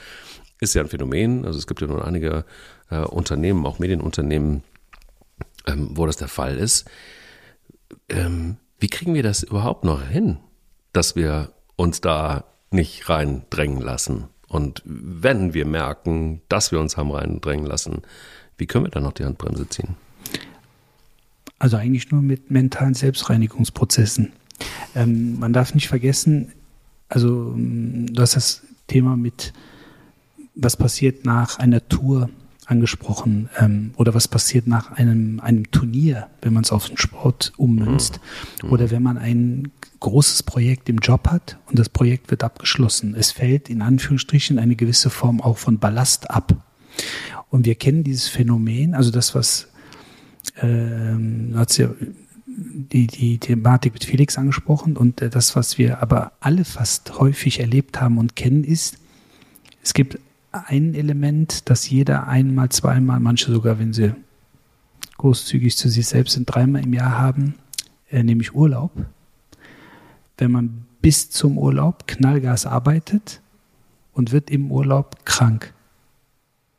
ist 0.60 0.74
ja 0.74 0.82
ein 0.82 0.90
Phänomen. 0.90 1.46
Also 1.46 1.60
es 1.60 1.68
gibt 1.68 1.82
ja 1.82 1.88
nun 1.88 2.02
einige 2.02 2.44
äh, 2.90 3.02
Unternehmen, 3.02 3.68
auch 3.68 3.78
Medienunternehmen, 3.78 4.64
ähm, 5.68 5.90
wo 5.94 6.06
das 6.06 6.18
der 6.18 6.28
Fall 6.28 6.58
ist. 6.58 6.90
Ähm, 8.10 8.58
wie 8.80 8.88
kriegen 8.88 9.14
wir 9.14 9.24
das 9.24 9.44
überhaupt 9.44 9.84
noch 9.84 10.02
hin, 10.02 10.38
dass 10.94 11.16
wir 11.16 11.52
uns 11.76 12.02
da 12.02 12.46
nicht 12.72 13.10
reindrängen 13.10 13.82
lassen? 13.82 14.26
Und 14.48 14.82
wenn 14.86 15.54
wir 15.54 15.66
merken, 15.66 16.42
dass 16.50 16.72
wir 16.72 16.80
uns 16.80 16.98
haben 16.98 17.12
reindrängen 17.12 17.66
lassen, 17.66 18.02
wie 18.58 18.66
können 18.66 18.86
wir 18.86 18.92
dann 18.92 19.04
noch 19.04 19.14
die 19.14 19.26
Handbremse 19.26 19.68
ziehen? 19.68 19.96
Also 21.60 21.78
eigentlich 21.78 22.12
nur 22.12 22.22
mit 22.22 22.50
mentalen 22.50 22.94
Selbstreinigungsprozessen. 22.94 24.32
Ähm, 24.96 25.40
man 25.40 25.54
darf 25.54 25.74
nicht 25.74 25.88
vergessen, 25.88 26.54
also 27.10 27.54
du 27.56 28.22
hast 28.22 28.36
das 28.36 28.64
Thema 28.88 29.16
mit, 29.16 29.54
was 30.56 30.78
passiert 30.78 31.26
nach 31.26 31.60
einer 31.60 31.88
Tour 31.88 32.30
angesprochen. 32.68 33.50
Ähm, 33.58 33.92
oder 33.98 34.14
was 34.14 34.28
passiert 34.28 34.68
nach 34.68 34.92
einem, 34.92 35.40
einem 35.40 35.72
Turnier, 35.72 36.28
wenn 36.42 36.54
man 36.54 36.64
es 36.64 36.72
auf 36.72 36.88
den 36.88 36.98
Sport 36.98 37.54
ummünzt? 37.58 38.20
Mhm. 38.64 38.72
Oder 38.72 38.92
wenn 38.92 39.02
man 39.02 39.18
ein 39.18 39.72
großes 40.00 40.44
Projekt 40.44 40.90
im 40.90 40.98
Job 40.98 41.28
hat 41.28 41.58
und 41.68 41.80
das 41.80 41.90
Projekt 41.90 42.30
wird 42.30 42.44
abgeschlossen. 42.44 43.16
Es 43.18 43.32
fällt 43.32 43.70
in 43.70 43.82
Anführungsstrichen 43.82 44.60
eine 44.60 44.76
gewisse 44.76 45.10
Form 45.10 45.42
auch 45.42 45.58
von 45.58 45.80
Ballast 45.80 46.30
ab. 46.30 46.56
Und 47.50 47.66
wir 47.66 47.76
kennen 47.76 48.04
dieses 48.04 48.28
Phänomen, 48.28 48.94
also 48.94 49.12
das, 49.12 49.34
was 49.34 49.70
ähm, 50.62 51.54
hat 51.56 51.78
ja 51.78 51.90
die, 52.48 53.08
die 53.08 53.38
Thematik 53.38 53.94
mit 53.94 54.06
Felix 54.06 54.38
angesprochen 54.38 54.98
und 54.98 55.22
äh, 55.22 55.30
das, 55.30 55.56
was 55.56 55.78
wir 55.78 56.02
aber 56.02 56.34
alle 56.40 56.66
fast 56.66 57.20
häufig 57.20 57.60
erlebt 57.60 58.02
haben 58.02 58.18
und 58.18 58.36
kennen, 58.36 58.64
ist, 58.64 58.98
es 59.84 59.94
gibt 59.94 60.20
ein 60.66 60.94
Element, 60.94 61.70
das 61.70 61.90
jeder 61.90 62.28
einmal, 62.28 62.70
zweimal, 62.70 63.20
manche 63.20 63.52
sogar, 63.52 63.80
wenn 63.80 63.94
sie 63.94 64.14
großzügig 65.18 65.76
zu 65.78 65.90
sich 65.90 66.08
selbst 66.08 66.34
sind, 66.34 66.46
dreimal 66.46 66.84
im 66.84 66.94
Jahr 66.94 67.18
haben, 67.18 67.56
äh, 68.10 68.24
nämlich 68.24 68.54
Urlaub. 68.54 68.92
Wenn 70.38 70.52
man 70.52 70.86
bis 71.02 71.30
zum 71.30 71.58
Urlaub 71.58 72.08
Knallgas 72.08 72.66
arbeitet 72.66 73.42
und 74.14 74.32
wird 74.32 74.50
im 74.50 74.72
Urlaub 74.72 75.26
krank. 75.26 75.74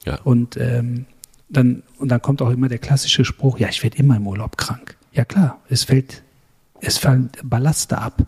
Ja. 0.04 0.20
Und, 0.22 0.56
ähm, 0.56 1.06
dann, 1.48 1.82
und 1.98 2.08
dann 2.08 2.20
kommt 2.20 2.42
auch 2.42 2.50
immer 2.50 2.68
der 2.68 2.78
klassische 2.78 3.24
Spruch, 3.24 3.58
ja, 3.58 3.68
ich 3.68 3.82
werde 3.82 3.96
immer 3.98 4.16
im 4.16 4.26
Urlaub 4.26 4.56
krank. 4.56 4.96
Ja 5.12 5.24
klar, 5.24 5.60
es 5.68 5.84
fällt, 5.84 6.22
es 6.80 6.98
fallen 6.98 7.30
Ballaste 7.42 7.98
ab 7.98 8.26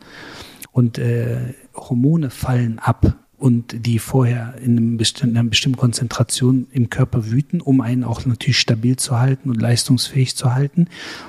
und 0.72 0.98
äh, 0.98 1.54
Hormone 1.74 2.30
fallen 2.30 2.78
ab 2.78 3.16
und 3.40 3.86
die 3.86 3.98
vorher 3.98 4.54
in, 4.62 4.76
einem 4.76 4.96
bestimmten, 4.98 5.38
einer 5.38 5.48
bestimmten 5.48 5.78
Konzentration 5.78 6.66
im 6.72 6.90
Körper 6.90 7.30
wüten, 7.30 7.62
um 7.62 7.80
einen 7.80 8.04
auch 8.04 8.26
natürlich 8.26 8.58
stabil 8.58 8.96
zu 8.96 9.18
halten 9.18 9.48
und 9.48 9.58
leistungsfähig 9.58 10.36
zu 10.36 10.54
halten. 10.54 10.88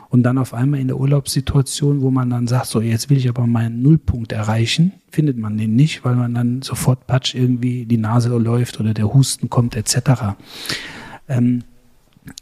Und 0.10 0.24
dann 0.24 0.38
auf 0.38 0.54
einmal 0.54 0.82
in 0.82 0.88
der 0.88 1.00
Urlaubssituation, 1.00 2.02
wo 2.02 2.12
man 2.12 2.30
dann 2.30 2.48
sagt, 2.48 2.66
so 2.66 2.82
jetzt 2.82 3.10
will 3.10 3.18
ich 3.18 3.30
aber 3.30 3.48
meinen 3.48 3.82
Nullpunkt 3.82 4.34
erreichen, 4.34 4.92
findet 5.10 5.38
man 5.38 5.58
den 5.58 5.78
nicht, 5.78 6.04
weil 6.04 6.16
man 6.16 6.34
dann 6.34 6.62
sofort 6.62 7.08
patsch 7.08 7.34
irgendwie 7.34 7.86
die 7.86 7.98
Nase 7.98 8.28
läuft 8.38 8.82
oder 8.82 8.94
der 8.94 9.14
Husten 9.14 9.50
kommt 9.50 9.78
etc. 9.78 10.36
Ähm, 11.30 11.64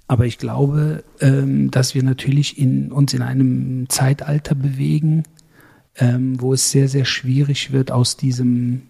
aber 0.08 0.26
ich 0.26 0.40
glaube, 0.40 1.04
ähm, 1.22 1.70
dass 1.70 1.94
wir 1.94 2.02
natürlich 2.02 2.58
in, 2.58 2.92
uns 2.92 3.14
in 3.14 3.22
einem 3.22 3.88
Zeitalter 3.88 4.56
bewegen, 4.56 5.26
ähm, 5.96 6.42
wo 6.42 6.54
es 6.54 6.72
sehr, 6.72 6.88
sehr 6.88 7.06
schwierig 7.06 7.72
wird, 7.72 7.92
aus 7.92 8.18
diesem 8.18 8.89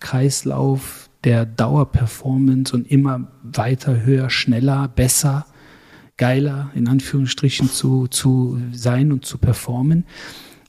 Kreislauf 0.00 1.08
der 1.24 1.44
Dauerperformance 1.44 2.74
und 2.74 2.90
immer 2.90 3.28
weiter, 3.42 4.04
höher, 4.04 4.30
schneller, 4.30 4.88
besser, 4.88 5.46
geiler, 6.16 6.70
in 6.74 6.88
Anführungsstrichen 6.88 7.68
zu, 7.68 8.06
zu 8.06 8.60
sein 8.72 9.12
und 9.12 9.24
zu 9.24 9.38
performen, 9.38 10.04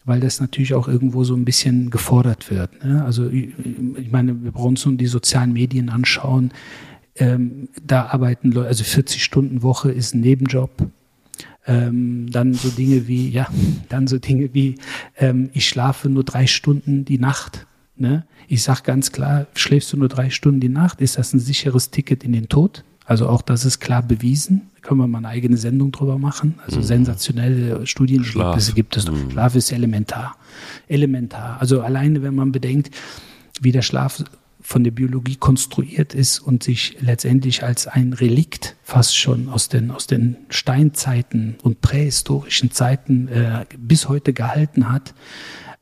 weil 0.03 0.19
das 0.19 0.39
natürlich 0.39 0.73
auch 0.73 0.87
irgendwo 0.87 1.23
so 1.23 1.35
ein 1.35 1.45
bisschen 1.45 1.89
gefordert 1.89 2.49
wird. 2.49 2.83
Ne? 2.83 3.03
Also 3.05 3.29
ich, 3.29 3.49
meine, 4.11 4.43
wir 4.43 4.51
brauchen 4.51 4.69
uns 4.69 4.85
nur 4.85 4.95
die 4.95 5.07
sozialen 5.07 5.53
Medien 5.53 5.89
anschauen. 5.89 6.51
Ähm, 7.15 7.69
da 7.83 8.07
arbeiten 8.07 8.51
Leute, 8.51 8.67
also 8.67 8.83
40 8.83 9.23
Stunden 9.23 9.61
Woche 9.61 9.91
ist 9.91 10.13
ein 10.13 10.21
Nebenjob. 10.21 10.71
Ähm, 11.65 12.31
dann 12.31 12.53
so 12.53 12.69
Dinge 12.69 13.07
wie, 13.07 13.29
ja, 13.29 13.47
dann 13.89 14.07
so 14.07 14.17
Dinge 14.17 14.53
wie, 14.53 14.75
ähm, 15.17 15.49
ich 15.53 15.67
schlafe 15.67 16.09
nur 16.09 16.23
drei 16.23 16.47
Stunden 16.47 17.05
die 17.05 17.19
Nacht. 17.19 17.67
Ne? 17.99 18.25
Ich 18.47 18.63
sage 18.63 18.81
ganz 18.83 19.11
klar, 19.11 19.47
schläfst 19.55 19.91
du 19.93 19.97
nur 19.97 20.07
drei 20.07 20.29
Stunden 20.29 20.59
die 20.59 20.69
Nacht, 20.69 21.01
ist 21.01 21.17
das 21.17 21.33
ein 21.33 21.39
sicheres 21.39 21.91
Ticket 21.91 22.23
in 22.23 22.33
den 22.33 22.49
Tod? 22.49 22.83
Also 23.05 23.29
auch 23.29 23.41
das 23.41 23.63
ist 23.63 23.79
klar 23.79 24.03
bewiesen. 24.03 24.69
Da 24.75 24.81
können 24.81 24.99
wir 24.99 25.07
mal 25.07 25.19
eine 25.19 25.29
eigene 25.29 25.55
Sendung 25.55 25.93
drüber 25.93 26.17
machen. 26.17 26.55
Also 26.65 26.79
mhm. 26.79 26.83
sensationelle 26.83 27.87
Studienergebnisse 27.87 28.73
gibt 28.73 28.97
es. 28.97 29.09
Mhm. 29.09 29.31
Schlaf 29.31 29.55
ist 29.55 29.71
elementar. 29.71 30.35
Elementar. 30.87 31.57
Also 31.61 31.81
alleine, 31.81 32.21
wenn 32.21 32.35
man 32.35 32.51
bedenkt, 32.51 32.91
wie 33.61 33.71
der 33.71 33.81
Schlaf 33.81 34.23
von 34.59 34.83
der 34.83 34.91
Biologie 34.91 35.37
konstruiert 35.37 36.13
ist 36.13 36.39
und 36.39 36.61
sich 36.63 36.97
letztendlich 36.99 37.63
als 37.63 37.87
ein 37.87 38.11
Relikt 38.11 38.75
fast 38.83 39.17
schon 39.17 39.47
aus 39.47 39.69
den, 39.69 39.91
aus 39.91 40.07
den 40.07 40.35
Steinzeiten 40.49 41.55
und 41.63 41.79
prähistorischen 41.79 42.71
Zeiten 42.71 43.29
äh, 43.29 43.65
bis 43.77 44.09
heute 44.09 44.33
gehalten 44.33 44.91
hat, 44.91 45.13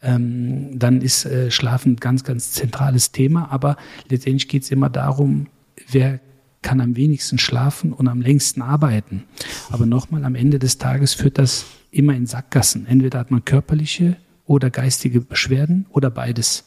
ähm, 0.05 0.77
dann 0.77 1.01
ist 1.01 1.25
äh, 1.25 1.51
Schlafen 1.51 1.93
ein 1.93 1.95
ganz, 1.97 2.23
ganz 2.23 2.51
zentrales 2.51 3.11
Thema. 3.11 3.51
Aber 3.51 3.75
letztendlich 4.07 4.47
geht 4.47 4.63
es 4.63 4.71
immer 4.71 4.89
darum, 4.89 5.47
wer 5.89 6.19
kann 6.61 6.81
am 6.81 6.95
wenigsten 6.95 7.37
schlafen 7.37 7.93
und 7.93 8.07
am 8.07 8.21
längsten 8.21 8.61
arbeiten. 8.61 9.23
Aber 9.69 9.85
nochmal, 9.85 10.23
am 10.23 10.35
Ende 10.35 10.59
des 10.59 10.77
Tages 10.77 11.13
führt 11.13 11.37
das 11.37 11.65
immer 11.91 12.13
in 12.15 12.25
Sackgassen. 12.25 12.87
Entweder 12.87 13.19
hat 13.19 13.31
man 13.31 13.45
körperliche 13.45 14.17
oder 14.45 14.69
geistige 14.69 15.21
Beschwerden 15.21 15.85
oder 15.89 16.09
beides. 16.09 16.65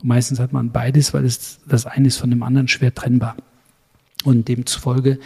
Und 0.00 0.08
meistens 0.08 0.38
hat 0.38 0.52
man 0.52 0.70
beides, 0.70 1.14
weil 1.14 1.24
es, 1.24 1.58
das 1.66 1.86
eine 1.86 2.08
ist 2.08 2.18
von 2.18 2.30
dem 2.30 2.42
anderen 2.42 2.68
schwer 2.68 2.94
trennbar. 2.94 3.36
Und 4.24 4.48
demzufolge 4.48 5.18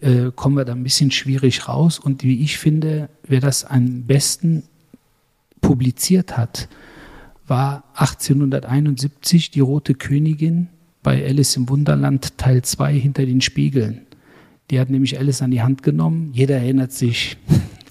äh, 0.00 0.30
kommen 0.34 0.56
wir 0.56 0.64
da 0.64 0.72
ein 0.72 0.82
bisschen 0.82 1.10
schwierig 1.10 1.68
raus. 1.68 1.98
Und 1.98 2.22
wie 2.22 2.42
ich 2.42 2.58
finde, 2.58 3.08
wer 3.26 3.40
das 3.40 3.64
am 3.64 4.02
besten 4.02 4.64
publiziert 5.60 6.36
hat, 6.36 6.68
war 7.46 7.84
1871 7.94 9.50
die 9.50 9.60
Rote 9.60 9.94
Königin 9.94 10.68
bei 11.02 11.24
Alice 11.24 11.56
im 11.56 11.68
Wunderland 11.68 12.36
Teil 12.38 12.62
2 12.62 12.94
hinter 12.94 13.24
den 13.24 13.40
Spiegeln. 13.40 14.02
Die 14.70 14.78
hat 14.78 14.90
nämlich 14.90 15.18
Alice 15.18 15.40
an 15.40 15.50
die 15.50 15.62
Hand 15.62 15.82
genommen. 15.82 16.30
Jeder 16.34 16.56
erinnert 16.56 16.92
sich 16.92 17.38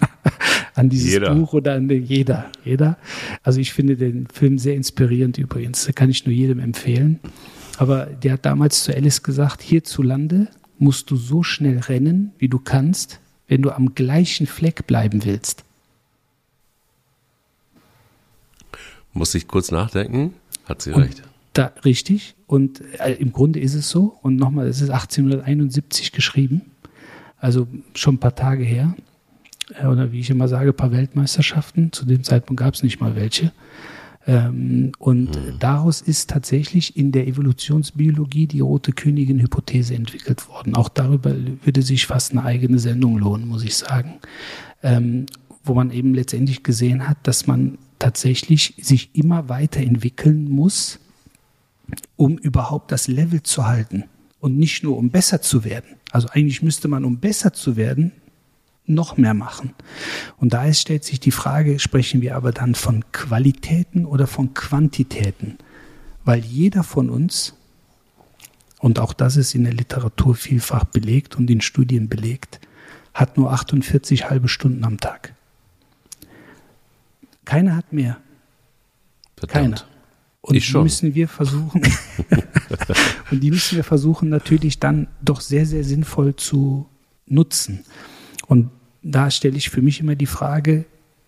an 0.76 0.90
dieses 0.90 1.14
jeder. 1.14 1.34
Buch 1.34 1.54
oder 1.54 1.74
an 1.74 1.88
den, 1.88 2.06
jeder, 2.06 2.52
jeder. 2.64 2.98
Also 3.42 3.60
ich 3.60 3.74
finde 3.74 3.98
den 3.98 4.28
Film 4.28 4.60
sehr 4.60 4.76
inspirierend 4.76 5.38
übrigens. 5.38 5.86
Da 5.86 5.92
kann 5.92 6.10
ich 6.10 6.26
nur 6.26 6.36
jedem 6.36 6.60
empfehlen. 6.60 7.20
Aber 7.78 8.06
der 8.06 8.34
hat 8.34 8.46
damals 8.46 8.84
zu 8.84 8.96
Alice 8.96 9.24
gesagt, 9.24 9.62
hierzulande 9.62 10.50
musst 10.80 11.10
du 11.10 11.16
so 11.16 11.42
schnell 11.42 11.80
rennen, 11.80 12.32
wie 12.38 12.48
du 12.48 12.60
kannst, 12.60 13.20
wenn 13.48 13.62
du 13.62 13.72
am 13.72 13.96
gleichen 13.96 14.46
Fleck 14.46 14.86
bleiben 14.86 15.26
willst. 15.26 15.64
Muss 19.18 19.34
ich 19.36 19.48
kurz 19.48 19.72
nachdenken? 19.72 20.34
Hat 20.66 20.82
sie 20.82 20.92
und 20.92 21.04
recht. 21.04 21.24
Da, 21.54 21.72
richtig. 21.84 22.36
Und 22.46 22.82
äh, 23.00 23.14
im 23.14 23.34
Grunde 23.34 23.60
ist 23.60 23.74
es 23.74 23.90
so. 23.90 24.18
Und 24.22 24.36
nochmal, 24.36 24.68
es 24.68 24.80
ist 24.80 24.92
1871 24.92 26.12
geschrieben. 26.12 26.62
Also 27.40 27.68
schon 27.96 28.16
ein 28.16 28.20
paar 28.20 28.36
Tage 28.36 28.64
her. 28.64 28.96
Äh, 29.82 29.88
oder 29.88 30.12
wie 30.12 30.20
ich 30.20 30.30
immer 30.30 30.48
sage, 30.48 30.70
ein 30.70 30.76
paar 30.76 30.92
Weltmeisterschaften. 30.92 31.92
Zu 31.92 32.06
dem 32.06 32.24
Zeitpunkt 32.24 32.60
gab 32.60 32.76
es 32.76 32.84
nicht 32.84 33.02
mal 33.02 33.16
welche. 33.16 33.52
Ähm, 34.28 34.92
und 35.00 35.36
hm. 35.36 35.58
daraus 35.60 36.02
ist 36.02 36.30
tatsächlich 36.30 36.96
in 36.96 37.12
der 37.12 37.28
Evolutionsbiologie 37.28 38.46
die 38.46 38.60
rote 38.60 38.92
Königin-Hypothese 38.92 39.96
entwickelt 39.96 40.48
worden. 40.50 40.76
Auch 40.76 40.90
darüber 40.90 41.34
würde 41.64 41.82
sich 41.82 42.06
fast 42.06 42.34
eine 42.34 42.44
eigene 42.44 42.78
Sendung 42.78 43.18
lohnen, 43.18 43.48
muss 43.48 43.64
ich 43.64 43.76
sagen. 43.76 44.20
Ähm, 44.84 45.26
wo 45.64 45.74
man 45.74 45.92
eben 45.92 46.14
letztendlich 46.14 46.64
gesehen 46.64 47.10
hat, 47.10 47.18
dass 47.24 47.48
man 47.48 47.78
tatsächlich 48.00 48.76
sich 48.82 49.16
immer 49.16 49.50
weiterentwickeln 49.50 50.50
muss, 50.50 51.00
um 52.16 52.38
überhaupt 52.38 52.92
das 52.92 53.08
Level 53.08 53.44
zu 53.44 53.68
halten 53.68 54.06
und 54.40 54.58
nicht 54.58 54.84
nur 54.84 54.98
um 54.98 55.10
besser 55.10 55.42
zu 55.42 55.64
werden. 55.64 55.96
Also 56.12 56.28
eigentlich 56.30 56.62
müsste 56.62 56.88
man, 56.88 57.06
um 57.06 57.20
besser 57.20 57.54
zu 57.54 57.76
werden, 57.76 58.12
noch 58.86 59.18
mehr 59.18 59.34
machen. 59.34 59.74
Und 60.38 60.54
da 60.54 60.72
stellt 60.74 61.04
sich 61.04 61.20
die 61.20 61.32
Frage, 61.32 61.80
sprechen 61.80 62.22
wir 62.22 62.36
aber 62.36 62.52
dann 62.52 62.74
von 62.74 63.04
Qualitäten 63.12 64.06
oder 64.06 64.28
von 64.28 64.54
Quantitäten? 64.54 65.58
Weil 66.24 66.40
jeder 66.40 66.84
von 66.84 67.10
uns, 67.10 67.54
und 68.80 69.00
auch 69.00 69.14
das 69.14 69.36
ist 69.36 69.56
in 69.56 69.66
der 69.66 69.74
Literatur 69.74 70.36
vielfach 70.36 70.86
belegt 70.86 71.36
und 71.36 71.50
in 71.50 71.62
Studien 71.62 72.08
belegt, 72.08 72.62
hat 73.14 73.38
nur 73.38 73.52
48 73.52 74.30
halbe 74.30 74.48
Stunden 74.48 74.84
am 74.84 75.00
Tag. 75.00 75.34
Keiner 77.48 77.78
hat 77.78 77.94
mehr. 77.94 78.18
Verdammt. 79.38 79.54
Keiner. 79.54 79.84
Und 80.42 80.56
ich 80.56 80.70
die 80.70 80.78
müssen 80.78 81.16
wir 81.16 81.30
versuchen, 81.30 81.82
und 83.32 83.42
die 83.42 83.52
müssen 83.52 83.78
wir 83.78 83.86
versuchen 83.86 84.28
natürlich 84.28 84.80
dann 84.80 85.08
doch 85.22 85.40
sehr, 85.40 85.66
sehr 85.66 85.86
sinnvoll 85.86 86.36
zu 86.36 86.90
nutzen. 87.26 87.86
Und 88.48 88.70
da 89.02 89.32
stelle 89.32 89.56
ich 89.56 89.70
für 89.70 89.82
mich 89.82 90.02
immer 90.02 90.16
die 90.16 90.26
Frage, 90.26 90.84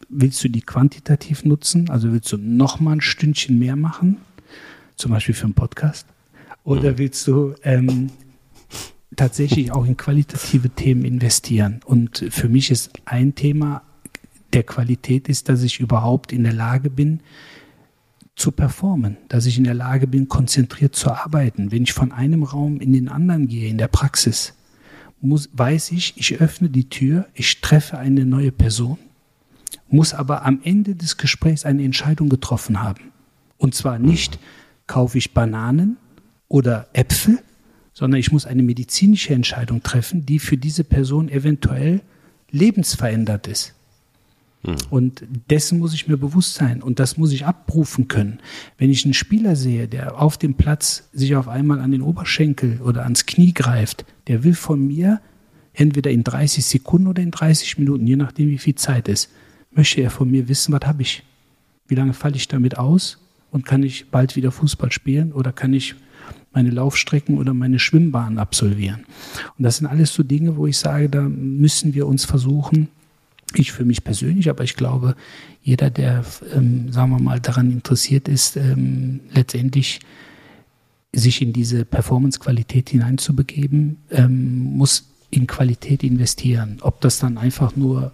willst 0.10 0.44
du 0.44 0.50
die 0.50 0.60
quantitativ 0.60 1.46
nutzen? 1.46 1.90
Also 1.90 2.12
willst 2.12 2.30
du 2.34 2.38
noch 2.38 2.82
mal 2.82 2.98
ein 2.98 3.02
Stündchen 3.02 3.58
mehr 3.58 3.78
machen? 3.78 4.18
Zum 4.98 5.12
Beispiel 5.12 5.36
für 5.36 5.46
einen 5.46 5.54
Podcast? 5.54 6.06
Oder 6.66 6.92
mhm. 6.92 6.98
willst 6.98 7.26
du 7.28 7.56
ähm, 7.64 8.10
tatsächlich 9.16 9.72
auch 9.72 9.86
in 9.86 9.96
qualitative 9.96 10.70
Themen 10.70 11.06
investieren? 11.06 11.80
Und 11.86 12.26
für 12.30 12.50
mich 12.50 12.72
ist 12.72 12.92
ein 13.06 13.36
Thema 13.36 13.84
der 14.54 14.64
Qualität 14.64 15.30
ist, 15.30 15.50
dass 15.50 15.64
ich 15.64 15.80
überhaupt 15.80 16.32
in 16.32 16.43
der 16.43 16.54
Lage 16.54 16.89
bin, 16.89 17.22
zu 18.36 18.52
performen, 18.52 19.18
dass 19.28 19.45
ich 19.45 19.58
in 19.58 19.66
der 19.66 19.74
Lage 19.74 20.08
bin, 20.08 20.30
konzentriert 20.30 20.95
zu 20.95 21.12
arbeiten. 21.12 21.72
Wenn 21.72 21.84
ich 21.84 21.93
von 21.93 22.12
einem 22.12 22.43
Raum 22.43 22.80
in 22.80 22.93
den 22.93 23.10
anderen 23.10 23.47
gehe, 23.47 23.70
in 23.70 23.78
der 23.78 23.89
Praxis, 23.89 24.54
muss, 25.22 25.50
weiß 25.52 25.91
ich, 25.91 26.14
ich 26.16 26.39
öffne 26.39 26.70
die 26.70 26.88
Tür, 26.88 27.28
ich 27.34 27.60
treffe 27.60 27.97
eine 27.97 28.26
neue 28.26 28.54
Person, 28.54 28.97
muss 29.89 30.14
aber 30.14 30.45
am 30.45 30.62
Ende 30.64 30.95
des 30.95 31.18
Gesprächs 31.18 31.66
eine 31.66 31.84
Entscheidung 31.84 32.30
getroffen 32.30 32.82
haben. 32.82 33.12
Und 33.58 33.76
zwar 33.76 34.00
nicht, 34.00 34.39
kaufe 34.88 35.18
ich 35.18 35.34
Bananen 35.34 35.97
oder 36.47 36.88
Äpfel, 36.93 37.39
sondern 37.93 38.20
ich 38.20 38.32
muss 38.32 38.45
eine 38.45 38.64
medizinische 38.64 39.34
Entscheidung 39.34 39.84
treffen, 39.84 40.26
die 40.26 40.39
für 40.39 40.58
diese 40.58 40.86
Person 40.86 41.28
eventuell 41.28 42.02
lebensverändert 42.52 43.47
ist. 43.47 43.76
Hm. 44.64 44.76
Und 44.89 45.24
dessen 45.49 45.80
muss 45.80 45.93
ich 45.93 46.07
mir 46.07 46.18
bewusst 46.18 46.55
sein 46.55 46.82
und 46.82 46.99
das 46.99 47.18
muss 47.18 47.32
ich 47.32 47.45
abrufen 47.45 48.07
können. 48.07 48.39
Wenn 48.78 48.89
ich 48.89 49.05
einen 49.05 49.14
Spieler 49.14 49.55
sehe, 49.55 49.88
der 49.88 50.22
auf 50.22 50.38
dem 50.38 50.55
Platz 50.55 51.10
sich 51.14 51.36
auf 51.36 51.47
einmal 51.47 51.80
an 51.80 51.91
den 51.91 52.01
Oberschenkel 52.01 52.82
oder 52.82 53.03
ans 53.03 53.26
Knie 53.26 53.53
greift, 53.53 54.05
der 54.28 54.43
will 54.43 54.55
von 54.55 54.86
mir 54.86 55.22
entweder 55.74 56.12
in 56.12 56.24
30 56.24 56.66
Sekunden 56.66 57.07
oder 57.07 57.22
in 57.22 57.32
30 57.32 57.78
Minuten, 57.78 58.05
je 58.05 58.18
nachdem 58.18 58.49
wie 58.49 58.57
viel 58.57 58.76
Zeit 58.76 59.07
ist, 59.07 59.30
möchte 59.72 60.01
er 60.01 60.10
von 60.10 60.30
mir 60.30 60.49
wissen, 60.49 60.74
was 60.74 60.86
habe 60.86 61.03
ich? 61.03 61.24
Wie 61.88 61.95
lange 61.95 62.14
falle 62.14 62.36
ich 62.36 62.47
damit 62.47 62.78
aus? 62.78 63.18
Und 63.51 63.66
kann 63.66 63.82
ich 63.82 64.10
bald 64.12 64.36
wieder 64.36 64.51
Fußball 64.51 64.91
spielen 64.91 65.32
oder 65.32 65.51
kann 65.51 65.74
ich 65.74 65.95
meine 66.51 66.70
Laufstrecken 66.70 67.38
oder 67.38 67.53
meine 67.53 67.80
Schwimmbahnen 67.80 68.38
absolvieren? 68.38 69.05
Und 69.57 69.64
das 69.64 69.78
sind 69.78 69.88
alles 69.88 70.14
so 70.14 70.22
Dinge, 70.22 70.57
wo 70.57 70.68
ich 70.68 70.78
sage, 70.78 71.10
da 71.10 71.22
müssen 71.22 71.93
wir 71.93 72.07
uns 72.07 72.26
versuchen, 72.26 72.89
ich 73.58 73.72
für 73.72 73.86
mich 73.86 74.04
persönlich, 74.04 74.50
aber 74.50 74.64
ich 74.64 74.76
glaube, 74.76 75.16
jeder, 75.62 75.89
der, 75.89 76.24
ähm, 76.56 76.91
sagen 76.91 77.12
wir 77.12 77.20
mal, 77.20 77.39
daran 77.39 77.72
interessiert 77.72 78.28
ist, 78.28 78.56
ähm, 78.58 79.22
letztendlich 79.34 80.00
sich 81.14 81.41
in 81.41 81.54
diese 81.54 81.86
Performance-Qualität 81.86 82.89
hineinzubegeben, 82.89 83.97
ähm, 84.12 84.78
muss 84.78 85.10
in 85.32 85.47
Qualität 85.47 86.04
investieren. 86.04 86.78
Ob 86.82 87.02
das 87.02 87.20
dann 87.20 87.38
einfach 87.38 87.76
nur 87.76 88.12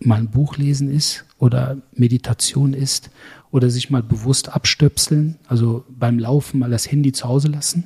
mal 0.00 0.18
ein 0.18 0.30
Buch 0.30 0.56
lesen 0.56 0.90
ist 0.90 1.24
oder 1.38 1.76
Meditation 1.94 2.74
ist 2.74 3.10
oder 3.50 3.70
sich 3.70 3.90
mal 3.90 4.02
bewusst 4.02 4.48
abstöpseln, 4.48 5.36
also 5.46 5.84
beim 5.88 6.18
Laufen 6.18 6.58
mal 6.58 6.70
das 6.70 6.90
Handy 6.90 7.12
zu 7.12 7.28
Hause 7.28 7.48
lassen 7.48 7.84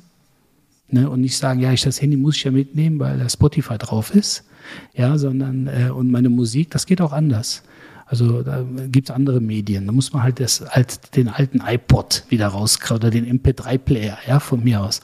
ne, 0.89 1.09
und 1.09 1.21
nicht 1.21 1.37
sagen, 1.37 1.59
ja, 1.59 1.71
ich 1.71 1.81
das 1.81 2.01
Handy 2.01 2.17
muss 2.17 2.37
ich 2.37 2.43
ja 2.43 2.51
mitnehmen, 2.51 2.99
weil 2.99 3.19
da 3.19 3.29
Spotify 3.29 3.77
drauf 3.77 4.13
ist, 4.13 4.43
ja, 4.93 5.17
sondern 5.17 5.67
äh, 5.67 5.89
und 5.89 6.11
meine 6.11 6.29
Musik, 6.29 6.71
das 6.71 6.85
geht 6.85 7.01
auch 7.01 7.13
anders. 7.13 7.63
Also 8.05 8.41
da 8.41 8.65
gibt 8.89 9.09
es 9.09 9.15
andere 9.15 9.41
Medien. 9.41 9.85
Da 9.85 9.91
muss 9.91 10.13
man 10.13 10.23
halt 10.23 10.39
das, 10.39 10.63
halt 10.69 11.15
den 11.15 11.27
alten 11.27 11.61
iPod 11.65 12.23
wieder 12.29 12.47
rauskriegen 12.47 12.97
oder 12.97 13.09
den 13.09 13.25
MP3-Player, 13.39 14.17
ja, 14.25 14.39
von 14.39 14.63
mir 14.63 14.81
aus. 14.81 15.01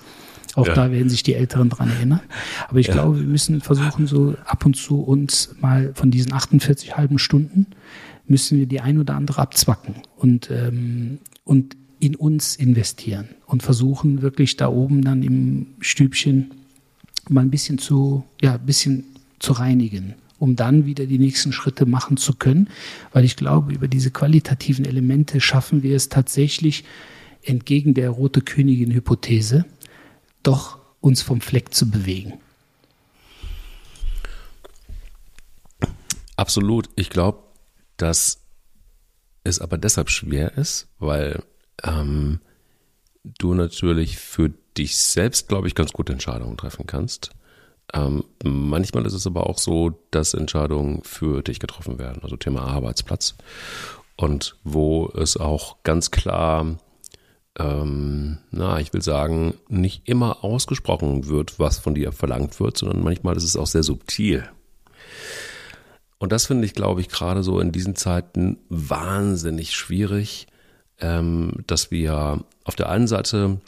Auch 0.56 0.68
ja. 0.68 0.74
da 0.74 0.92
werden 0.92 1.10
sich 1.10 1.24
die 1.24 1.34
Älteren 1.34 1.70
dran 1.70 1.90
erinnern. 1.90 2.22
Aber 2.70 2.80
ich 2.80 2.88
ja. 2.88 2.94
glaube, 2.94 3.20
wir 3.20 3.28
müssen 3.28 3.60
versuchen, 3.60 4.08
so 4.08 4.36
ab 4.46 4.66
und 4.66 4.76
zu 4.76 5.02
uns 5.02 5.56
mal 5.60 5.92
von 5.96 6.12
diesen 6.12 6.32
48 6.32 6.96
halben 6.96 7.20
Stunden 7.20 7.68
müssen 8.26 8.58
wir 8.58 8.68
die 8.68 8.80
ein 8.80 9.00
oder 9.00 9.16
andere 9.16 9.42
abzwacken 9.42 9.96
und, 10.16 10.50
ähm, 10.50 11.20
und 11.44 11.76
in 12.00 12.16
uns 12.16 12.56
investieren 12.56 13.30
und 13.46 13.64
versuchen 13.64 14.22
wirklich 14.22 14.56
da 14.56 14.68
oben 14.68 15.04
dann 15.04 15.24
im 15.24 15.68
Stübchen 15.80 16.52
mal 17.30 17.42
ein 17.42 17.50
bisschen 17.50 17.78
zu, 17.78 18.24
ja, 18.42 18.56
ein 18.56 18.66
bisschen 18.66 19.06
zu 19.44 19.54
reinigen, 19.54 20.16
um 20.40 20.56
dann 20.56 20.86
wieder 20.86 21.06
die 21.06 21.20
nächsten 21.20 21.52
Schritte 21.52 21.86
machen 21.86 22.18
zu 22.18 22.34
können. 22.34 22.70
Weil 23.12 23.26
ich 23.26 23.36
glaube, 23.36 23.74
über 23.74 23.88
diese 23.88 24.10
qualitativen 24.10 24.86
Elemente 24.86 25.42
schaffen 25.42 25.84
wir 25.84 25.96
es 25.96 26.10
tatsächlich, 26.10 26.84
entgegen 27.44 27.94
der 27.94 28.10
rote 28.10 28.42
Königin-Hypothese, 28.42 29.66
doch 30.44 30.80
uns 31.02 31.22
vom 31.22 31.42
Fleck 31.42 31.74
zu 31.74 31.90
bewegen. 31.90 32.40
Absolut. 36.38 36.90
Ich 36.96 37.10
glaube, 37.10 37.44
dass 37.98 38.40
es 39.44 39.60
aber 39.60 39.78
deshalb 39.78 40.10
schwer 40.10 40.58
ist, 40.58 40.88
weil 41.00 41.44
ähm, 41.84 42.40
du 43.24 43.54
natürlich 43.54 44.18
für 44.18 44.52
dich 44.78 44.98
selbst, 44.98 45.50
glaube 45.50 45.68
ich, 45.68 45.76
ganz 45.76 45.92
gute 45.92 46.14
Entscheidungen 46.14 46.58
treffen 46.58 46.88
kannst. 46.88 47.32
Ähm, 47.94 48.24
manchmal 48.44 49.06
ist 49.06 49.14
es 49.14 49.28
aber 49.28 49.48
auch 49.48 49.58
so, 49.58 50.00
dass 50.12 50.34
Entscheidungen 50.34 51.04
für 51.04 51.42
dich 51.42 51.60
getroffen 51.60 52.00
werden, 52.00 52.22
also 52.24 52.36
Thema 52.36 52.62
Arbeitsplatz. 52.64 53.36
Und 54.16 54.56
wo 54.64 55.12
es 55.16 55.38
auch 55.38 55.78
ganz 55.84 56.12
klar, 56.12 56.78
ähm, 57.60 58.40
na, 58.52 58.80
ich 58.80 58.94
will 58.94 59.02
sagen, 59.02 59.56
nicht 59.68 60.08
immer 60.08 60.44
ausgesprochen 60.44 61.28
wird, 61.28 61.60
was 61.60 61.80
von 61.80 61.96
dir 61.96 62.12
verlangt 62.12 62.60
wird, 62.60 62.78
sondern 62.78 63.04
manchmal 63.04 63.38
ist 63.38 63.44
es 63.44 63.58
auch 63.58 63.68
sehr 63.68 63.84
subtil. 63.84 64.50
Und 66.18 66.32
das 66.32 66.46
finde 66.46 66.66
ich, 66.66 66.74
glaube 66.74 67.02
ich, 67.02 67.10
gerade 67.10 67.44
so 67.44 67.60
in 67.60 67.72
diesen 67.72 67.96
Zeiten 67.96 68.58
wahnsinnig 68.70 69.76
schwierig, 69.76 70.48
ähm, 71.00 71.64
dass 71.68 71.92
wir 71.92 72.40
auf 72.64 72.76
der 72.76 72.90
einen 72.90 73.08
Seite 73.08 73.60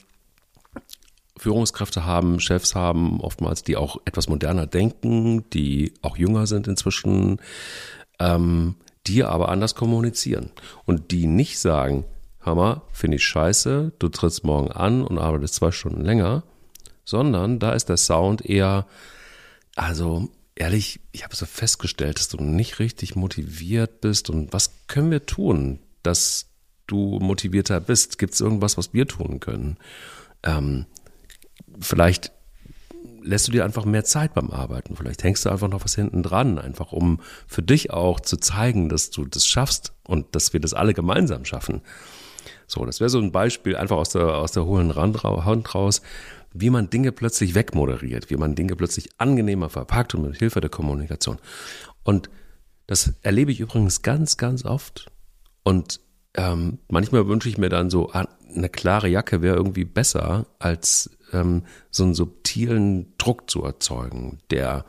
Führungskräfte 1.37 2.05
haben, 2.05 2.39
Chefs 2.39 2.75
haben, 2.75 3.19
oftmals, 3.19 3.63
die 3.63 3.75
auch 3.75 3.97
etwas 4.05 4.29
moderner 4.29 4.67
denken, 4.67 5.49
die 5.51 5.93
auch 6.01 6.17
jünger 6.17 6.47
sind 6.47 6.67
inzwischen, 6.67 7.39
ähm, 8.19 8.75
die 9.07 9.23
aber 9.23 9.49
anders 9.49 9.75
kommunizieren 9.75 10.51
und 10.85 11.11
die 11.11 11.27
nicht 11.27 11.59
sagen, 11.59 12.05
Hammer, 12.41 12.83
finde 12.91 13.17
ich 13.17 13.25
scheiße, 13.25 13.91
du 13.99 14.09
trittst 14.09 14.43
morgen 14.43 14.71
an 14.71 15.03
und 15.03 15.17
arbeitest 15.17 15.55
zwei 15.55 15.71
Stunden 15.71 16.05
länger, 16.05 16.43
sondern 17.03 17.59
da 17.59 17.73
ist 17.73 17.89
der 17.89 17.97
Sound 17.97 18.45
eher, 18.45 18.85
also 19.75 20.29
ehrlich, 20.55 21.01
ich 21.11 21.23
habe 21.23 21.35
so 21.35 21.45
festgestellt, 21.45 22.17
dass 22.17 22.29
du 22.29 22.37
nicht 22.37 22.79
richtig 22.79 23.15
motiviert 23.15 24.01
bist 24.01 24.29
und 24.29 24.53
was 24.53 24.87
können 24.87 25.11
wir 25.11 25.25
tun, 25.25 25.79
dass 26.01 26.47
du 26.87 27.19
motivierter 27.19 27.79
bist? 27.79 28.19
Gibt 28.19 28.33
es 28.33 28.41
irgendwas, 28.41 28.77
was 28.77 28.93
wir 28.93 29.07
tun 29.07 29.39
können? 29.39 29.77
Ähm, 30.43 30.85
vielleicht 31.79 32.31
lässt 33.21 33.47
du 33.47 33.51
dir 33.51 33.65
einfach 33.65 33.85
mehr 33.85 34.03
Zeit 34.03 34.33
beim 34.33 34.51
Arbeiten. 34.51 34.95
Vielleicht 34.95 35.23
hängst 35.23 35.45
du 35.45 35.49
einfach 35.49 35.67
noch 35.67 35.83
was 35.83 35.95
hinten 35.95 36.23
dran, 36.23 36.59
einfach 36.59 36.91
um 36.91 37.19
für 37.47 37.63
dich 37.63 37.91
auch 37.91 38.19
zu 38.19 38.37
zeigen, 38.37 38.89
dass 38.89 39.09
du 39.09 39.25
das 39.25 39.47
schaffst 39.47 39.93
und 40.07 40.35
dass 40.35 40.53
wir 40.53 40.59
das 40.59 40.73
alle 40.73 40.93
gemeinsam 40.93 41.43
schaffen. 41.43 41.81
So, 42.67 42.85
das 42.85 42.99
wäre 42.99 43.09
so 43.09 43.19
ein 43.19 43.31
Beispiel 43.31 43.75
einfach 43.75 43.97
aus 43.97 44.09
der, 44.09 44.35
aus 44.35 44.51
der 44.51 44.65
hohlen 44.65 44.95
Hand 44.95 45.75
raus, 45.75 46.01
wie 46.53 46.69
man 46.69 46.89
Dinge 46.89 47.11
plötzlich 47.11 47.53
wegmoderiert, 47.53 48.29
wie 48.29 48.37
man 48.37 48.55
Dinge 48.55 48.75
plötzlich 48.75 49.09
angenehmer 49.17 49.69
verpackt 49.69 50.15
und 50.15 50.23
mit 50.23 50.37
Hilfe 50.37 50.61
der 50.61 50.69
Kommunikation. 50.69 51.37
Und 52.03 52.29
das 52.87 53.13
erlebe 53.23 53.51
ich 53.51 53.59
übrigens 53.59 54.03
ganz, 54.03 54.37
ganz 54.37 54.63
oft. 54.63 55.11
Und 55.63 55.99
ähm, 56.35 56.79
manchmal 56.89 57.27
wünsche 57.27 57.49
ich 57.49 57.57
mir 57.57 57.69
dann 57.69 57.89
so, 57.89 58.11
ah, 58.11 58.27
eine 58.55 58.69
klare 58.69 59.07
Jacke 59.07 59.41
wäre 59.41 59.55
irgendwie 59.55 59.85
besser, 59.85 60.45
als 60.59 61.09
ähm, 61.33 61.63
so 61.91 62.03
einen 62.03 62.13
subtilen 62.13 63.13
Druck 63.17 63.49
zu 63.49 63.63
erzeugen, 63.63 64.39
der 64.49 64.85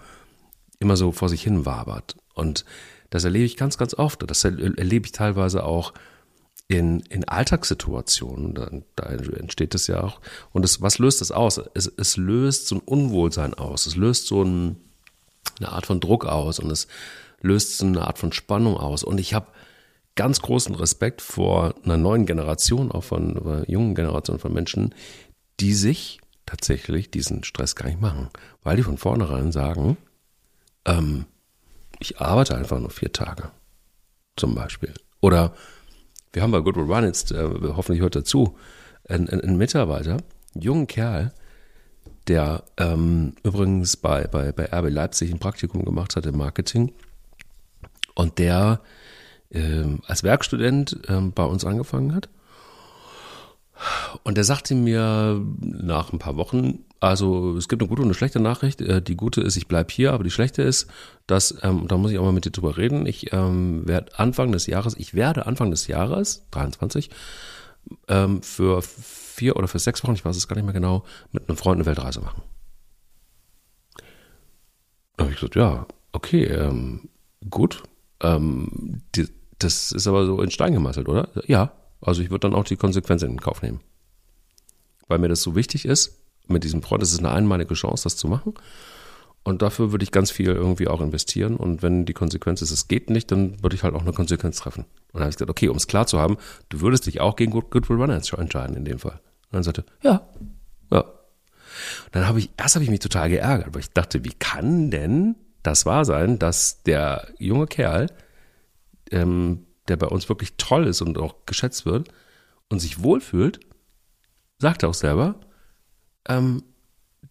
immer 0.78 0.96
so 0.96 1.12
vor 1.12 1.28
sich 1.28 1.42
hin 1.42 1.66
wabert. 1.66 2.16
Und 2.34 2.64
das 3.10 3.24
erlebe 3.24 3.44
ich 3.44 3.56
ganz, 3.56 3.78
ganz 3.78 3.94
oft. 3.94 4.28
Das 4.28 4.44
erlebe 4.44 5.06
ich 5.06 5.12
teilweise 5.12 5.64
auch 5.64 5.92
in, 6.68 7.00
in 7.00 7.24
Alltagssituationen. 7.24 8.54
Da, 8.54 8.70
da 8.96 9.06
entsteht 9.06 9.74
das 9.74 9.86
ja 9.86 10.02
auch. 10.02 10.20
Und 10.52 10.62
das, 10.62 10.82
was 10.82 10.98
löst 10.98 11.20
das 11.20 11.30
aus? 11.30 11.60
Es, 11.74 11.90
es 11.96 12.16
löst 12.16 12.68
so 12.68 12.76
ein 12.76 12.80
Unwohlsein 12.80 13.54
aus. 13.54 13.86
Es 13.86 13.96
löst 13.96 14.26
so 14.26 14.42
ein, 14.42 14.76
eine 15.58 15.70
Art 15.70 15.86
von 15.86 16.00
Druck 16.00 16.26
aus 16.26 16.58
und 16.58 16.70
es 16.70 16.88
löst 17.40 17.78
so 17.78 17.86
eine 17.86 18.06
Art 18.06 18.18
von 18.18 18.32
Spannung 18.32 18.76
aus. 18.76 19.04
Und 19.04 19.18
ich 19.18 19.32
habe 19.34 19.46
ganz 20.16 20.40
großen 20.40 20.74
Respekt 20.74 21.22
vor 21.22 21.74
einer 21.84 21.96
neuen 21.96 22.26
Generation, 22.26 22.90
auch 22.90 23.04
von 23.04 23.38
einer 23.38 23.70
jungen 23.70 23.94
Generation 23.94 24.38
von 24.38 24.52
Menschen, 24.52 24.94
die 25.60 25.74
sich 25.74 26.20
tatsächlich 26.46 27.10
diesen 27.10 27.44
Stress 27.44 27.76
gar 27.76 27.86
nicht 27.86 28.00
machen, 28.00 28.28
weil 28.62 28.76
die 28.76 28.82
von 28.82 28.98
vornherein 28.98 29.52
sagen, 29.52 29.96
ähm, 30.84 31.26
ich 31.98 32.20
arbeite 32.20 32.56
einfach 32.56 32.78
nur 32.78 32.90
vier 32.90 33.12
Tage, 33.12 33.50
zum 34.36 34.54
Beispiel. 34.54 34.94
Oder 35.20 35.54
wir 36.32 36.42
haben 36.42 36.52
bei 36.52 36.60
Good 36.60 36.76
Will 36.76 36.92
Run 36.92 37.04
jetzt, 37.04 37.32
äh, 37.32 37.48
hoffentlich 37.76 38.02
hört 38.02 38.16
dazu, 38.16 38.56
einen, 39.08 39.28
einen 39.28 39.56
Mitarbeiter, 39.56 40.18
einen 40.54 40.62
jungen 40.62 40.86
Kerl, 40.86 41.32
der 42.28 42.64
ähm, 42.76 43.34
übrigens 43.42 43.96
bei, 43.96 44.26
bei, 44.26 44.52
bei 44.52 44.66
RB 44.72 44.90
Leipzig 44.90 45.32
ein 45.32 45.38
Praktikum 45.38 45.84
gemacht 45.84 46.16
hat 46.16 46.26
im 46.26 46.36
Marketing 46.36 46.92
und 48.14 48.38
der 48.38 48.80
ähm, 49.50 50.00
als 50.06 50.22
Werkstudent 50.22 50.98
ähm, 51.08 51.32
bei 51.32 51.44
uns 51.44 51.64
angefangen 51.64 52.14
hat. 52.14 52.28
Und 54.22 54.38
er 54.38 54.44
sagte 54.44 54.74
mir 54.74 55.40
nach 55.60 56.12
ein 56.12 56.18
paar 56.18 56.36
Wochen, 56.36 56.84
also 57.00 57.56
es 57.56 57.68
gibt 57.68 57.82
eine 57.82 57.88
gute 57.88 58.00
und 58.00 58.08
eine 58.08 58.14
schlechte 58.14 58.40
Nachricht. 58.40 58.80
Äh, 58.80 59.02
die 59.02 59.16
gute 59.16 59.42
ist, 59.42 59.56
ich 59.56 59.68
bleibe 59.68 59.92
hier, 59.92 60.12
aber 60.12 60.24
die 60.24 60.30
schlechte 60.30 60.62
ist, 60.62 60.88
dass, 61.26 61.56
ähm, 61.62 61.86
da 61.88 61.96
muss 61.96 62.10
ich 62.10 62.18
auch 62.18 62.24
mal 62.24 62.32
mit 62.32 62.46
dir 62.46 62.50
drüber 62.50 62.76
reden, 62.76 63.06
ich 63.06 63.32
ähm, 63.32 63.86
werde 63.86 64.18
Anfang 64.18 64.52
des 64.52 64.66
Jahres, 64.66 64.94
ich 64.96 65.14
werde 65.14 65.46
Anfang 65.46 65.70
des 65.70 65.86
Jahres, 65.86 66.46
23, 66.52 67.10
ähm, 68.08 68.42
für 68.42 68.82
vier 68.82 69.56
oder 69.56 69.68
für 69.68 69.78
sechs 69.78 70.02
Wochen, 70.02 70.14
ich 70.14 70.24
weiß 70.24 70.36
es 70.36 70.48
gar 70.48 70.56
nicht 70.56 70.64
mehr 70.64 70.72
genau, 70.72 71.04
mit 71.32 71.48
einem 71.48 71.58
Freund 71.58 71.76
eine 71.76 71.86
Weltreise 71.86 72.20
machen. 72.20 72.42
Da 75.16 75.24
habe 75.24 75.32
ich 75.32 75.40
gesagt, 75.40 75.56
ja, 75.56 75.86
okay, 76.12 76.44
ähm, 76.44 77.08
gut. 77.48 77.82
Ähm, 78.20 79.02
die, 79.14 79.28
das 79.58 79.92
ist 79.92 80.06
aber 80.06 80.26
so 80.26 80.40
in 80.42 80.50
Stein 80.50 80.72
gemeißelt, 80.72 81.08
oder? 81.08 81.30
Ja, 81.46 81.72
also 82.00 82.22
ich 82.22 82.30
würde 82.30 82.48
dann 82.48 82.54
auch 82.54 82.64
die 82.64 82.76
Konsequenzen 82.76 83.30
in 83.30 83.40
Kauf 83.40 83.62
nehmen. 83.62 83.80
Weil 85.08 85.18
mir 85.18 85.28
das 85.28 85.42
so 85.42 85.54
wichtig 85.54 85.84
ist, 85.84 86.22
mit 86.48 86.64
diesem 86.64 86.82
Freund, 86.82 87.02
das 87.02 87.12
ist 87.12 87.20
eine 87.20 87.30
einmalige 87.30 87.74
Chance, 87.74 88.04
das 88.04 88.16
zu 88.16 88.28
machen. 88.28 88.54
Und 89.42 89.62
dafür 89.62 89.92
würde 89.92 90.02
ich 90.02 90.10
ganz 90.10 90.32
viel 90.32 90.48
irgendwie 90.48 90.88
auch 90.88 91.00
investieren. 91.00 91.56
Und 91.56 91.82
wenn 91.82 92.04
die 92.04 92.12
Konsequenz 92.12 92.62
ist, 92.62 92.72
es 92.72 92.88
geht 92.88 93.10
nicht, 93.10 93.30
dann 93.30 93.62
würde 93.62 93.76
ich 93.76 93.84
halt 93.84 93.94
auch 93.94 94.02
eine 94.02 94.12
Konsequenz 94.12 94.58
treffen. 94.58 94.80
Und 94.80 95.14
dann 95.14 95.22
habe 95.22 95.30
ich 95.30 95.36
gesagt, 95.36 95.50
okay, 95.50 95.68
um 95.68 95.76
es 95.76 95.86
klar 95.86 96.06
zu 96.06 96.18
haben, 96.18 96.36
du 96.68 96.80
würdest 96.80 97.06
dich 97.06 97.20
auch 97.20 97.36
gegen 97.36 97.52
Good, 97.52 97.70
Goodwill 97.70 97.96
Runner 97.96 98.14
entscheiden 98.14 98.76
in 98.76 98.84
dem 98.84 98.98
Fall. 98.98 99.20
Und 99.50 99.52
dann 99.52 99.62
sagte, 99.62 99.84
ja, 100.02 100.26
ja. 100.90 101.00
Und 101.00 102.14
dann 102.14 102.26
habe 102.26 102.40
ich, 102.40 102.50
erst 102.56 102.74
habe 102.74 102.84
ich 102.84 102.90
mich 102.90 103.00
total 103.00 103.30
geärgert, 103.30 103.72
weil 103.72 103.82
ich 103.82 103.92
dachte, 103.92 104.24
wie 104.24 104.32
kann 104.32 104.90
denn 104.90 105.36
das 105.62 105.86
wahr 105.86 106.04
sein, 106.04 106.38
dass 106.38 106.82
der 106.82 107.28
junge 107.38 107.66
Kerl, 107.66 108.08
ähm, 109.10 109.66
der 109.88 109.96
bei 109.96 110.06
uns 110.06 110.28
wirklich 110.28 110.54
toll 110.56 110.86
ist 110.86 111.00
und 111.00 111.18
auch 111.18 111.46
geschätzt 111.46 111.86
wird 111.86 112.08
und 112.68 112.80
sich 112.80 113.02
wohlfühlt, 113.02 113.60
sagt 114.58 114.82
er 114.82 114.88
auch 114.88 114.94
selber, 114.94 115.36
ähm, 116.28 116.62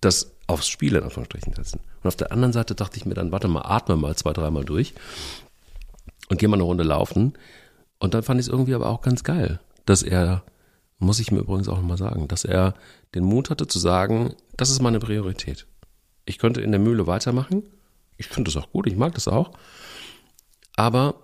das 0.01 0.35
aufs 0.47 0.67
Spiel 0.67 0.95
in 0.95 1.03
Anführungsstrichen 1.03 1.53
setzen. 1.53 1.79
Und 2.01 2.07
auf 2.07 2.15
der 2.15 2.31
anderen 2.31 2.53
Seite 2.53 2.75
dachte 2.75 2.97
ich 2.97 3.05
mir 3.05 3.15
dann, 3.15 3.31
warte 3.31 3.47
mal, 3.47 3.63
atme 3.63 3.95
mal 3.95 4.15
zwei, 4.15 4.33
dreimal 4.33 4.63
durch 4.63 4.93
und 6.29 6.39
geh 6.39 6.47
mal 6.47 6.55
eine 6.55 6.63
Runde 6.63 6.83
laufen. 6.83 7.33
Und 7.99 8.13
dann 8.13 8.23
fand 8.23 8.39
ich 8.39 8.47
es 8.47 8.51
irgendwie 8.51 8.75
aber 8.75 8.89
auch 8.89 9.01
ganz 9.01 9.23
geil, 9.23 9.59
dass 9.85 10.03
er, 10.03 10.43
muss 10.99 11.19
ich 11.19 11.31
mir 11.31 11.39
übrigens 11.39 11.67
auch 11.67 11.77
nochmal 11.77 11.97
sagen, 11.97 12.27
dass 12.27 12.45
er 12.45 12.75
den 13.15 13.23
Mut 13.23 13.49
hatte 13.49 13.67
zu 13.67 13.79
sagen, 13.79 14.35
das 14.57 14.69
ist 14.69 14.81
meine 14.81 14.99
Priorität. 14.99 15.65
Ich 16.25 16.37
könnte 16.37 16.61
in 16.61 16.71
der 16.71 16.79
Mühle 16.79 17.07
weitermachen. 17.07 17.63
Ich 18.17 18.27
finde 18.27 18.51
das 18.51 18.61
auch 18.61 18.71
gut, 18.71 18.87
ich 18.87 18.95
mag 18.95 19.13
das 19.13 19.27
auch. 19.27 19.51
Aber 20.75 21.15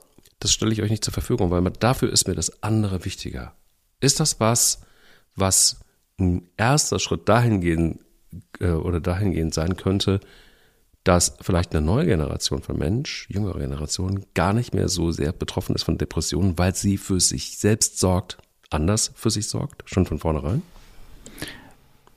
das 0.42 0.52
stelle 0.52 0.74
ich 0.74 0.82
euch 0.82 0.90
nicht 0.90 1.06
zur 1.06 1.14
Verfügung, 1.14 1.52
weil 1.52 1.64
dafür 1.80 2.12
ist 2.12 2.28
mir 2.28 2.36
das 2.36 2.62
andere 2.64 3.06
wichtiger. 3.06 3.54
Ist 4.00 4.20
das 4.20 4.40
was, 4.40 4.82
was 5.36 5.80
ein 6.20 6.50
erster 6.58 7.00
Schritt 7.00 7.30
dahingehend 7.30 8.00
äh, 8.60 8.72
oder 8.72 9.00
dahingehend 9.00 9.54
sein 9.54 9.78
könnte, 9.78 10.20
dass 11.04 11.38
vielleicht 11.42 11.74
eine 11.74 11.86
neue 11.86 12.08
Generation 12.08 12.62
von 12.62 12.78
Mensch, 12.78 13.28
jüngere 13.30 13.60
Generation, 13.60 14.26
gar 14.34 14.54
nicht 14.54 14.74
mehr 14.74 14.90
so 14.90 15.12
sehr 15.12 15.32
betroffen 15.32 15.76
ist 15.76 15.84
von 15.84 15.98
Depressionen, 15.98 16.58
weil 16.58 16.76
sie 16.76 16.98
für 16.98 17.20
sich 17.20 17.58
selbst 17.58 18.00
sorgt, 18.00 18.38
anders 18.70 19.12
für 19.16 19.30
sich 19.30 19.48
sorgt, 19.48 19.84
schon 19.90 20.06
von 20.06 20.20
vornherein? 20.20 20.64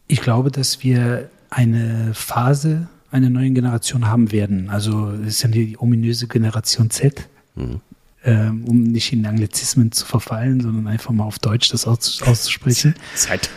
Ich 0.06 0.20
glaube, 0.20 0.50
dass 0.50 0.82
wir 0.82 1.30
eine 1.50 2.12
Phase 2.14 2.88
einer 3.10 3.30
neuen 3.30 3.54
Generation 3.54 4.08
haben 4.08 4.32
werden. 4.32 4.70
Also 4.70 5.10
es 5.10 5.28
ist 5.28 5.42
ja 5.42 5.48
die 5.48 5.78
ominöse 5.78 6.26
Generation 6.26 6.90
Z, 6.90 7.28
mhm. 7.54 7.80
Ähm, 8.24 8.64
um 8.64 8.82
nicht 8.82 9.12
in 9.12 9.26
Anglizismen 9.26 9.92
zu 9.92 10.06
verfallen, 10.06 10.60
sondern 10.60 10.86
einfach 10.86 11.10
mal 11.10 11.24
auf 11.24 11.38
Deutsch 11.38 11.68
das 11.70 11.86
auszusprechen. 11.86 12.94
Z. 13.14 13.50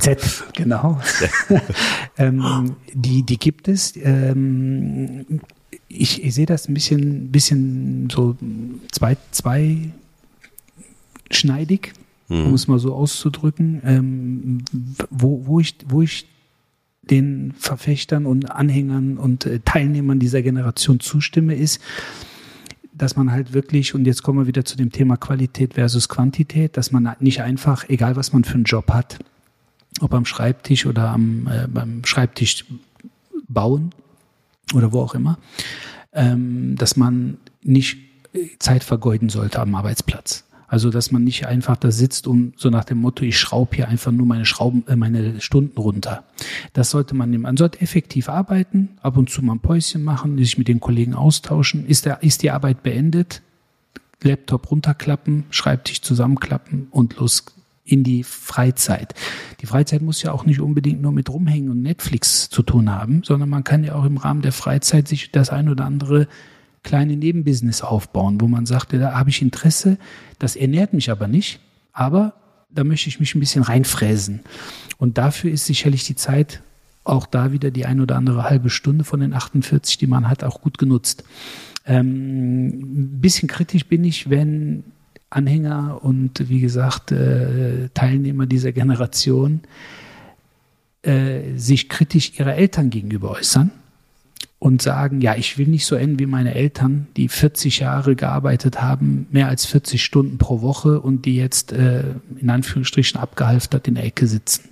Z, 0.00 0.44
genau. 0.54 1.00
ähm, 2.18 2.76
die, 2.92 3.24
die 3.24 3.38
gibt 3.38 3.66
es. 3.66 3.94
Ähm, 3.96 5.40
ich, 5.88 6.22
ich 6.22 6.34
sehe 6.34 6.46
das 6.46 6.68
ein 6.68 6.74
bisschen, 6.74 7.32
bisschen 7.32 8.08
so 8.10 8.36
zwei, 8.92 9.16
zweischneidig, 9.32 11.94
mhm. 12.28 12.46
um 12.46 12.54
es 12.54 12.68
mal 12.68 12.78
so 12.78 12.94
auszudrücken, 12.94 13.82
ähm, 13.84 14.64
wo, 15.10 15.46
wo, 15.46 15.58
ich, 15.58 15.74
wo 15.88 16.02
ich 16.02 16.28
den 17.02 17.54
Verfechtern 17.58 18.26
und 18.26 18.50
Anhängern 18.50 19.18
und 19.18 19.46
äh, 19.46 19.60
Teilnehmern 19.64 20.18
dieser 20.18 20.42
Generation 20.42 21.00
zustimme, 21.00 21.54
ist, 21.54 21.80
dass 22.96 23.16
man 23.16 23.30
halt 23.30 23.52
wirklich, 23.52 23.94
und 23.94 24.06
jetzt 24.06 24.22
kommen 24.22 24.38
wir 24.38 24.46
wieder 24.46 24.64
zu 24.64 24.76
dem 24.76 24.90
Thema 24.90 25.16
Qualität 25.16 25.74
versus 25.74 26.08
Quantität, 26.08 26.76
dass 26.76 26.92
man 26.92 27.14
nicht 27.20 27.42
einfach, 27.42 27.88
egal 27.88 28.16
was 28.16 28.32
man 28.32 28.44
für 28.44 28.54
einen 28.54 28.64
Job 28.64 28.90
hat, 28.90 29.18
ob 30.00 30.14
am 30.14 30.24
Schreibtisch 30.24 30.86
oder 30.86 31.10
am, 31.10 31.46
äh, 31.46 31.66
beim 31.68 32.04
Schreibtisch 32.04 32.64
bauen 33.48 33.92
oder 34.74 34.92
wo 34.92 35.00
auch 35.00 35.14
immer, 35.14 35.38
ähm, 36.12 36.76
dass 36.76 36.96
man 36.96 37.38
nicht 37.62 37.98
Zeit 38.58 38.84
vergeuden 38.84 39.28
sollte 39.28 39.60
am 39.60 39.74
Arbeitsplatz. 39.74 40.44
Also, 40.68 40.90
dass 40.90 41.12
man 41.12 41.22
nicht 41.22 41.46
einfach 41.46 41.76
da 41.76 41.90
sitzt 41.90 42.26
und 42.26 42.58
so 42.58 42.70
nach 42.70 42.84
dem 42.84 42.98
Motto, 42.98 43.24
ich 43.24 43.38
schraube 43.38 43.76
hier 43.76 43.88
einfach 43.88 44.12
nur 44.12 44.26
meine 44.26 44.44
Schrauben, 44.44 44.84
äh, 44.88 44.96
meine 44.96 45.40
Stunden 45.40 45.78
runter. 45.78 46.24
Das 46.72 46.90
sollte 46.90 47.14
man 47.14 47.30
nehmen. 47.30 47.44
Man 47.44 47.56
sollte 47.56 47.80
effektiv 47.80 48.28
arbeiten, 48.28 48.90
ab 49.02 49.16
und 49.16 49.30
zu 49.30 49.42
mal 49.42 49.54
ein 49.54 49.60
Päuschen 49.60 50.02
machen, 50.02 50.36
sich 50.38 50.58
mit 50.58 50.68
den 50.68 50.80
Kollegen 50.80 51.14
austauschen. 51.14 51.86
Ist, 51.86 52.04
der, 52.06 52.22
ist 52.22 52.42
die 52.42 52.50
Arbeit 52.50 52.82
beendet? 52.82 53.42
Laptop 54.22 54.70
runterklappen, 54.70 55.44
Schreibtisch 55.50 56.02
zusammenklappen 56.02 56.88
und 56.90 57.16
los 57.16 57.44
in 57.84 58.02
die 58.02 58.24
Freizeit. 58.24 59.14
Die 59.60 59.66
Freizeit 59.66 60.02
muss 60.02 60.22
ja 60.22 60.32
auch 60.32 60.44
nicht 60.44 60.60
unbedingt 60.60 61.00
nur 61.00 61.12
mit 61.12 61.30
Rumhängen 61.30 61.70
und 61.70 61.82
Netflix 61.82 62.50
zu 62.50 62.62
tun 62.62 62.90
haben, 62.90 63.22
sondern 63.22 63.48
man 63.48 63.62
kann 63.62 63.84
ja 63.84 63.94
auch 63.94 64.04
im 64.04 64.16
Rahmen 64.16 64.42
der 64.42 64.52
Freizeit 64.52 65.06
sich 65.06 65.30
das 65.30 65.50
ein 65.50 65.68
oder 65.68 65.84
andere 65.84 66.26
kleine 66.86 67.16
Nebenbusiness 67.16 67.82
aufbauen, 67.82 68.40
wo 68.40 68.46
man 68.46 68.64
sagt, 68.64 68.92
da 68.92 69.12
habe 69.12 69.28
ich 69.28 69.42
Interesse, 69.42 69.98
das 70.38 70.56
ernährt 70.56 70.92
mich 70.92 71.10
aber 71.10 71.26
nicht, 71.26 71.60
aber 71.92 72.34
da 72.70 72.84
möchte 72.84 73.08
ich 73.08 73.18
mich 73.18 73.34
ein 73.34 73.40
bisschen 73.40 73.64
reinfräsen. 73.64 74.40
Und 74.96 75.18
dafür 75.18 75.50
ist 75.50 75.66
sicherlich 75.66 76.04
die 76.04 76.14
Zeit 76.14 76.62
auch 77.02 77.26
da 77.26 77.52
wieder 77.52 77.70
die 77.70 77.86
ein 77.86 78.00
oder 78.00 78.16
andere 78.16 78.44
halbe 78.44 78.70
Stunde 78.70 79.04
von 79.04 79.20
den 79.20 79.32
48, 79.32 79.98
die 79.98 80.06
man 80.06 80.28
hat, 80.28 80.44
auch 80.44 80.60
gut 80.60 80.78
genutzt. 80.78 81.24
Ähm, 81.84 82.66
ein 82.66 83.20
bisschen 83.20 83.48
kritisch 83.48 83.86
bin 83.86 84.04
ich, 84.04 84.30
wenn 84.30 84.84
Anhänger 85.28 86.04
und 86.04 86.48
wie 86.48 86.60
gesagt 86.60 87.10
äh, 87.10 87.88
Teilnehmer 87.94 88.46
dieser 88.46 88.70
Generation 88.70 89.60
äh, 91.02 91.56
sich 91.56 91.88
kritisch 91.88 92.38
ihrer 92.38 92.54
Eltern 92.54 92.90
gegenüber 92.90 93.32
äußern 93.32 93.72
und 94.58 94.80
sagen, 94.80 95.20
ja, 95.20 95.34
ich 95.34 95.58
will 95.58 95.66
nicht 95.66 95.86
so 95.86 95.96
enden 95.96 96.18
wie 96.18 96.26
meine 96.26 96.54
Eltern, 96.54 97.08
die 97.16 97.28
40 97.28 97.80
Jahre 97.80 98.16
gearbeitet 98.16 98.80
haben, 98.80 99.26
mehr 99.30 99.48
als 99.48 99.66
40 99.66 100.02
Stunden 100.02 100.38
pro 100.38 100.62
Woche 100.62 101.00
und 101.00 101.26
die 101.26 101.36
jetzt 101.36 101.72
äh, 101.72 102.14
in 102.38 102.48
Anführungsstrichen 102.48 103.20
abgehalftert 103.20 103.86
in 103.86 103.96
der 103.96 104.04
Ecke 104.04 104.26
sitzen. 104.26 104.70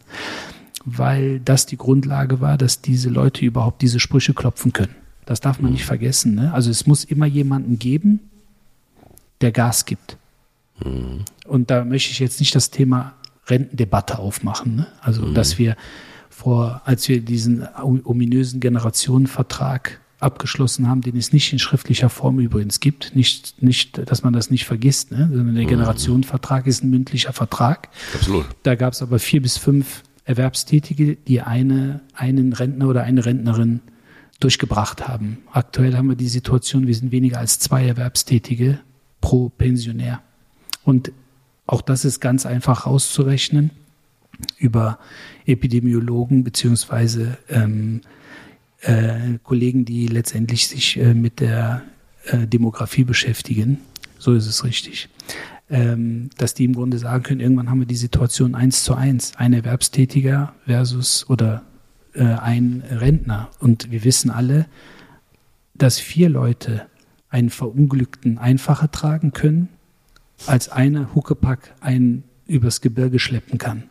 Weil 0.87 1.41
das 1.41 1.67
die 1.67 1.77
Grundlage 1.77 2.41
war, 2.41 2.57
dass 2.59 2.81
diese 2.81 3.11
Leute 3.11 3.45
überhaupt 3.45 3.83
diese 3.83 4.01
Sprüche 4.01 4.35
klopfen 4.35 4.73
können. 4.73 4.95
Das 5.27 5.41
darf 5.41 5.61
man 5.61 5.73
nicht 5.73 5.85
vergessen. 5.85 6.35
Ne? 6.35 6.53
Also 6.53 6.71
es 6.71 6.87
muss 6.87 7.05
immer 7.05 7.27
jemanden 7.27 7.79
geben, 7.79 8.21
der 9.41 9.53
Gas 9.53 9.87
gibt. 9.87 10.19
Und 11.47 11.71
da 11.71 11.85
möchte 11.85 12.11
ich 12.11 12.19
jetzt 12.19 12.41
nicht 12.41 12.55
das 12.55 12.71
Thema 12.71 13.15
Rentendebatte 13.47 14.19
aufmachen. 14.19 14.77
Ne? 14.77 14.87
Also, 15.01 15.23
mhm. 15.23 15.35
dass 15.35 15.59
wir 15.59 15.77
vor, 16.35 16.83
als 16.85 17.09
wir 17.09 17.21
diesen 17.21 17.67
ominösen 18.05 18.59
Generationenvertrag 18.59 20.01
abgeschlossen 20.19 20.89
haben, 20.89 21.01
den 21.01 21.17
es 21.17 21.33
nicht 21.33 21.53
in 21.53 21.61
schriftlicher 21.61 22.09
Form 22.09 22.41
übrigens 22.41 22.81
gibt, 22.81 23.15
nicht, 23.15 23.63
nicht, 23.63 24.11
dass 24.11 24.25
man 24.25 24.33
das 24.33 24.51
nicht 24.51 24.65
vergisst, 24.65 25.13
ne? 25.13 25.31
sondern 25.33 25.55
der 25.55 25.65
mhm. 25.65 25.69
Generationenvertrag 25.69 26.67
ist 26.67 26.83
ein 26.83 26.91
mündlicher 26.91 27.33
Vertrag. 27.33 27.89
Absolut. 28.15 28.47
Da 28.65 28.75
gab 28.75 28.95
es 28.95 29.03
aber 29.03 29.21
vier 29.21 29.43
bis 29.43 29.59
fünf 29.59 30.03
Erwerbstätige, 30.25 31.15
die 31.15 31.41
eine, 31.41 32.01
einen 32.15 32.53
Rentner 32.53 32.89
oder 32.89 33.05
eine 33.05 33.25
Rentnerin 33.25 33.81
durchgebracht 34.41 35.07
haben. 35.07 35.39
Aktuell 35.53 35.97
haben 35.97 36.09
wir 36.09 36.17
die 36.17 36.29
Situation, 36.29 36.89
wir 36.89 36.95
sind 36.95 37.13
weniger 37.13 37.39
als 37.39 37.61
zwei 37.61 37.87
Erwerbstätige 37.87 38.81
pro 39.21 39.51
Pensionär. 39.51 40.21
Und 40.83 41.13
auch 41.67 41.81
das 41.81 42.05
ist 42.05 42.19
ganz 42.21 42.45
einfach 42.45 42.87
rauszurechnen 42.87 43.71
über 44.59 44.99
Epidemiologen 45.47 46.45
beziehungsweise 46.45 47.39
ähm, 47.49 48.01
äh, 48.81 49.39
Kollegen, 49.43 49.85
die 49.85 50.07
letztendlich 50.07 50.69
sich 50.69 50.99
äh, 50.99 51.15
mit 51.15 51.41
der 51.41 51.83
äh, 52.27 52.47
Demografie 52.47 53.05
beschäftigen. 53.05 53.79
So 54.19 54.35
ist 54.35 54.47
es 54.47 54.65
richtig. 54.65 55.09
Ähm, 55.71 56.31
dass 56.37 56.55
die 56.55 56.65
im 56.65 56.75
Grunde 56.75 56.99
sagen 56.99 57.23
können, 57.23 57.41
irgendwann 57.41 57.71
haben 57.71 57.81
wir 57.81 57.87
die 57.87 57.97
Situation 57.97 58.55
eins 58.55 58.85
zu 58.85 58.95
eins, 58.95 59.35
ein 59.37 59.53
Erwerbstätiger 59.53 60.55
versus 60.67 61.29
oder 61.29 61.63
äh, 62.15 62.23
ein 62.25 62.83
Rentner. 62.91 63.51
Und 63.61 63.91
wir 63.91 64.05
wissen 64.05 64.31
alle, 64.31 64.67
dass 65.75 65.99
vier 65.99 66.29
Leute 66.29 66.87
einen 67.31 67.51
Verunglückten 67.51 68.39
einfacher 68.39 68.91
tragen 68.91 69.33
können 69.33 69.69
als 70.47 70.69
eine 70.69 71.15
Huckepack 71.15 71.75
einen 71.81 72.25
übers 72.47 72.81
Gebirge 72.81 73.19
schleppen 73.19 73.59
kann. 73.59 73.85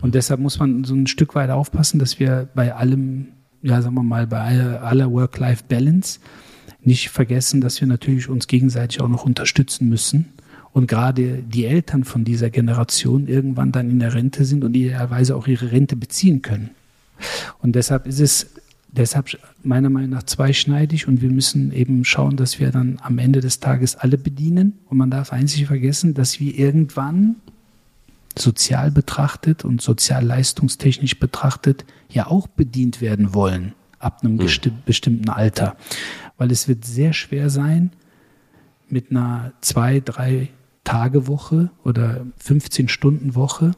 Und 0.00 0.14
deshalb 0.14 0.40
muss 0.40 0.58
man 0.58 0.84
so 0.84 0.94
ein 0.94 1.06
Stück 1.06 1.34
weit 1.34 1.50
aufpassen, 1.50 1.98
dass 1.98 2.18
wir 2.18 2.48
bei 2.54 2.74
allem, 2.74 3.28
ja, 3.62 3.82
sagen 3.82 3.94
wir 3.94 4.02
mal, 4.02 4.26
bei 4.26 4.78
aller 4.78 5.12
Work-Life-Balance 5.12 6.20
nicht 6.82 7.10
vergessen, 7.10 7.60
dass 7.60 7.80
wir 7.80 7.88
natürlich 7.88 8.28
uns 8.28 8.46
gegenseitig 8.46 9.00
auch 9.00 9.08
noch 9.08 9.24
unterstützen 9.24 9.88
müssen. 9.88 10.32
Und 10.72 10.88
gerade 10.88 11.42
die 11.42 11.66
Eltern 11.66 12.04
von 12.04 12.24
dieser 12.24 12.48
Generation 12.48 13.28
irgendwann 13.28 13.72
dann 13.72 13.90
in 13.90 13.98
der 13.98 14.14
Rente 14.14 14.44
sind 14.44 14.64
und 14.64 14.74
idealerweise 14.74 15.36
auch 15.36 15.46
ihre 15.46 15.70
Rente 15.70 15.96
beziehen 15.96 16.40
können. 16.40 16.70
Und 17.60 17.76
deshalb 17.76 18.06
ist 18.06 18.20
es 18.20 18.46
deshalb 18.90 19.38
meiner 19.62 19.90
Meinung 19.90 20.10
nach 20.10 20.22
zweischneidig 20.22 21.08
und 21.08 21.22
wir 21.22 21.30
müssen 21.30 21.72
eben 21.72 22.04
schauen, 22.04 22.36
dass 22.36 22.58
wir 22.58 22.70
dann 22.70 22.98
am 23.02 23.18
Ende 23.18 23.40
des 23.40 23.60
Tages 23.60 23.96
alle 23.96 24.18
bedienen. 24.18 24.78
Und 24.86 24.96
man 24.96 25.10
darf 25.10 25.32
einzig 25.32 25.66
vergessen, 25.66 26.14
dass 26.14 26.40
wir 26.40 26.58
irgendwann 26.58 27.36
sozial 28.38 28.90
betrachtet 28.90 29.64
und 29.64 29.80
sozialleistungstechnisch 29.82 31.18
betrachtet 31.18 31.84
ja 32.08 32.26
auch 32.26 32.46
bedient 32.46 33.00
werden 33.00 33.34
wollen 33.34 33.74
ab 33.98 34.20
einem 34.22 34.34
mhm. 34.34 34.48
bestimmten 34.84 35.28
Alter. 35.28 35.76
Weil 36.36 36.50
es 36.50 36.68
wird 36.68 36.84
sehr 36.84 37.12
schwer 37.12 37.50
sein, 37.50 37.92
mit 38.88 39.10
einer 39.10 39.52
zwei, 39.60 40.00
drei 40.00 40.48
Tage 40.84 41.26
Woche 41.26 41.70
oder 41.84 42.26
15 42.38 42.88
Stunden 42.88 43.34
Woche 43.34 43.72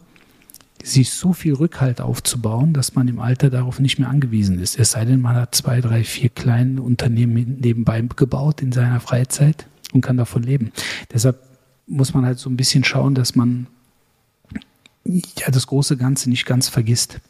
sich 0.83 1.11
so 1.11 1.33
viel 1.33 1.55
Rückhalt 1.55 2.01
aufzubauen, 2.01 2.73
dass 2.73 2.95
man 2.95 3.09
im 3.09 3.21
Alter 3.21 3.49
darauf 3.49 3.81
nicht 3.81 3.99
mehr 3.99 4.09
angewiesen 4.09 4.59
ist. 4.59 4.79
Es 4.79 4.91
sei 4.91 5.05
denn, 5.05 5.21
man 5.21 5.37
hat 5.37 5.55
zwei, 5.55 5.81
drei, 5.81 6.05
vier 6.05 6.29
kleine 6.29 6.83
Unternehmen 6.83 7.59
nebenbei 7.61 8.03
gebaut 8.03 8.61
in 8.61 8.73
seiner 8.73 9.01
Freizeit 9.01 9.67
und 9.93 10.03
kann 10.03 10.17
davon 10.17 10.43
leben. 10.43 10.73
Deshalb 11.13 11.39
muss 11.87 12.13
man 12.13 12.27
halt 12.27 12.39
so 12.39 12.51
ein 12.51 12.57
bisschen 12.57 12.85
schauen, 12.85 13.15
dass 13.15 13.35
man 13.35 13.67
ja 15.05 15.51
das 15.51 15.67
große 15.67 15.97
Ganze 15.97 16.31
nicht 16.31 16.47
ganz 16.47 16.69
vergisst. 16.69 17.21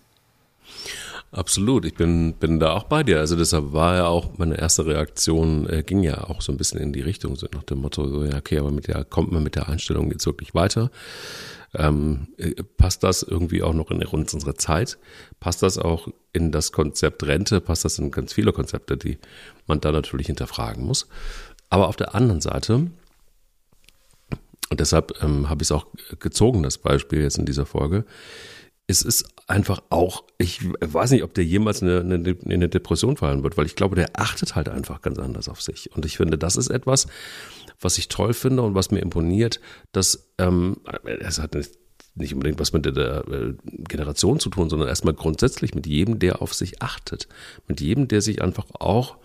Absolut, 1.34 1.84
ich 1.84 1.94
bin, 1.94 2.34
bin 2.34 2.60
da 2.60 2.74
auch 2.74 2.84
bei 2.84 3.02
dir. 3.02 3.18
Also 3.18 3.34
deshalb 3.34 3.72
war 3.72 3.96
ja 3.96 4.06
auch 4.06 4.38
meine 4.38 4.56
erste 4.56 4.86
Reaktion, 4.86 5.68
äh, 5.68 5.82
ging 5.82 6.04
ja 6.04 6.22
auch 6.22 6.40
so 6.40 6.52
ein 6.52 6.56
bisschen 6.56 6.78
in 6.78 6.92
die 6.92 7.00
Richtung, 7.00 7.34
so 7.34 7.48
nach 7.52 7.64
dem 7.64 7.78
Motto, 7.78 8.06
so, 8.06 8.24
ja, 8.24 8.36
okay, 8.36 8.58
aber 8.58 8.70
mit 8.70 8.86
der, 8.86 9.04
kommt 9.04 9.32
man 9.32 9.42
mit 9.42 9.56
der 9.56 9.68
Einstellung 9.68 10.12
jetzt 10.12 10.26
wirklich 10.26 10.54
weiter? 10.54 10.92
Ähm, 11.74 12.28
äh, 12.36 12.62
passt 12.76 13.02
das 13.02 13.24
irgendwie 13.24 13.64
auch 13.64 13.74
noch 13.74 13.90
in 13.90 14.00
unsere 14.04 14.54
Zeit? 14.54 14.96
Passt 15.40 15.64
das 15.64 15.76
auch 15.76 16.06
in 16.32 16.52
das 16.52 16.70
Konzept 16.70 17.24
Rente? 17.24 17.60
Passt 17.60 17.84
das 17.84 17.98
in 17.98 18.12
ganz 18.12 18.32
viele 18.32 18.52
Konzepte, 18.52 18.96
die 18.96 19.18
man 19.66 19.80
da 19.80 19.90
natürlich 19.90 20.28
hinterfragen 20.28 20.86
muss? 20.86 21.08
Aber 21.68 21.88
auf 21.88 21.96
der 21.96 22.14
anderen 22.14 22.40
Seite, 22.40 22.92
und 24.70 24.80
deshalb 24.80 25.22
ähm, 25.22 25.48
habe 25.48 25.62
ich 25.62 25.68
es 25.68 25.72
auch 25.72 25.86
gezogen, 26.18 26.62
das 26.62 26.78
Beispiel 26.78 27.22
jetzt 27.22 27.38
in 27.38 27.46
dieser 27.46 27.66
Folge, 27.66 28.04
es 28.86 29.02
ist 29.02 29.24
einfach 29.46 29.82
auch, 29.90 30.24
ich 30.38 30.60
weiß 30.80 31.10
nicht, 31.10 31.22
ob 31.22 31.32
der 31.34 31.44
jemals 31.44 31.82
eine, 31.82 32.00
eine, 32.00 32.36
eine 32.44 32.68
Depression 32.68 33.16
fallen 33.16 33.42
wird, 33.42 33.56
weil 33.56 33.66
ich 33.66 33.76
glaube, 33.76 33.96
der 33.96 34.10
achtet 34.18 34.56
halt 34.56 34.68
einfach 34.68 35.00
ganz 35.00 35.18
anders 35.18 35.48
auf 35.48 35.62
sich. 35.62 35.90
Und 35.94 36.04
ich 36.04 36.18
finde, 36.18 36.36
das 36.36 36.56
ist 36.56 36.68
etwas, 36.68 37.06
was 37.80 37.98
ich 37.98 38.08
toll 38.08 38.34
finde 38.34 38.62
und 38.62 38.74
was 38.74 38.90
mir 38.90 39.00
imponiert, 39.00 39.60
dass 39.92 40.30
ähm, 40.38 40.76
es 41.04 41.38
hat 41.38 41.54
nicht, 41.54 41.72
nicht 42.14 42.34
unbedingt 42.34 42.60
was 42.60 42.72
mit 42.72 42.84
der, 42.84 42.92
der 42.92 43.28
äh, 43.28 43.54
Generation 43.64 44.38
zu 44.38 44.50
tun, 44.50 44.68
sondern 44.68 44.88
erstmal 44.88 45.14
grundsätzlich 45.14 45.74
mit 45.74 45.86
jedem, 45.86 46.18
der 46.18 46.42
auf 46.42 46.52
sich 46.52 46.82
achtet, 46.82 47.26
mit 47.66 47.80
jedem, 47.80 48.06
der 48.08 48.20
sich 48.20 48.42
einfach 48.42 48.66
auch 48.74 49.16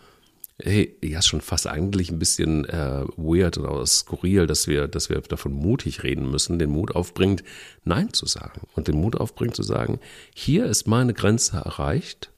hey, 0.62 0.97
ja, 1.03 1.22
schon 1.22 1.41
fast 1.41 1.68
eigentlich 1.68 2.12
ein 2.12 2.20
bisschen 2.20 2.66
äh, 2.66 3.05
weird 3.16 3.57
oder 3.57 3.86
skurril, 3.86 4.45
dass 4.45 4.68
wir, 4.68 4.88
dass 4.88 5.10
wir 5.10 5.20
davon 5.22 5.53
mutig 5.53 6.03
reden 6.03 6.30
müssen, 6.30 6.60
den 6.60 6.70
Mut 6.70 6.95
aufbringt, 6.95 7.43
Nein 7.84 8.14
zu 8.14 8.26
sagen 8.26 8.62
und 8.76 8.88
den 8.88 8.99
Mut 8.99 9.16
aufbringt 9.16 9.55
zu 9.55 9.64
sagen, 9.64 9.99
hier 10.36 10.66
ist 10.66 10.88
meine 10.88 11.14
Grenze 11.14 11.57
erreicht 11.57 12.32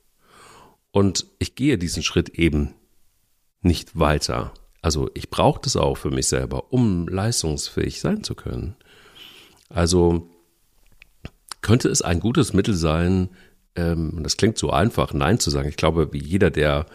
und 0.92 1.26
ich 1.40 1.56
gehe 1.56 1.78
diesen 1.78 2.04
Schritt 2.04 2.30
eben 2.30 2.74
nicht 3.62 3.98
weiter. 3.98 4.54
Also 4.82 5.10
ich 5.14 5.30
brauche 5.30 5.62
das 5.62 5.76
auch 5.76 5.96
für 5.96 6.12
mich 6.12 6.28
selber, 6.28 6.72
um 6.72 7.08
leistungsfähig 7.08 8.00
sein 8.00 8.24
zu 8.24 8.36
können. 8.36 8.76
Also 9.70 10.28
könnte 11.62 11.90
es 11.90 12.02
ein 12.02 12.20
gutes 12.20 12.54
Mittel 12.54 12.74
sein, 12.74 13.30
ähm, 13.76 14.20
das 14.22 14.38
klingt 14.38 14.58
so 14.58 14.72
einfach, 14.72 15.14
Nein 15.14 15.40
zu 15.40 15.50
sagen. 15.50 15.70
Ich 15.70 15.78
glaube, 15.78 16.12
wie 16.14 16.22
jeder, 16.22 16.52
der 16.52 16.86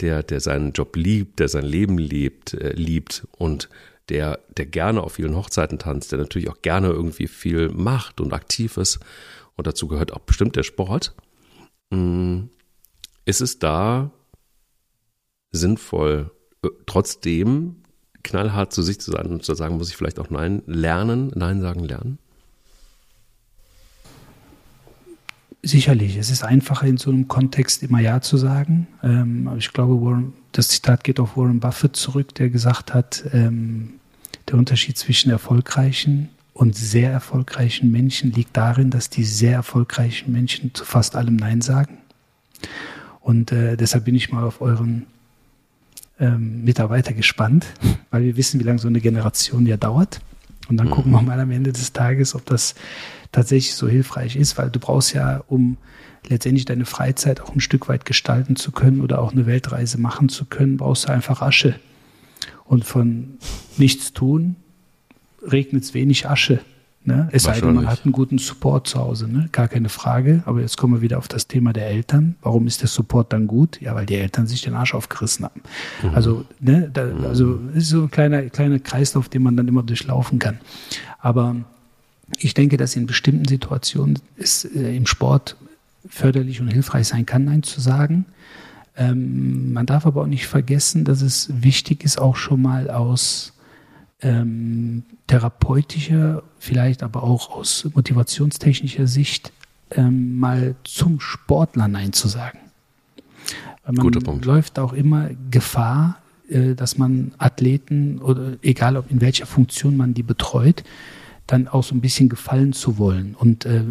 der, 0.00 0.22
der 0.22 0.40
seinen 0.40 0.72
Job 0.72 0.96
liebt, 0.96 1.38
der 1.38 1.48
sein 1.48 1.64
Leben 1.64 1.98
liebt, 1.98 2.54
äh, 2.54 2.72
liebt 2.72 3.26
und 3.32 3.68
der, 4.08 4.40
der 4.56 4.66
gerne 4.66 5.02
auf 5.02 5.14
vielen 5.14 5.34
Hochzeiten 5.34 5.78
tanzt, 5.78 6.12
der 6.12 6.18
natürlich 6.18 6.50
auch 6.50 6.60
gerne 6.62 6.88
irgendwie 6.88 7.26
viel 7.26 7.70
macht 7.70 8.20
und 8.20 8.32
aktiv 8.32 8.76
ist. 8.76 9.00
Und 9.56 9.66
dazu 9.66 9.88
gehört 9.88 10.12
auch 10.12 10.20
bestimmt 10.20 10.56
der 10.56 10.62
Sport. 10.62 11.14
Mm, 11.90 12.44
ist 13.24 13.40
es 13.40 13.58
da 13.58 14.10
sinnvoll, 15.52 16.30
äh, 16.62 16.68
trotzdem 16.86 17.76
knallhart 18.22 18.72
zu 18.72 18.82
sich 18.82 19.00
zu 19.00 19.12
sein 19.12 19.26
und 19.26 19.44
zu 19.44 19.54
sagen, 19.54 19.76
muss 19.76 19.90
ich 19.90 19.96
vielleicht 19.96 20.18
auch 20.18 20.30
Nein 20.30 20.62
lernen, 20.66 21.30
Nein 21.34 21.60
sagen 21.60 21.84
lernen? 21.84 22.18
Sicherlich, 25.66 26.16
es 26.16 26.28
ist 26.28 26.44
einfacher 26.44 26.86
in 26.86 26.98
so 26.98 27.10
einem 27.10 27.26
Kontext 27.26 27.82
immer 27.82 27.98
Ja 27.98 28.20
zu 28.20 28.36
sagen. 28.36 28.86
Ähm, 29.02 29.48
aber 29.48 29.56
ich 29.56 29.72
glaube, 29.72 29.94
Warren, 30.04 30.34
das 30.52 30.68
Zitat 30.68 31.04
geht 31.04 31.18
auf 31.18 31.38
Warren 31.38 31.58
Buffett 31.58 31.96
zurück, 31.96 32.34
der 32.34 32.50
gesagt 32.50 32.92
hat, 32.92 33.24
ähm, 33.32 33.94
der 34.46 34.58
Unterschied 34.58 34.98
zwischen 34.98 35.30
erfolgreichen 35.30 36.28
und 36.52 36.76
sehr 36.76 37.10
erfolgreichen 37.10 37.90
Menschen 37.90 38.30
liegt 38.30 38.54
darin, 38.58 38.90
dass 38.90 39.08
die 39.08 39.24
sehr 39.24 39.52
erfolgreichen 39.52 40.30
Menschen 40.30 40.74
zu 40.74 40.84
fast 40.84 41.16
allem 41.16 41.36
Nein 41.36 41.62
sagen. 41.62 41.96
Und 43.20 43.50
äh, 43.50 43.78
deshalb 43.78 44.04
bin 44.04 44.14
ich 44.14 44.30
mal 44.30 44.44
auf 44.44 44.60
euren 44.60 45.06
ähm, 46.20 46.62
Mitarbeiter 46.62 47.14
gespannt, 47.14 47.66
weil 48.10 48.22
wir 48.22 48.36
wissen, 48.36 48.60
wie 48.60 48.64
lange 48.64 48.80
so 48.80 48.88
eine 48.88 49.00
Generation 49.00 49.64
ja 49.64 49.78
dauert. 49.78 50.20
Und 50.68 50.76
dann 50.76 50.88
mhm. 50.88 50.92
gucken 50.92 51.12
wir 51.12 51.22
mal 51.22 51.38
am 51.40 51.50
Ende 51.50 51.72
des 51.72 51.92
Tages, 51.92 52.34
ob 52.34 52.46
das 52.46 52.74
tatsächlich 53.32 53.74
so 53.74 53.88
hilfreich 53.88 54.36
ist, 54.36 54.56
weil 54.58 54.70
du 54.70 54.78
brauchst 54.78 55.14
ja, 55.14 55.42
um 55.46 55.76
letztendlich 56.26 56.64
deine 56.64 56.86
Freizeit 56.86 57.40
auch 57.40 57.54
ein 57.54 57.60
Stück 57.60 57.88
weit 57.88 58.04
gestalten 58.04 58.56
zu 58.56 58.72
können 58.72 59.00
oder 59.00 59.20
auch 59.20 59.32
eine 59.32 59.46
Weltreise 59.46 59.98
machen 59.98 60.28
zu 60.28 60.44
können, 60.46 60.78
brauchst 60.78 61.08
du 61.08 61.12
einfach 61.12 61.42
Asche. 61.42 61.78
Und 62.64 62.84
von 62.84 63.38
nichts 63.76 64.12
tun 64.12 64.56
regnet 65.42 65.84
es 65.84 65.94
wenig 65.94 66.28
Asche. 66.28 66.60
Ne? 67.06 67.28
Es 67.32 67.42
sei 67.42 67.60
denn, 67.60 67.74
man 67.74 67.86
hat 67.86 68.04
einen 68.04 68.12
guten 68.12 68.38
Support 68.38 68.86
zu 68.86 68.98
Hause, 68.98 69.28
ne? 69.28 69.50
gar 69.52 69.68
keine 69.68 69.90
Frage. 69.90 70.42
Aber 70.46 70.62
jetzt 70.62 70.78
kommen 70.78 70.94
wir 70.94 71.00
wieder 71.02 71.18
auf 71.18 71.28
das 71.28 71.46
Thema 71.46 71.74
der 71.74 71.88
Eltern. 71.88 72.36
Warum 72.40 72.66
ist 72.66 72.80
der 72.80 72.88
Support 72.88 73.32
dann 73.34 73.46
gut? 73.46 73.78
Ja, 73.82 73.94
weil 73.94 74.06
die 74.06 74.14
Eltern 74.14 74.46
sich 74.46 74.62
den 74.62 74.74
Arsch 74.74 74.94
aufgerissen 74.94 75.44
haben. 75.44 75.60
Mhm. 76.02 76.14
Also, 76.14 76.44
ne, 76.60 76.88
da, 76.90 77.08
also 77.28 77.60
ist 77.74 77.88
so 77.88 78.02
ein 78.04 78.10
kleiner, 78.10 78.42
kleiner 78.44 78.78
Kreislauf, 78.78 79.28
den 79.28 79.42
man 79.42 79.54
dann 79.54 79.68
immer 79.68 79.82
durchlaufen 79.82 80.38
kann. 80.38 80.60
Aber 81.18 81.56
ich 82.38 82.54
denke, 82.54 82.78
dass 82.78 82.96
in 82.96 83.06
bestimmten 83.06 83.46
Situationen 83.46 84.18
es 84.38 84.64
äh, 84.64 84.96
im 84.96 85.06
Sport 85.06 85.56
förderlich 86.08 86.60
und 86.60 86.68
hilfreich 86.68 87.08
sein 87.08 87.26
kann, 87.26 87.44
Nein 87.44 87.62
zu 87.62 87.80
sagen. 87.80 88.24
Ähm, 88.96 89.72
man 89.72 89.86
darf 89.86 90.06
aber 90.06 90.22
auch 90.22 90.26
nicht 90.26 90.46
vergessen, 90.46 91.04
dass 91.04 91.20
es 91.20 91.48
wichtig 91.52 92.04
ist, 92.04 92.18
auch 92.18 92.36
schon 92.36 92.62
mal 92.62 92.90
aus 92.90 93.53
ähm, 94.24 95.04
therapeutischer, 95.26 96.42
vielleicht 96.58 97.02
aber 97.02 97.22
auch 97.22 97.50
aus 97.50 97.88
motivationstechnischer 97.94 99.06
Sicht 99.06 99.52
ähm, 99.90 100.38
mal 100.38 100.74
zum 100.82 101.20
Sportler 101.20 101.86
Nein 101.86 102.12
zu 102.12 102.26
sagen. 102.28 102.58
Weil 103.84 103.94
man 103.94 104.40
läuft 104.40 104.78
auch 104.78 104.94
immer 104.94 105.28
Gefahr, 105.50 106.18
äh, 106.48 106.74
dass 106.74 106.96
man 106.96 107.32
Athleten 107.38 108.18
oder 108.18 108.56
egal 108.62 108.96
ob 108.96 109.10
in 109.10 109.20
welcher 109.20 109.46
Funktion 109.46 109.96
man 109.96 110.14
die 110.14 110.22
betreut, 110.22 110.82
dann 111.46 111.68
auch 111.68 111.84
so 111.84 111.94
ein 111.94 112.00
bisschen 112.00 112.30
gefallen 112.30 112.72
zu 112.72 112.96
wollen. 112.96 113.34
Und 113.34 113.66
äh, 113.66 113.82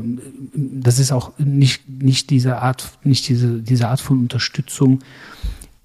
das 0.54 0.98
ist 0.98 1.12
auch 1.12 1.38
nicht, 1.38 1.88
nicht 1.88 2.32
diese 2.32 2.58
Art, 2.58 2.98
nicht 3.04 3.30
diese, 3.30 3.62
diese 3.62 3.90
Art 3.90 4.02
von 4.02 4.20
Unterstützung, 4.20 5.00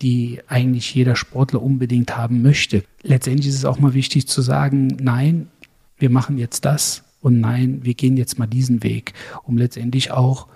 die 0.03 0.41
eigentlich 0.47 0.95
jeder 0.95 1.17
Sportler 1.17 1.63
unbedingt 1.63 2.17
haben 2.17 2.43
möchte. 2.43 2.85
Letztendlich 3.03 3.49
ist 3.49 3.57
es 3.57 3.65
auch 3.65 3.79
mal 3.79 3.95
wichtig 3.95 4.29
zu 4.29 4.43
sagen, 4.43 4.97
nein, 5.01 5.49
wir 5.99 6.11
machen 6.11 6.39
jetzt 6.39 6.65
das 6.65 7.03
und 7.21 7.41
nein, 7.41 7.81
wir 7.83 7.95
gehen 7.95 8.17
jetzt 8.17 8.39
mal 8.39 8.47
diesen 8.47 8.83
Weg, 8.83 9.15
um 9.43 9.59
letztendlich 9.59 10.13
auch 10.13 10.47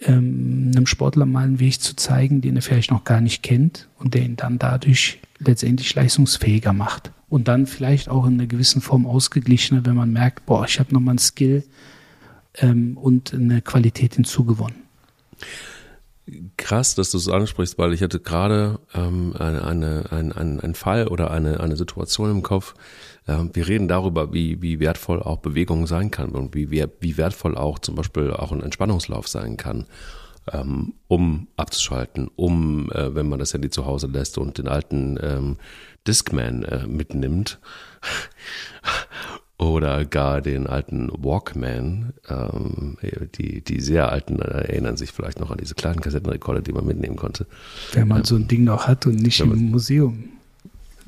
ähm, 0.00 0.72
einem 0.74 0.86
Sportler 0.86 1.26
mal 1.26 1.44
einen 1.44 1.60
Weg 1.60 1.80
zu 1.80 1.94
zeigen, 1.94 2.40
den 2.40 2.56
er 2.56 2.62
vielleicht 2.62 2.90
noch 2.90 3.04
gar 3.04 3.20
nicht 3.20 3.42
kennt 3.42 3.88
und 3.98 4.14
der 4.14 4.22
ihn 4.22 4.36
dann 4.36 4.58
dadurch 4.58 5.18
letztendlich 5.38 5.94
leistungsfähiger 5.94 6.72
macht 6.72 7.12
und 7.28 7.48
dann 7.48 7.66
vielleicht 7.66 8.08
auch 8.08 8.26
in 8.26 8.34
einer 8.34 8.46
gewissen 8.46 8.80
Form 8.80 9.06
ausgeglichener, 9.06 9.84
wenn 9.84 9.94
man 9.94 10.12
merkt, 10.12 10.46
boah, 10.46 10.64
ich 10.64 10.78
habe 10.80 10.92
nochmal 10.94 11.12
einen 11.12 11.18
Skill 11.18 11.64
ähm, 12.56 12.96
und 12.96 13.34
eine 13.34 13.60
Qualität 13.62 14.14
hinzugewonnen. 14.14 14.76
Krass, 16.56 16.94
dass 16.94 17.10
du 17.10 17.18
es 17.18 17.28
ansprichst, 17.28 17.78
weil 17.78 17.92
ich 17.92 18.02
hatte 18.02 18.20
gerade 18.20 18.80
ähm, 18.94 19.34
eine, 19.38 19.64
eine, 19.64 20.04
ein, 20.10 20.32
ein, 20.32 20.60
ein 20.60 20.74
Fall 20.74 21.08
oder 21.08 21.30
eine, 21.30 21.60
eine 21.60 21.76
Situation 21.76 22.30
im 22.30 22.42
Kopf. 22.42 22.74
Ähm, 23.26 23.50
wir 23.52 23.68
reden 23.68 23.88
darüber, 23.88 24.32
wie, 24.32 24.62
wie 24.62 24.80
wertvoll 24.80 25.22
auch 25.22 25.38
Bewegung 25.38 25.86
sein 25.86 26.10
kann 26.10 26.30
und 26.30 26.54
wie, 26.54 26.70
wie 26.70 27.16
wertvoll 27.16 27.56
auch 27.56 27.78
zum 27.78 27.94
Beispiel 27.94 28.30
auch 28.32 28.52
ein 28.52 28.62
Entspannungslauf 28.62 29.28
sein 29.28 29.56
kann 29.56 29.86
ähm, 30.52 30.94
um 31.08 31.48
abzuschalten, 31.56 32.28
um, 32.36 32.90
äh, 32.92 33.14
wenn 33.14 33.28
man 33.28 33.38
das 33.38 33.54
Handy 33.54 33.70
zu 33.70 33.86
Hause 33.86 34.06
lässt 34.06 34.38
und 34.38 34.58
den 34.58 34.68
alten 34.68 35.18
ähm, 35.22 35.56
Discman 36.06 36.64
äh, 36.64 36.86
mitnimmt. 36.86 37.60
Oder 39.60 40.06
gar 40.06 40.40
den 40.40 40.66
alten 40.66 41.10
Walkman. 41.12 42.14
Ähm, 42.28 42.96
die, 43.36 43.62
die 43.62 43.80
sehr 43.80 44.10
alten 44.10 44.38
erinnern 44.40 44.96
sich 44.96 45.12
vielleicht 45.12 45.38
noch 45.38 45.50
an 45.50 45.58
diese 45.58 45.74
kleinen 45.74 46.00
Kassettenrekorder, 46.00 46.62
die 46.62 46.72
man 46.72 46.86
mitnehmen 46.86 47.16
konnte. 47.16 47.46
Wenn 47.92 48.08
man 48.08 48.18
ähm, 48.18 48.24
so 48.24 48.36
ein 48.36 48.48
Ding 48.48 48.64
noch 48.64 48.88
hat 48.88 49.06
und 49.06 49.16
nicht 49.16 49.38
im 49.40 49.70
Museum 49.70 50.30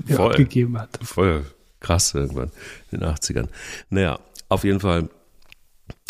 voll, 0.06 0.32
abgegeben 0.32 0.78
hat. 0.78 0.98
Voll 1.02 1.46
krass 1.80 2.14
irgendwann 2.14 2.50
in 2.90 3.00
den 3.00 3.08
80ern. 3.08 3.48
Naja, 3.88 4.18
auf 4.50 4.64
jeden 4.64 4.80
Fall, 4.80 5.08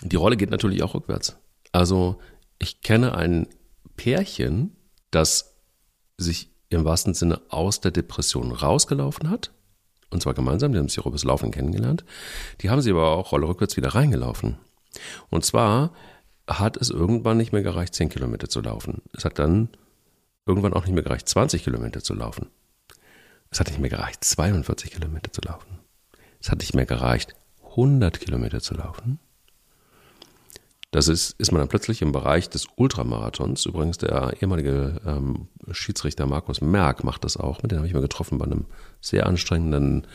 die 0.03 0.17
Rolle 0.17 0.37
geht 0.37 0.51
natürlich 0.51 0.83
auch 0.83 0.95
rückwärts. 0.95 1.37
Also 1.71 2.19
ich 2.59 2.81
kenne 2.81 3.15
ein 3.15 3.47
Pärchen, 3.97 4.73
das 5.13 5.55
sich 6.19 6.51
im 6.71 6.85
wahrsten 6.85 7.15
Sinne 7.15 7.41
aus 7.51 7.81
der 7.81 7.93
Depression 7.93 8.51
rausgelaufen 8.51 9.31
hat 9.31 9.53
und 10.13 10.23
zwar 10.23 10.35
gemeinsam, 10.35 10.73
die 10.73 10.79
haben 10.79 10.89
sich 10.89 11.05
übers 11.05 11.25
Laufen 11.25 11.51
kennengelernt. 11.51 12.05
Die 12.61 12.71
haben 12.71 12.81
sie 12.81 12.91
aber 12.91 13.09
auch 13.09 13.33
Rolle 13.33 13.49
rückwärts 13.49 13.77
wieder 13.77 13.95
reingelaufen. 13.95 14.57
Und 15.31 15.45
zwar 15.45 15.93
hat 16.47 16.77
es 16.77 16.91
irgendwann 16.91 17.37
nicht 17.37 17.53
mehr 17.53 17.63
gereicht, 17.63 17.95
10 17.95 18.11
Kilometer 18.11 18.49
zu 18.49 18.61
laufen. 18.61 19.03
Es 19.17 19.25
hat 19.25 19.39
dann 19.39 19.69
irgendwann 20.47 20.75
auch 20.75 20.85
nicht 20.85 20.95
mehr 20.95 21.03
gereicht, 21.03 21.29
20 21.29 21.65
Kilometer 21.65 22.03
zu 22.03 22.15
laufen. 22.15 22.49
Es 23.51 23.61
hat 23.61 23.69
nicht 23.69 23.81
mehr 23.81 23.91
gereicht, 23.91 24.25
42 24.25 24.91
Kilometer 24.91 25.33
zu 25.33 25.41
laufen. 25.43 25.79
Es 26.41 26.51
hat 26.51 26.59
nicht 26.59 26.75
mehr 26.75 26.87
gereicht, 26.87 27.35
100 27.71 28.19
Kilometer 28.21 28.61
zu 28.61 28.75
laufen. 28.75 29.19
Das 30.93 31.09
ist, 31.09 31.35
ist 31.39 31.53
man 31.53 31.59
dann 31.61 31.69
plötzlich 31.69 32.03
im 32.03 32.13
Bereich 32.13 32.51
des 32.51 32.69
Ultramarathons. 32.77 33.65
Übrigens, 33.65 33.97
der 33.97 34.35
ehemalige 34.41 35.01
ähm, 35.07 35.49
Schiedsrichter 35.71 36.27
Markus 36.27 36.61
Merck 36.61 37.03
macht 37.03 37.25
das 37.25 37.39
auch. 37.39 37.63
Mit 37.63 37.73
dem 37.73 37.79
habe 37.79 37.89
ich 37.89 37.95
mal 37.95 38.03
getroffen 38.03 38.37
bei 38.37 38.45
einem 38.45 38.67
sehr 39.01 39.27
anstrengenden 39.27 40.07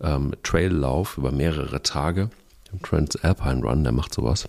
ähm, 0.00 0.34
Traillauf 0.42 1.18
über 1.18 1.32
mehrere 1.32 1.82
Tage. 1.82 2.30
Im 2.72 2.80
Transalpine 2.80 3.62
Run, 3.62 3.84
der 3.84 3.92
macht 3.92 4.14
sowas 4.14 4.48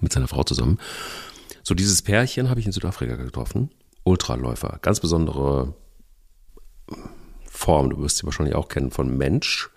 mit 0.00 0.14
seiner 0.14 0.28
Frau 0.28 0.44
zusammen. 0.44 0.78
So 1.62 1.74
dieses 1.74 2.00
Pärchen 2.00 2.48
habe 2.48 2.58
ich 2.58 2.66
in 2.66 2.72
Südafrika 2.72 3.16
getroffen. 3.16 3.70
Ultraläufer, 4.04 4.78
ganz 4.80 4.98
besondere 5.00 5.74
Form, 7.44 7.90
du 7.90 7.98
wirst 7.98 8.16
sie 8.16 8.24
wahrscheinlich 8.24 8.54
auch 8.54 8.68
kennen, 8.68 8.90
von 8.90 9.14
Mensch. 9.14 9.68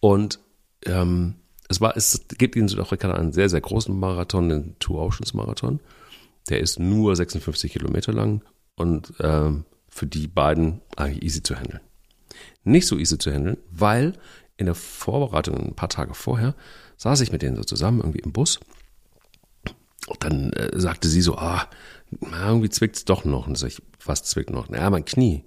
Und 0.00 0.40
ähm, 0.84 1.36
es 1.70 1.80
war, 1.80 1.96
es 1.96 2.26
gibt 2.36 2.56
in 2.56 2.66
Südafrika 2.66 3.12
einen 3.14 3.32
sehr, 3.32 3.48
sehr 3.48 3.60
großen 3.60 3.98
Marathon, 3.98 4.48
den 4.48 4.76
Two 4.80 4.98
Oceans 4.98 5.34
Marathon. 5.34 5.78
Der 6.48 6.58
ist 6.58 6.80
nur 6.80 7.14
56 7.14 7.72
Kilometer 7.72 8.12
lang 8.12 8.42
und 8.74 9.12
ähm, 9.20 9.64
für 9.88 10.06
die 10.06 10.26
beiden 10.26 10.80
eigentlich 10.96 11.22
easy 11.22 11.44
zu 11.44 11.54
handeln. 11.54 11.80
Nicht 12.64 12.88
so 12.88 12.98
easy 12.98 13.18
zu 13.18 13.32
handeln, 13.32 13.56
weil 13.70 14.14
in 14.56 14.66
der 14.66 14.74
Vorbereitung, 14.74 15.56
ein 15.58 15.76
paar 15.76 15.88
Tage 15.88 16.14
vorher, 16.14 16.56
saß 16.96 17.20
ich 17.20 17.30
mit 17.30 17.42
denen 17.42 17.56
so 17.56 17.62
zusammen 17.62 18.00
irgendwie 18.00 18.20
im 18.20 18.32
Bus. 18.32 18.58
Und 20.08 20.24
dann 20.24 20.52
äh, 20.54 20.78
sagte 20.78 21.08
sie 21.08 21.22
so, 21.22 21.36
ah, 21.38 21.68
irgendwie 22.10 22.70
zwickt's 22.70 23.04
doch 23.04 23.24
noch. 23.24 23.46
Und 23.46 23.56
sag 23.56 23.68
ich, 23.68 23.80
was 24.04 24.24
zwickt 24.24 24.50
noch? 24.50 24.68
Naja, 24.68 24.90
mein 24.90 25.04
Knie. 25.04 25.44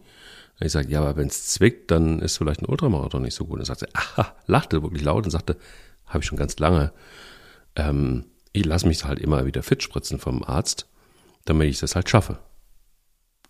Und 0.59 0.65
ich 0.65 0.71
sage, 0.71 0.89
ja, 0.89 1.01
aber 1.01 1.17
wenn 1.17 1.27
es 1.27 1.47
zwickt, 1.47 1.91
dann 1.91 2.19
ist 2.19 2.37
vielleicht 2.37 2.61
ein 2.61 2.67
Ultramarathon 2.67 3.23
nicht 3.23 3.35
so 3.35 3.43
gut. 3.43 3.53
Und 3.53 3.59
dann 3.59 3.75
sagt 3.75 3.81
sie, 3.81 3.93
aha, 3.93 4.33
lachte 4.47 4.81
wirklich 4.83 5.03
laut 5.03 5.25
und 5.25 5.31
sagte, 5.31 5.57
habe 6.05 6.19
ich 6.19 6.25
schon 6.25 6.37
ganz 6.37 6.57
lange. 6.59 6.93
Ähm, 7.75 8.25
ich 8.51 8.65
lasse 8.65 8.87
mich 8.87 9.03
halt 9.03 9.19
immer 9.19 9.45
wieder 9.45 9.63
fit 9.63 9.81
spritzen 9.81 10.19
vom 10.19 10.43
Arzt, 10.43 10.87
damit 11.45 11.69
ich 11.69 11.79
das 11.79 11.95
halt 11.95 12.09
schaffe. 12.09 12.39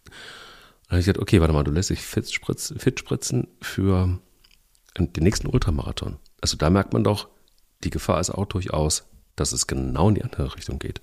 Dann 0.04 0.98
habe 0.98 1.00
ich 1.00 1.06
gesagt, 1.06 1.20
okay, 1.20 1.42
warte 1.42 1.54
mal, 1.54 1.64
du 1.64 1.72
lässt 1.72 1.90
dich 1.90 2.02
fit, 2.02 2.32
spritzen, 2.32 2.80
fit 2.80 3.00
spritzen 3.00 3.48
für 3.62 4.20
den 4.98 5.24
nächsten 5.24 5.48
Ultramarathon. 5.48 6.18
Also 6.42 6.58
da 6.58 6.70
merkt 6.70 6.94
man 6.94 7.04
doch, 7.04 7.30
die 7.84 7.90
Gefahr 7.90 8.20
ist 8.20 8.30
auch 8.30 8.46
durchaus, 8.46 9.06
dass 9.36 9.52
es 9.52 9.68
genau 9.68 10.10
in 10.10 10.16
die 10.16 10.24
andere 10.24 10.56
Richtung 10.56 10.80
geht. 10.80 11.02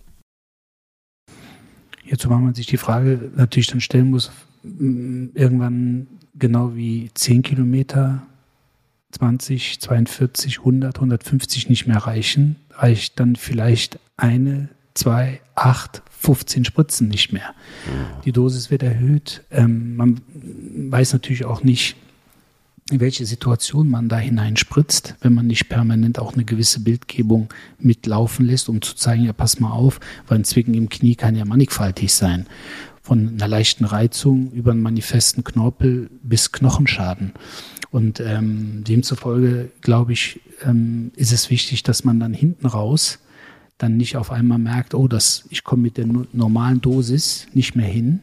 Jetzt, 2.04 2.22
zumal 2.22 2.40
man 2.40 2.54
sich 2.54 2.66
die 2.66 2.76
Frage 2.76 3.30
natürlich 3.36 3.68
dann 3.68 3.80
stellen 3.80 4.10
muss, 4.10 4.30
irgendwann 4.62 6.06
genau 6.34 6.74
wie 6.74 7.10
10 7.14 7.42
Kilometer 7.42 8.26
20, 9.12 9.80
42, 9.80 10.58
100, 10.58 10.96
150 10.96 11.68
nicht 11.68 11.86
mehr 11.86 11.98
reichen, 11.98 12.56
reicht 12.72 13.18
dann 13.18 13.36
vielleicht 13.36 13.98
eine, 14.16 14.68
zwei, 14.94 15.40
acht, 15.54 16.02
15 16.20 16.64
Spritzen 16.64 17.08
nicht 17.08 17.32
mehr. 17.32 17.54
Die 18.24 18.32
Dosis 18.32 18.70
wird 18.70 18.82
erhöht. 18.82 19.42
Ähm, 19.50 19.96
man 19.96 20.20
weiß 20.34 21.14
natürlich 21.14 21.44
auch 21.44 21.62
nicht, 21.62 21.96
in 22.90 23.00
welche 23.00 23.24
Situation 23.24 23.88
man 23.88 24.08
da 24.08 24.18
hineinspritzt, 24.18 25.14
wenn 25.20 25.32
man 25.32 25.46
nicht 25.46 25.68
permanent 25.68 26.18
auch 26.18 26.34
eine 26.34 26.44
gewisse 26.44 26.80
Bildgebung 26.80 27.48
mitlaufen 27.78 28.44
lässt, 28.44 28.68
um 28.68 28.82
zu 28.82 28.96
zeigen, 28.96 29.24
ja, 29.24 29.32
pass 29.32 29.60
mal 29.60 29.70
auf, 29.70 30.00
weil 30.26 30.38
ein 30.38 30.44
Zwicken 30.44 30.74
im 30.74 30.88
Knie 30.88 31.14
kann 31.14 31.36
ja 31.36 31.44
mannigfaltig 31.44 32.12
sein. 32.12 32.46
Von 33.02 33.28
einer 33.28 33.48
leichten 33.48 33.84
Reizung 33.84 34.50
über 34.52 34.72
einen 34.72 34.82
manifesten 34.82 35.44
Knorpel 35.44 36.10
bis 36.22 36.52
Knochenschaden. 36.52 37.32
Und 37.90 38.20
ähm, 38.20 38.84
demzufolge, 38.84 39.70
glaube 39.80 40.12
ich, 40.12 40.40
ähm, 40.64 41.10
ist 41.16 41.32
es 41.32 41.50
wichtig, 41.50 41.82
dass 41.82 42.04
man 42.04 42.20
dann 42.20 42.32
hinten 42.32 42.66
raus 42.66 43.18
dann 43.78 43.96
nicht 43.96 44.16
auf 44.16 44.30
einmal 44.30 44.58
merkt, 44.58 44.94
oh, 44.94 45.08
das, 45.08 45.44
ich 45.48 45.64
komme 45.64 45.82
mit 45.82 45.96
der 45.96 46.06
normalen 46.06 46.80
Dosis 46.80 47.46
nicht 47.54 47.74
mehr 47.74 47.86
hin. 47.86 48.20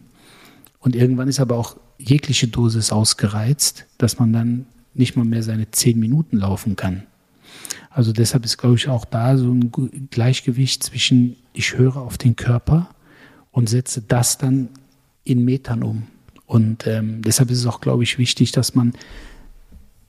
Und 0.80 0.95
irgendwann 0.95 1.28
ist 1.28 1.39
aber 1.39 1.57
auch 1.57 1.78
jegliche 1.97 2.47
Dosis 2.47 2.91
ausgereizt, 2.91 3.86
dass 3.97 4.20
man 4.20 4.32
dann 4.32 4.68
nicht 4.93 5.15
mal 5.15 5.26
mehr 5.26 5.43
seine 5.43 5.70
zehn 5.72 5.99
Minuten 5.99 6.38
laufen 6.38 6.76
kann. 6.76 7.03
Also 7.89 8.13
deshalb 8.13 8.45
ist, 8.45 8.57
glaube 8.57 8.76
ich, 8.76 8.88
auch 8.88 9.05
da 9.05 9.38
so 9.38 9.51
ein 9.51 9.72
Gleichgewicht 10.11 10.84
zwischen, 10.84 11.36
ich 11.53 11.78
höre 11.78 11.97
auf 11.97 12.18
den 12.18 12.36
Körper 12.36 12.89
und 13.51 13.68
setze 13.68 14.01
das 14.01 14.38
dann 14.38 14.70
in 15.24 15.43
Metern 15.43 15.82
um. 15.82 16.03
Und 16.45 16.86
ähm, 16.86 17.22
deshalb 17.24 17.49
ist 17.49 17.59
es 17.59 17.65
auch, 17.65 17.82
glaube 17.82 18.03
ich, 18.03 18.20
wichtig, 18.20 18.51
dass 18.51 18.76
man 18.76 18.93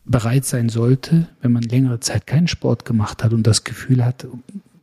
bereit 0.09 0.45
sein 0.45 0.69
sollte, 0.69 1.29
wenn 1.41 1.53
man 1.53 1.63
längere 1.63 2.01
Zeit 2.01 2.27
keinen 2.27 2.49
Sport 2.49 2.85
gemacht 2.85 3.23
hat 3.23 3.33
und 3.33 3.47
das 3.47 3.65
Gefühl 3.65 4.05
hat, 4.05 4.27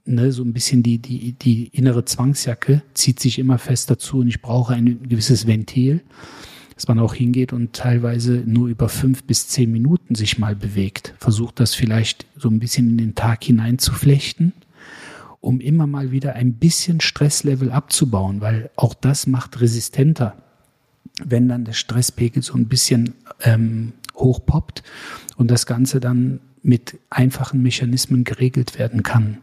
ne, 0.06 0.32
so 0.32 0.44
ein 0.44 0.54
bisschen 0.54 0.84
die, 0.84 1.00
die, 1.00 1.34
die 1.34 1.68
innere 1.68 2.06
Zwangsjacke 2.06 2.82
zieht 2.94 3.20
sich 3.20 3.40
immer 3.40 3.58
fest 3.58 3.90
dazu 3.90 4.20
und 4.20 4.28
ich 4.28 4.42
brauche 4.42 4.74
ein 4.74 5.04
gewisses 5.08 5.48
Ventil, 5.48 6.02
dass 6.76 6.88
man 6.88 7.00
auch 7.00 7.14
hingeht 7.14 7.54
und 7.54 7.74
teilweise 7.74 8.44
nur 8.46 8.68
über 8.68 8.90
fünf 8.90 9.24
bis 9.24 9.48
zehn 9.48 9.72
Minuten 9.72 10.16
sich 10.16 10.38
mal 10.38 10.56
bewegt. 10.56 11.16
Versucht 11.20 11.60
das 11.60 11.74
vielleicht 11.74 12.26
so 12.38 12.50
ein 12.50 12.60
bisschen 12.60 12.90
in 12.90 12.98
den 12.98 13.16
Tag 13.16 13.44
hinein 13.44 13.80
zu 13.80 13.94
flechten, 13.94 14.54
um 15.42 15.60
immer 15.60 15.88
mal 15.88 16.12
wieder 16.12 16.34
ein 16.34 16.54
bisschen 16.54 17.02
Stresslevel 17.02 17.72
abzubauen, 17.72 18.42
weil 18.42 18.70
auch 18.76 18.94
das 18.94 19.28
macht 19.28 19.62
resistenter 19.62 20.36
wenn 21.24 21.48
dann 21.48 21.66
der 21.66 21.74
Stresspegel 21.74 22.44
so 22.44 22.56
ein 22.56 22.68
bisschen 22.68 23.16
ähm, 23.42 23.94
hochpoppt 24.16 24.84
und 25.38 25.52
das 25.52 25.66
Ganze 25.66 26.00
dann 26.00 26.40
mit 26.62 26.98
einfachen 27.10 27.62
Mechanismen 27.62 28.24
geregelt 28.24 28.80
werden 28.80 29.04
kann. 29.04 29.38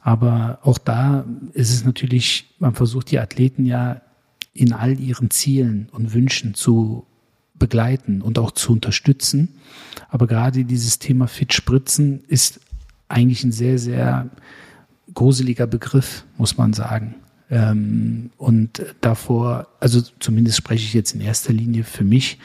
Aber 0.00 0.58
auch 0.62 0.78
da 0.78 1.24
ist 1.52 1.72
es 1.72 1.84
natürlich, 1.84 2.54
man 2.58 2.74
versucht 2.74 3.10
die 3.10 3.18
Athleten 3.18 3.64
ja 3.64 4.02
in 4.52 4.72
all 4.72 5.00
ihren 5.00 5.30
Zielen 5.30 5.88
und 5.92 6.14
Wünschen 6.14 6.54
zu 6.54 7.06
begleiten 7.54 8.22
und 8.22 8.38
auch 8.38 8.50
zu 8.50 8.72
unterstützen. 8.72 9.56
Aber 10.08 10.26
gerade 10.26 10.64
dieses 10.64 10.98
Thema 10.98 11.26
Fit 11.26 11.52
Spritzen 11.52 12.22
ist 12.28 12.60
eigentlich 13.08 13.44
ein 13.44 13.52
sehr, 13.52 13.78
sehr 13.78 14.30
gruseliger 15.12 15.66
Begriff, 15.66 16.24
muss 16.36 16.56
man 16.56 16.72
sagen. 16.72 17.16
Ähm, 17.50 18.30
und 18.36 18.84
davor, 19.00 19.68
also 19.80 20.02
zumindest 20.18 20.58
spreche 20.58 20.84
ich 20.84 20.94
jetzt 20.94 21.14
in 21.14 21.20
erster 21.20 21.52
Linie 21.52 21.84
für 21.84 22.04
mich, 22.04 22.38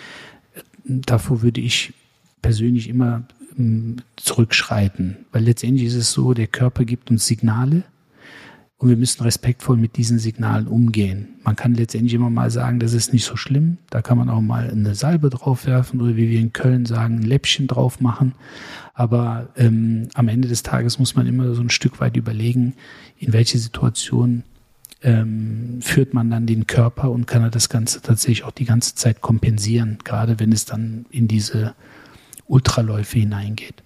davor 0.89 1.41
würde 1.41 1.61
ich 1.61 1.93
persönlich 2.41 2.89
immer 2.89 3.23
ähm, 3.57 3.97
zurückschreiten, 4.15 5.17
weil 5.31 5.43
letztendlich 5.43 5.87
ist 5.87 5.95
es 5.95 6.11
so, 6.11 6.33
der 6.33 6.47
Körper 6.47 6.85
gibt 6.85 7.11
uns 7.11 7.27
Signale 7.27 7.83
und 8.77 8.87
wir 8.87 8.97
müssen 8.97 9.23
respektvoll 9.23 9.75
mit 9.75 9.97
diesen 9.97 10.19
Signalen 10.19 10.67
umgehen. 10.67 11.35
Man 11.43 11.57
kann 11.57 11.73
letztendlich 11.73 12.13
immer 12.13 12.29
mal 12.29 12.49
sagen, 12.49 12.79
das 12.79 12.93
ist 12.93 13.11
nicht 13.11 13.25
so 13.25 13.35
schlimm. 13.35 13.77
Da 13.89 14.01
kann 14.01 14.17
man 14.17 14.29
auch 14.29 14.39
mal 14.39 14.69
eine 14.69 14.95
Salbe 14.95 15.29
drauf 15.29 15.65
werfen 15.65 15.99
oder 15.99 16.15
wie 16.15 16.29
wir 16.29 16.39
in 16.39 16.53
Köln 16.53 16.85
sagen, 16.85 17.17
ein 17.17 17.23
Läppchen 17.23 17.67
drauf 17.67 17.99
machen. 17.99 18.35
Aber 18.93 19.49
ähm, 19.57 20.07
am 20.13 20.29
Ende 20.29 20.47
des 20.47 20.63
Tages 20.63 20.97
muss 20.97 21.15
man 21.15 21.27
immer 21.27 21.53
so 21.53 21.61
ein 21.61 21.69
Stück 21.69 21.99
weit 21.99 22.15
überlegen, 22.15 22.73
in 23.17 23.33
welche 23.33 23.57
Situation 23.57 24.43
ähm, 25.01 25.79
führt 25.81 26.13
man 26.13 26.29
dann 26.29 26.45
den 26.45 26.67
Körper 26.67 27.09
und 27.09 27.25
kann 27.25 27.43
er 27.43 27.49
das 27.49 27.69
Ganze 27.69 28.01
tatsächlich 28.01 28.43
auch 28.43 28.51
die 28.51 28.65
ganze 28.65 28.95
Zeit 28.95 29.21
kompensieren, 29.21 29.99
gerade 30.03 30.39
wenn 30.39 30.51
es 30.51 30.65
dann 30.65 31.05
in 31.09 31.27
diese 31.27 31.73
Ultraläufe 32.47 33.19
hineingeht. 33.19 33.83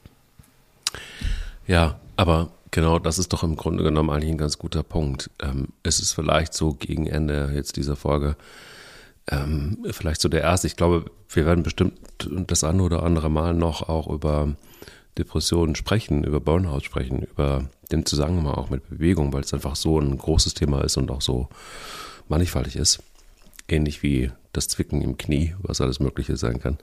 Ja, 1.68 2.00
aber 2.16 2.52
genau 2.72 3.00
das 3.00 3.20
ist 3.20 3.34
doch 3.34 3.44
im 3.44 3.56
Grunde 3.56 3.84
genommen 3.84 4.10
eigentlich 4.10 4.32
ein 4.32 4.38
ganz 4.38 4.58
guter 4.58 4.84
Punkt. 4.84 5.30
Ähm, 5.42 5.70
es 5.84 6.00
ist 6.00 6.14
vielleicht 6.14 6.54
so 6.54 6.74
gegen 6.74 7.08
Ende 7.08 7.52
jetzt 7.54 7.78
dieser 7.78 7.96
Folge, 7.96 8.36
ähm, 9.30 9.78
vielleicht 9.92 10.22
so 10.22 10.30
der 10.30 10.42
erste. 10.42 10.68
Ich 10.68 10.76
glaube, 10.76 11.06
wir 11.30 11.46
werden 11.46 11.64
bestimmt 11.64 12.00
das 12.18 12.64
eine 12.64 12.82
oder 12.82 13.04
andere 13.04 13.30
Mal 13.30 13.54
noch 13.54 13.88
auch 13.88 14.08
über 14.08 14.56
Depressionen 15.18 15.76
sprechen, 15.76 16.24
über 16.24 16.40
Burnout 16.40 16.82
sprechen, 16.82 17.24
über 17.24 17.70
den 17.92 18.06
Zusammenhang 18.06 18.48
auch 18.48 18.70
mit 18.70 18.90
Bewegung, 18.90 19.34
weil 19.34 19.42
es 19.42 19.54
einfach 19.54 19.76
so 19.76 20.00
ein 20.00 20.18
großes 20.18 20.54
Thema 20.54 20.84
ist 20.84 20.98
und 20.98 21.12
auch 21.12 21.22
so 21.22 21.50
mannigfaltig 22.28 22.76
ist. 22.76 23.04
Ähnlich 23.68 24.04
wie 24.04 24.32
das 24.52 24.68
Zwicken 24.68 25.02
im 25.02 25.18
Knie, 25.18 25.56
was 25.60 25.82
alles 25.82 26.00
Mögliche 26.00 26.38
sein 26.38 26.60
kann. 26.60 26.78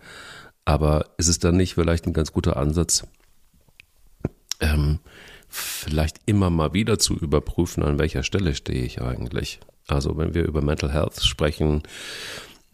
Aber 0.64 1.06
ist 1.16 1.28
es 1.28 1.38
dann 1.38 1.56
nicht 1.56 1.74
vielleicht 1.74 2.06
ein 2.06 2.12
ganz 2.12 2.32
guter 2.32 2.56
Ansatz, 2.56 3.06
ähm, 4.60 5.00
vielleicht 5.48 6.18
immer 6.26 6.50
mal 6.50 6.72
wieder 6.72 6.98
zu 6.98 7.16
überprüfen, 7.16 7.82
an 7.82 7.98
welcher 7.98 8.22
Stelle 8.22 8.54
stehe 8.54 8.84
ich 8.84 9.00
eigentlich? 9.00 9.60
Also 9.88 10.16
wenn 10.16 10.34
wir 10.34 10.44
über 10.44 10.62
Mental 10.62 10.92
Health 10.92 11.22
sprechen, 11.22 11.82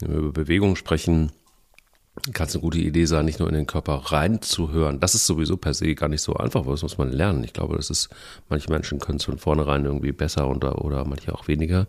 wenn 0.00 0.12
wir 0.12 0.18
über 0.18 0.32
Bewegung 0.32 0.76
sprechen, 0.76 1.32
kann 2.32 2.46
es 2.46 2.54
eine 2.54 2.62
gute 2.62 2.78
Idee 2.78 3.04
sein, 3.04 3.24
nicht 3.24 3.38
nur 3.38 3.48
in 3.48 3.54
den 3.54 3.66
Körper 3.66 3.94
reinzuhören. 3.94 5.00
Das 5.00 5.14
ist 5.14 5.26
sowieso 5.26 5.56
per 5.56 5.74
se 5.74 5.94
gar 5.94 6.08
nicht 6.08 6.22
so 6.22 6.34
einfach, 6.34 6.60
aber 6.60 6.72
das 6.72 6.82
muss 6.82 6.98
man 6.98 7.12
lernen. 7.12 7.44
Ich 7.44 7.52
glaube, 7.52 7.76
das 7.76 7.90
ist, 7.90 8.08
manche 8.48 8.70
Menschen 8.70 8.98
können 8.98 9.18
es 9.18 9.24
von 9.24 9.38
vornherein 9.38 9.84
irgendwie 9.84 10.12
besser 10.12 10.48
oder, 10.48 10.84
oder 10.84 11.04
manche 11.04 11.34
auch 11.34 11.46
weniger. 11.48 11.86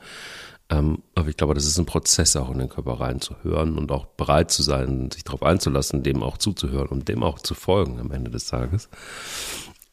Ähm, 0.70 1.02
aber 1.16 1.30
ich 1.30 1.38
glaube, 1.38 1.54
das 1.54 1.66
ist 1.66 1.78
ein 1.78 1.86
Prozess, 1.86 2.36
auch 2.36 2.52
in 2.52 2.60
den 2.60 2.70
Körper 2.70 3.00
reinzuhören 3.00 3.78
und 3.78 3.92
auch 3.92 4.06
bereit 4.06 4.52
zu 4.52 4.64
sein, 4.64 5.10
sich 5.12 5.24
darauf 5.24 5.44
einzulassen, 5.44 6.04
dem 6.04 6.22
auch 6.22 6.38
zuzuhören 6.38 6.90
und 6.90 7.08
dem 7.08 7.24
auch 7.24 7.40
zu 7.40 7.56
folgen 7.56 8.00
am 8.00 8.12
Ende 8.12 8.30
des 8.30 8.48
Tages. 8.48 8.90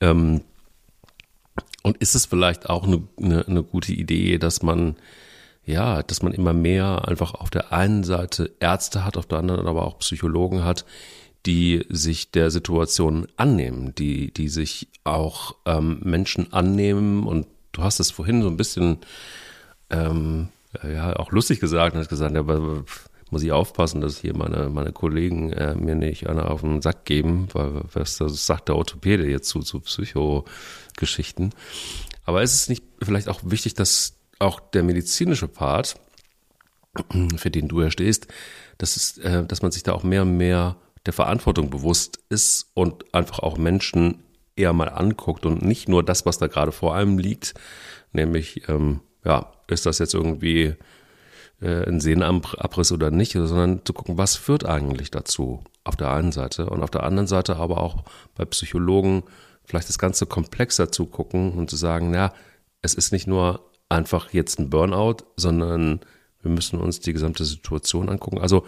Ähm, 0.00 0.42
und 1.82 1.98
ist 1.98 2.14
es 2.14 2.26
vielleicht 2.26 2.68
auch 2.68 2.84
eine, 2.84 3.02
eine, 3.20 3.46
eine 3.46 3.62
gute 3.62 3.92
Idee, 3.92 4.38
dass 4.38 4.62
man 4.62 4.96
ja, 5.66 6.02
dass 6.02 6.22
man 6.22 6.32
immer 6.32 6.52
mehr 6.52 7.08
einfach 7.08 7.34
auf 7.34 7.50
der 7.50 7.72
einen 7.72 8.04
Seite 8.04 8.50
Ärzte 8.60 9.04
hat, 9.04 9.16
auf 9.16 9.26
der 9.26 9.38
anderen 9.38 9.66
aber 9.66 9.86
auch 9.86 9.98
Psychologen 9.98 10.64
hat, 10.64 10.84
die 11.46 11.84
sich 11.88 12.30
der 12.30 12.50
Situation 12.50 13.26
annehmen, 13.36 13.94
die, 13.94 14.32
die 14.32 14.48
sich 14.48 14.88
auch 15.04 15.56
ähm, 15.66 16.00
Menschen 16.02 16.52
annehmen. 16.52 17.26
Und 17.26 17.46
du 17.72 17.82
hast 17.82 18.00
es 18.00 18.10
vorhin 18.10 18.42
so 18.42 18.48
ein 18.48 18.56
bisschen 18.56 18.98
ähm, 19.90 20.48
ja 20.82 21.16
auch 21.16 21.30
lustig 21.30 21.60
gesagt 21.60 21.94
und 21.94 22.00
hast 22.00 22.08
gesagt, 22.08 22.34
ja, 22.34 22.40
aber 22.40 22.84
muss 23.30 23.42
ich 23.42 23.52
aufpassen, 23.52 24.00
dass 24.00 24.20
hier 24.20 24.36
meine, 24.36 24.68
meine 24.70 24.92
Kollegen 24.92 25.52
äh, 25.52 25.74
mir 25.74 25.94
nicht 25.94 26.28
einer 26.28 26.50
auf 26.50 26.60
den 26.60 26.82
Sack 26.82 27.04
geben, 27.04 27.48
weil 27.52 27.82
was 27.92 28.18
das 28.18 28.46
sagt 28.46 28.68
der 28.68 28.76
Orthopäde 28.76 29.26
jetzt 29.28 29.48
zu, 29.48 29.60
zu 29.60 29.80
Psychogeschichten. 29.80 31.50
Aber 32.24 32.42
ist 32.42 32.54
es 32.54 32.68
nicht 32.68 32.84
vielleicht 33.02 33.28
auch 33.28 33.40
wichtig, 33.44 33.74
dass 33.74 34.14
auch 34.38 34.60
der 34.60 34.82
medizinische 34.82 35.48
Part, 35.48 35.96
für 37.36 37.50
den 37.50 37.68
du 37.68 37.82
ja 37.82 37.90
stehst, 37.90 38.28
dass, 38.78 38.96
es, 38.96 39.18
äh, 39.18 39.44
dass 39.44 39.62
man 39.62 39.72
sich 39.72 39.82
da 39.82 39.92
auch 39.92 40.02
mehr 40.02 40.22
und 40.22 40.36
mehr 40.36 40.76
der 41.06 41.12
Verantwortung 41.12 41.70
bewusst 41.70 42.20
ist 42.28 42.70
und 42.74 43.14
einfach 43.14 43.40
auch 43.40 43.58
Menschen 43.58 44.22
eher 44.56 44.72
mal 44.72 44.88
anguckt 44.88 45.46
und 45.46 45.62
nicht 45.62 45.88
nur 45.88 46.02
das, 46.02 46.24
was 46.26 46.38
da 46.38 46.46
gerade 46.46 46.72
vor 46.72 46.94
einem 46.94 47.18
liegt, 47.18 47.54
nämlich, 48.12 48.68
ähm, 48.68 49.00
ja, 49.24 49.52
ist 49.68 49.86
das 49.86 49.98
jetzt 49.98 50.14
irgendwie 50.14 50.74
äh, 51.60 51.88
ein 51.88 52.00
Sehnenabriss 52.00 52.92
oder 52.92 53.10
nicht, 53.10 53.32
sondern 53.32 53.84
zu 53.84 53.92
gucken, 53.92 54.16
was 54.16 54.36
führt 54.36 54.66
eigentlich 54.66 55.10
dazu 55.10 55.64
auf 55.82 55.96
der 55.96 56.12
einen 56.12 56.32
Seite 56.32 56.70
und 56.70 56.82
auf 56.82 56.90
der 56.90 57.02
anderen 57.02 57.26
Seite 57.26 57.56
aber 57.56 57.78
auch 57.78 58.04
bei 58.34 58.44
Psychologen 58.44 59.24
vielleicht 59.64 59.88
das 59.88 59.98
Ganze 59.98 60.26
komplexer 60.26 60.92
zu 60.92 61.06
gucken 61.06 61.52
und 61.52 61.70
zu 61.70 61.76
sagen, 61.76 62.10
na, 62.10 62.32
es 62.82 62.94
ist 62.94 63.12
nicht 63.12 63.26
nur 63.26 63.70
einfach 63.88 64.32
jetzt 64.32 64.58
ein 64.58 64.70
Burnout, 64.70 65.18
sondern 65.36 66.00
wir 66.44 66.50
müssen 66.50 66.78
uns 66.78 67.00
die 67.00 67.14
gesamte 67.14 67.44
Situation 67.44 68.10
angucken. 68.10 68.38
Also, 68.38 68.66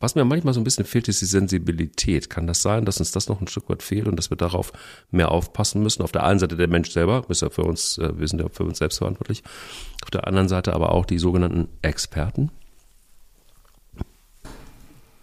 was 0.00 0.14
mir 0.14 0.24
manchmal 0.24 0.54
so 0.54 0.60
ein 0.60 0.64
bisschen 0.64 0.86
fehlt, 0.86 1.08
ist 1.08 1.20
die 1.20 1.26
Sensibilität. 1.26 2.30
Kann 2.30 2.46
das 2.46 2.62
sein, 2.62 2.86
dass 2.86 2.98
uns 2.98 3.12
das 3.12 3.28
noch 3.28 3.40
ein 3.40 3.48
Stück 3.48 3.68
weit 3.68 3.82
fehlt 3.82 4.08
und 4.08 4.16
dass 4.16 4.30
wir 4.30 4.36
darauf 4.36 4.72
mehr 5.10 5.30
aufpassen 5.30 5.82
müssen? 5.82 6.02
Auf 6.02 6.12
der 6.12 6.24
einen 6.24 6.38
Seite 6.38 6.56
der 6.56 6.68
Mensch 6.68 6.90
selber, 6.90 7.24
ist 7.28 7.42
ja 7.42 7.50
für 7.50 7.64
uns, 7.64 7.98
äh, 7.98 8.18
wir 8.18 8.26
sind 8.26 8.40
ja 8.40 8.48
für 8.50 8.64
uns 8.64 8.78
selbst 8.78 8.98
verantwortlich. 8.98 9.42
Auf 10.02 10.10
der 10.10 10.26
anderen 10.26 10.48
Seite 10.48 10.72
aber 10.72 10.92
auch 10.92 11.04
die 11.04 11.18
sogenannten 11.18 11.68
Experten. 11.82 12.50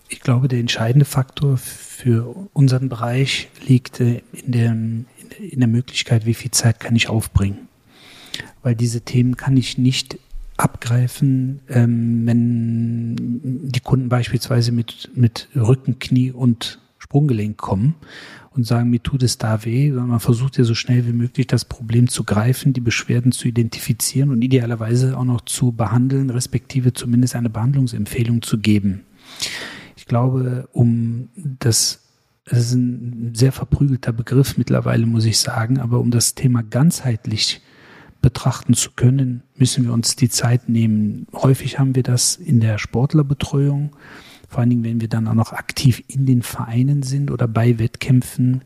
Ich 0.08 0.20
glaube, 0.20 0.48
der 0.48 0.60
entscheidende 0.60 1.06
Faktor 1.06 1.58
für 1.58 2.48
unseren 2.54 2.88
Bereich 2.88 3.50
liegt 3.66 4.00
äh, 4.00 4.22
in 4.32 4.52
der, 4.52 4.72
in 4.72 5.60
der 5.60 5.68
Möglichkeit, 5.68 6.28
wie 6.28 6.36
viel 6.36 6.52
Zeit 6.52 6.80
kann 6.80 6.96
ich 6.96 7.10
aufbringen 7.10 7.68
weil 8.64 8.76
diese 8.76 9.02
Themen 9.02 9.38
kann 9.38 9.58
ich 9.58 9.78
nicht 9.78 10.20
abgreifen, 10.58 11.60
ähm, 11.68 12.26
wenn 12.26 13.16
die 13.70 13.82
Kunden 13.82 14.10
beispielsweise 14.10 14.72
mit, 14.72 15.10
mit 15.16 15.50
Rücken, 15.56 16.00
Knie 16.00 16.32
und 16.32 16.80
Sprunggelenk 16.98 17.58
kommen 17.58 17.96
und 18.52 18.66
sagen, 18.66 18.90
mir 18.90 19.04
tut 19.04 19.22
es 19.22 19.38
da 19.38 19.66
weh, 19.66 19.90
sondern 19.90 20.10
man 20.10 20.20
versucht 20.20 20.58
ja 20.58 20.64
so 20.64 20.74
schnell 20.74 21.06
wie 21.06 21.14
möglich 21.14 21.48
das 21.48 21.66
Problem 21.66 22.08
zu 22.08 22.24
greifen, 22.24 22.72
die 22.72 22.82
Beschwerden 22.82 23.32
zu 23.32 23.48
identifizieren 23.48 24.32
und 24.32 24.42
idealerweise 24.42 25.18
auch 25.18 25.26
noch 25.26 25.42
zu 25.42 25.74
behandeln, 25.74 26.30
respektive 26.30 26.94
zumindest 26.94 27.36
eine 27.36 27.50
Behandlungsempfehlung 27.50 28.42
zu 28.42 28.58
geben. 28.58 29.02
Ich 29.98 30.06
glaube, 30.06 30.70
um 30.72 31.30
das 31.36 32.02
das 32.46 32.60
ist 32.60 32.74
ein 32.74 33.32
sehr 33.34 33.52
verprügelter 33.52 34.14
Begriff 34.14 34.58
mittlerweile, 34.58 35.08
muss 35.08 35.26
ich 35.26 35.40
sagen, 35.40 35.80
aber 35.80 36.00
um 36.00 36.12
das 36.12 36.36
Thema 36.36 36.62
ganzheitlich 36.62 37.62
betrachten 38.26 38.74
zu 38.74 38.90
können, 38.96 39.44
müssen 39.56 39.86
wir 39.86 39.94
uns 39.94 40.16
die 40.16 40.30
Zeit 40.30 40.68
nehmen. 40.68 41.28
Häufig 41.32 41.78
haben 41.78 41.94
wir 41.94 42.02
das 42.02 42.38
in 42.38 42.60
der 42.60 42.80
Sportlerbetreuung, 42.80 43.92
vor 44.50 44.62
allen 44.62 44.72
Dingen, 44.72 44.84
wenn 44.84 45.00
wir 45.00 45.08
dann 45.08 45.28
auch 45.28 45.36
noch 45.36 45.54
aktiv 45.54 46.04
in 46.08 46.26
den 46.26 46.42
Vereinen 46.42 47.04
sind 47.04 47.30
oder 47.30 47.48
bei 47.48 47.78
Wettkämpfen 47.78 48.64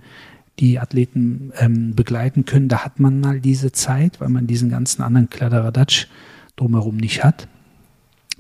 die 0.60 0.80
Athleten 0.80 1.52
ähm, 1.58 1.94
begleiten 1.94 2.46
können. 2.46 2.70
Da 2.70 2.86
hat 2.86 3.02
man 3.02 3.20
mal 3.20 3.42
diese 3.42 3.74
Zeit, 3.74 4.22
weil 4.22 4.30
man 4.30 4.48
diesen 4.48 4.70
ganzen 4.70 5.02
anderen 5.02 5.30
Kladderadatsch 5.30 6.08
drumherum 6.56 6.96
nicht 6.96 7.26
hat. 7.26 7.50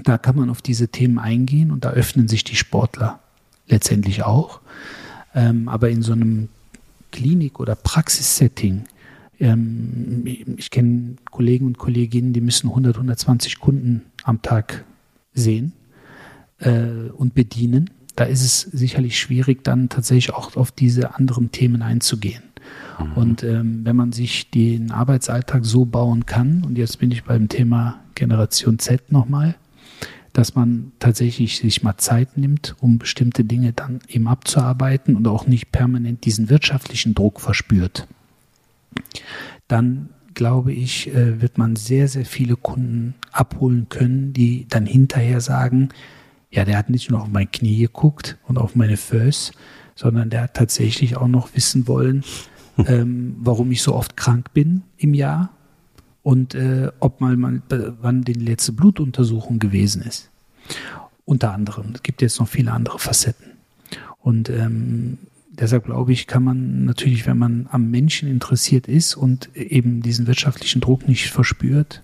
Da 0.01 0.17
kann 0.17 0.38
man 0.38 0.49
auf 0.49 0.61
diese 0.61 0.88
Themen 0.88 1.20
eingehen 1.20 1.70
und 1.70 1.84
da 1.84 1.89
öffnen 1.89 2.30
sich 2.30 2.45
die 2.45 2.55
Sportler 2.55 3.20
letztendlich 3.67 4.24
auch. 4.24 4.61
Ähm, 5.36 5.67
aber 5.67 5.89
in 5.89 6.01
so 6.01 6.13
einem 6.13 6.47
Klinik- 7.11 7.59
oder 7.59 7.76
Praxissetting 7.76 8.86
ähm, 9.40 10.24
ich 10.58 10.70
kenne 10.70 11.16
Kollegen 11.32 11.66
und 11.66 11.78
Kolleginnen, 11.78 12.34
die 12.34 12.42
müssen 12.42 12.70
100, 12.70 12.96
120 12.96 13.60
Kunden 13.60 14.04
am 14.24 14.42
Tag 14.42 14.86
sehen 15.34 15.74
äh, 16.60 17.10
und 17.14 17.34
bedienen. 17.34 17.90
Da 18.16 18.26
ist 18.26 18.44
es 18.44 18.62
sicherlich 18.62 19.18
schwierig, 19.18 19.64
dann 19.64 19.88
tatsächlich 19.88 20.34
auch 20.34 20.56
auf 20.58 20.72
diese 20.72 21.16
anderen 21.16 21.52
Themen 21.52 21.82
einzugehen. 21.82 22.44
Mhm. 23.00 23.14
Und 23.14 23.44
ähm, 23.44 23.82
wenn 23.86 23.96
man 23.96 24.12
sich 24.12 24.50
den 24.52 24.92
Arbeitsalltag 24.92 25.64
so 25.64 25.86
bauen 25.86 26.26
kann, 26.26 26.64
und 26.66 26.78
jetzt 26.78 27.00
bin 27.00 27.12
ich 27.12 27.24
beim 27.24 27.48
Thema 27.48 28.02
Generation 28.16 28.78
Z 28.78 29.12
nochmal, 29.12 29.56
dass 30.34 30.54
man 30.54 30.92
tatsächlich 31.00 31.58
sich 31.58 31.82
mal 31.82 31.98
Zeit 31.98 32.38
nimmt, 32.38 32.76
um 32.82 33.00
bestimmte 33.00 33.46
Dinge 33.46 33.74
dann 33.74 34.02
eben 34.08 34.28
abzuarbeiten 34.28 35.16
und 35.16 35.28
auch 35.28 35.48
nicht 35.48 35.72
permanent 35.72 36.26
diesen 36.26 36.50
wirtschaftlichen 36.50 37.16
Druck 37.16 37.40
verspürt 37.40 38.08
dann 39.68 40.10
glaube 40.34 40.72
ich, 40.72 41.14
äh, 41.14 41.41
wird 41.41 41.58
man 41.58 41.76
sehr, 41.76 42.08
sehr 42.08 42.26
viele 42.26 42.56
Kunden 42.56 43.16
abholen 43.32 43.88
können, 43.89 44.32
die 44.32 44.68
dann 44.70 44.86
hinterher 44.86 45.41
sagen, 45.41 45.89
ja, 46.50 46.66
der 46.66 46.78
hat 46.78 46.89
nicht 46.89 47.12
nur 47.12 47.22
auf 47.22 47.28
mein 47.28 47.52
Knie 47.52 47.78
geguckt 47.78 48.38
und 48.47 48.58
auf 48.58 48.76
meine 48.76 48.97
Föß, 48.97 49.52
sondern 49.95 50.30
der 50.30 50.43
hat 50.43 50.54
tatsächlich 50.54 51.18
auch 51.18 51.28
noch 51.28 51.56
wissen 51.56 51.88
wollen, 51.88 52.24
ähm, 52.88 53.36
warum 53.39 53.72
ich 53.72 53.82
so 53.82 53.93
oft 53.93 54.16
krank 54.16 54.54
bin 54.54 54.84
im 54.97 55.14
Jahr 55.14 55.50
und 56.24 56.56
äh, 56.56 56.89
ob 57.00 57.22
mal, 57.22 57.36
mal 57.36 57.62
wann 58.02 58.24
die 58.24 58.34
letzte 58.34 58.72
Blutuntersuchung 58.72 59.60
gewesen 59.60 60.02
ist. 60.04 60.30
Unter 61.26 61.54
anderem. 61.54 61.91
Es 61.95 62.04
gibt 62.04 62.22
jetzt 62.22 62.39
noch 62.39 62.47
viele 62.47 62.72
andere 62.72 62.97
Facetten. 62.97 63.52
Und 64.20 64.50
ähm, 64.50 65.18
Deshalb 65.60 65.86
glaube 65.86 66.14
ich, 66.14 66.26
kann 66.26 66.43
man 66.43 66.86
natürlich, 66.86 67.28
wenn 67.28 67.38
man 67.38 67.68
am 67.72 67.91
Menschen 67.91 68.30
interessiert 68.30 68.88
ist 68.88 69.16
und 69.16 69.53
eben 69.55 70.01
diesen 70.01 70.26
wirtschaftlichen 70.26 70.80
Druck 70.80 71.07
nicht 71.07 71.30
verspürt, 71.30 72.01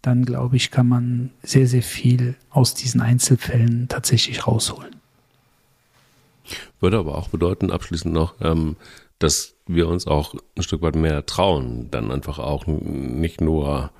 dann 0.00 0.24
glaube 0.24 0.56
ich, 0.56 0.70
kann 0.70 0.88
man 0.88 1.30
sehr, 1.42 1.66
sehr 1.66 1.82
viel 1.82 2.36
aus 2.48 2.74
diesen 2.74 3.00
Einzelfällen 3.00 3.88
tatsächlich 3.88 4.46
rausholen. 4.46 4.96
Würde 6.80 6.98
aber 6.98 7.18
auch 7.18 7.28
bedeuten, 7.28 7.70
abschließend 7.70 8.14
noch, 8.14 8.34
ähm, 8.40 8.76
dass 9.18 9.54
wir 9.66 9.88
uns 9.88 10.06
auch 10.06 10.34
ein 10.56 10.62
Stück 10.62 10.82
weit 10.82 10.94
mehr 10.94 11.26
trauen, 11.26 11.90
dann 11.90 12.10
einfach 12.10 12.38
auch 12.38 12.66
nicht 12.66 13.40
nur 13.40 13.90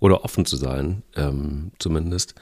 oder 0.00 0.24
offen 0.24 0.44
zu 0.44 0.56
sein, 0.56 1.02
ähm, 1.16 1.70
zumindest, 1.78 2.34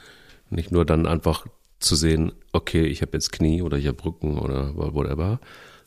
nicht 0.49 0.71
nur 0.71 0.85
dann 0.85 1.07
einfach 1.07 1.47
zu 1.79 1.95
sehen, 1.95 2.33
okay, 2.51 2.85
ich 2.85 3.01
habe 3.01 3.11
jetzt 3.13 3.31
Knie 3.31 3.61
oder 3.61 3.77
ich 3.77 3.87
habe 3.87 4.03
Rücken 4.03 4.37
oder 4.37 4.75
whatever, 4.75 5.39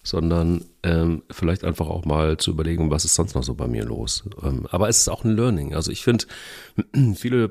sondern 0.06 0.64
ähm, 0.82 1.22
vielleicht 1.30 1.64
einfach 1.64 1.88
auch 1.88 2.04
mal 2.04 2.36
zu 2.36 2.52
überlegen, 2.52 2.90
was 2.90 3.04
ist 3.04 3.16
sonst 3.16 3.34
noch 3.34 3.42
so 3.42 3.54
bei 3.54 3.66
mir 3.66 3.84
los. 3.84 4.24
Ähm, 4.42 4.66
aber 4.70 4.88
es 4.88 4.98
ist 4.98 5.08
auch 5.08 5.24
ein 5.24 5.36
Learning. 5.36 5.74
Also 5.74 5.90
ich 5.90 6.04
finde, 6.04 6.26
viele 7.14 7.50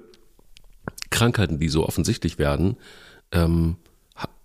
Krankheiten, 1.10 1.60
die 1.60 1.70
so 1.70 1.86
offensichtlich 1.86 2.40
werden, 2.40 2.78
ähm, 3.32 3.76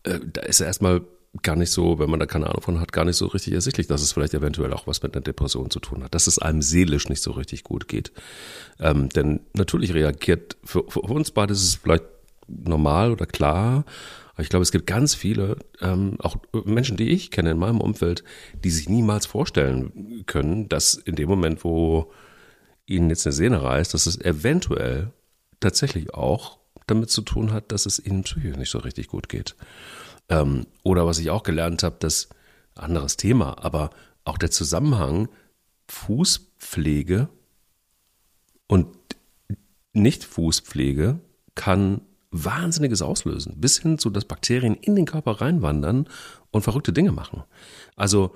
äh, 0.03 0.19
da 0.33 0.43
ist 0.43 0.61
erstmal 0.61 1.03
gar 1.43 1.55
nicht 1.55 1.71
so, 1.71 1.99
wenn 2.01 2.11
man 2.11 2.19
da 2.19 2.27
keine 2.27 2.47
Ahnung 2.47 2.63
von 2.63 2.81
hat, 2.81 2.93
gar 2.93 3.05
nicht 3.05 3.17
so 3.17 3.27
richtig 3.27 3.53
ersichtlich, 3.53 3.87
dass 3.87 4.03
es 4.03 4.13
vielleicht 4.13 4.35
eventuell 4.35 4.73
auch 4.73 4.87
was 4.89 5.03
mit 5.03 5.15
einer 5.15 5.23
Depression 5.23 5.71
zu 5.71 5.79
tun 5.79 6.03
hat, 6.03 6.15
dass 6.15 6.27
es 6.27 6.41
einem 6.41 6.63
seelisch 6.63 7.09
nicht 7.09 7.23
so 7.23 7.31
richtig 7.31 7.63
gut 7.63 7.87
geht. 7.87 8.11
Ähm, 8.81 9.09
denn 9.11 9.41
natürlich 9.55 9.95
reagiert, 9.95 10.57
für, 10.65 10.85
für 10.89 11.01
uns 11.01 11.31
beide 11.31 11.53
ist 11.53 11.63
es 11.63 11.77
vielleicht 11.77 12.05
normal 12.49 13.13
oder 13.13 13.27
klar, 13.27 13.85
aber 14.41 14.45
ich 14.45 14.49
glaube, 14.49 14.63
es 14.63 14.73
gibt 14.73 14.87
ganz 14.87 15.15
viele, 15.15 15.59
ähm, 15.83 16.17
auch 16.19 16.39
Menschen, 16.65 16.97
die 16.97 17.11
ich 17.11 17.31
kenne 17.31 17.51
in 17.51 17.59
meinem 17.59 17.79
Umfeld, 17.79 18.25
die 18.65 18.71
sich 18.71 18.89
niemals 18.89 19.27
vorstellen 19.27 20.25
können, 20.25 20.67
dass 20.71 20.95
in 20.95 21.15
dem 21.15 21.29
Moment, 21.29 21.63
wo 21.63 22.11
ihnen 22.87 23.11
jetzt 23.11 23.27
eine 23.27 23.35
Sehne 23.35 23.63
reißt, 23.63 23.93
dass 23.93 24.07
es 24.07 24.19
eventuell 24.19 25.13
tatsächlich 25.61 26.15
auch 26.15 26.59
damit 26.87 27.11
zu 27.11 27.21
tun 27.21 27.53
hat, 27.53 27.71
dass 27.71 27.85
es 27.85 27.99
ihnen 27.99 28.23
psychisch 28.23 28.57
nicht 28.57 28.71
so 28.71 28.79
richtig 28.79 29.09
gut 29.09 29.29
geht. 29.29 29.57
Ähm, 30.31 30.67
oder 30.85 31.05
was 31.05 31.19
ich 31.19 31.29
auch 31.29 31.43
gelernt 31.43 31.83
habe, 31.83 31.97
das 31.99 32.31
anderes 32.75 33.19
Thema, 33.19 33.63
aber 33.63 33.91
auch 34.25 34.39
der 34.39 34.51
Zusammenhang 34.51 35.29
Fußpflege 35.87 37.29
und 38.69 38.87
Nicht-Fußpflege 39.93 41.21
kann 41.55 42.01
Wahnsinniges 42.31 43.03
auslösen, 43.03 43.61
bis 43.61 43.79
hin 43.79 43.99
zu, 43.99 44.11
dass 44.11 44.25
Bakterien 44.25 44.75
in 44.75 44.95
den 44.95 45.05
Körper 45.05 45.41
reinwandern 45.41 46.09
und 46.51 46.63
verrückte 46.63 46.93
Dinge 46.93 47.13
machen. 47.13 47.43
Also 47.97 48.35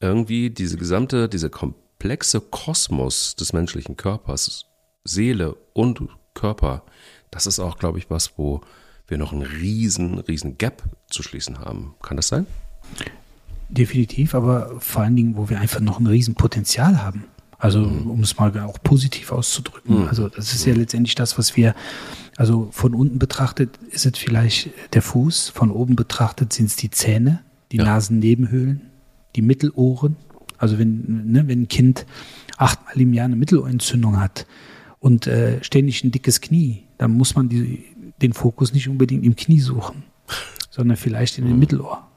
irgendwie 0.00 0.50
diese 0.50 0.76
gesamte, 0.76 1.28
diese 1.28 1.50
komplexe 1.50 2.40
Kosmos 2.40 3.36
des 3.36 3.52
menschlichen 3.52 3.96
Körpers, 3.96 4.66
Seele 5.04 5.56
und 5.72 6.02
Körper, 6.34 6.82
das 7.30 7.46
ist 7.46 7.60
auch, 7.60 7.78
glaube 7.78 7.98
ich, 7.98 8.10
was, 8.10 8.36
wo 8.36 8.62
wir 9.06 9.18
noch 9.18 9.32
einen 9.32 9.42
riesen, 9.42 10.18
riesen 10.18 10.58
Gap 10.58 10.82
zu 11.08 11.22
schließen 11.22 11.58
haben. 11.58 11.94
Kann 12.02 12.16
das 12.16 12.28
sein? 12.28 12.46
Definitiv, 13.68 14.34
aber 14.34 14.80
vor 14.80 15.02
allen 15.02 15.16
Dingen, 15.16 15.36
wo 15.36 15.48
wir 15.48 15.60
einfach 15.60 15.80
noch 15.80 16.00
ein 16.00 16.06
riesen 16.06 16.34
Potenzial 16.34 17.02
haben. 17.02 17.24
Also 17.58 17.80
mhm. 17.80 18.10
um 18.10 18.20
es 18.20 18.36
mal 18.38 18.58
auch 18.60 18.82
positiv 18.82 19.32
auszudrücken. 19.32 20.02
Mhm. 20.02 20.08
Also 20.08 20.28
das 20.28 20.54
ist 20.54 20.64
ja 20.64 20.74
letztendlich 20.74 21.14
das, 21.14 21.38
was 21.38 21.56
wir, 21.56 21.74
also 22.40 22.70
von 22.72 22.94
unten 22.94 23.18
betrachtet 23.18 23.76
ist 23.90 24.06
es 24.06 24.16
vielleicht 24.16 24.70
der 24.94 25.02
Fuß, 25.02 25.50
von 25.50 25.70
oben 25.70 25.94
betrachtet 25.94 26.54
sind 26.54 26.68
es 26.70 26.76
die 26.76 26.90
Zähne, 26.90 27.40
die 27.70 27.76
ja. 27.76 27.84
Nasennebenhöhlen, 27.84 28.80
die 29.36 29.42
Mittelohren. 29.42 30.16
Also 30.56 30.78
wenn, 30.78 31.30
ne, 31.30 31.46
wenn 31.48 31.64
ein 31.64 31.68
Kind 31.68 32.06
achtmal 32.56 32.98
im 32.98 33.12
Jahr 33.12 33.26
eine 33.26 33.36
Mittelohrentzündung 33.36 34.18
hat 34.18 34.46
und 35.00 35.26
äh, 35.26 35.62
ständig 35.62 36.02
ein 36.02 36.12
dickes 36.12 36.40
Knie, 36.40 36.84
dann 36.96 37.10
muss 37.10 37.34
man 37.34 37.50
die, 37.50 37.84
den 38.22 38.32
Fokus 38.32 38.72
nicht 38.72 38.88
unbedingt 38.88 39.26
im 39.26 39.36
Knie 39.36 39.60
suchen, 39.60 40.04
sondern 40.70 40.96
vielleicht 40.96 41.36
in 41.36 41.44
dem 41.44 41.52
mhm. 41.52 41.58
Mittelohr. 41.58 42.08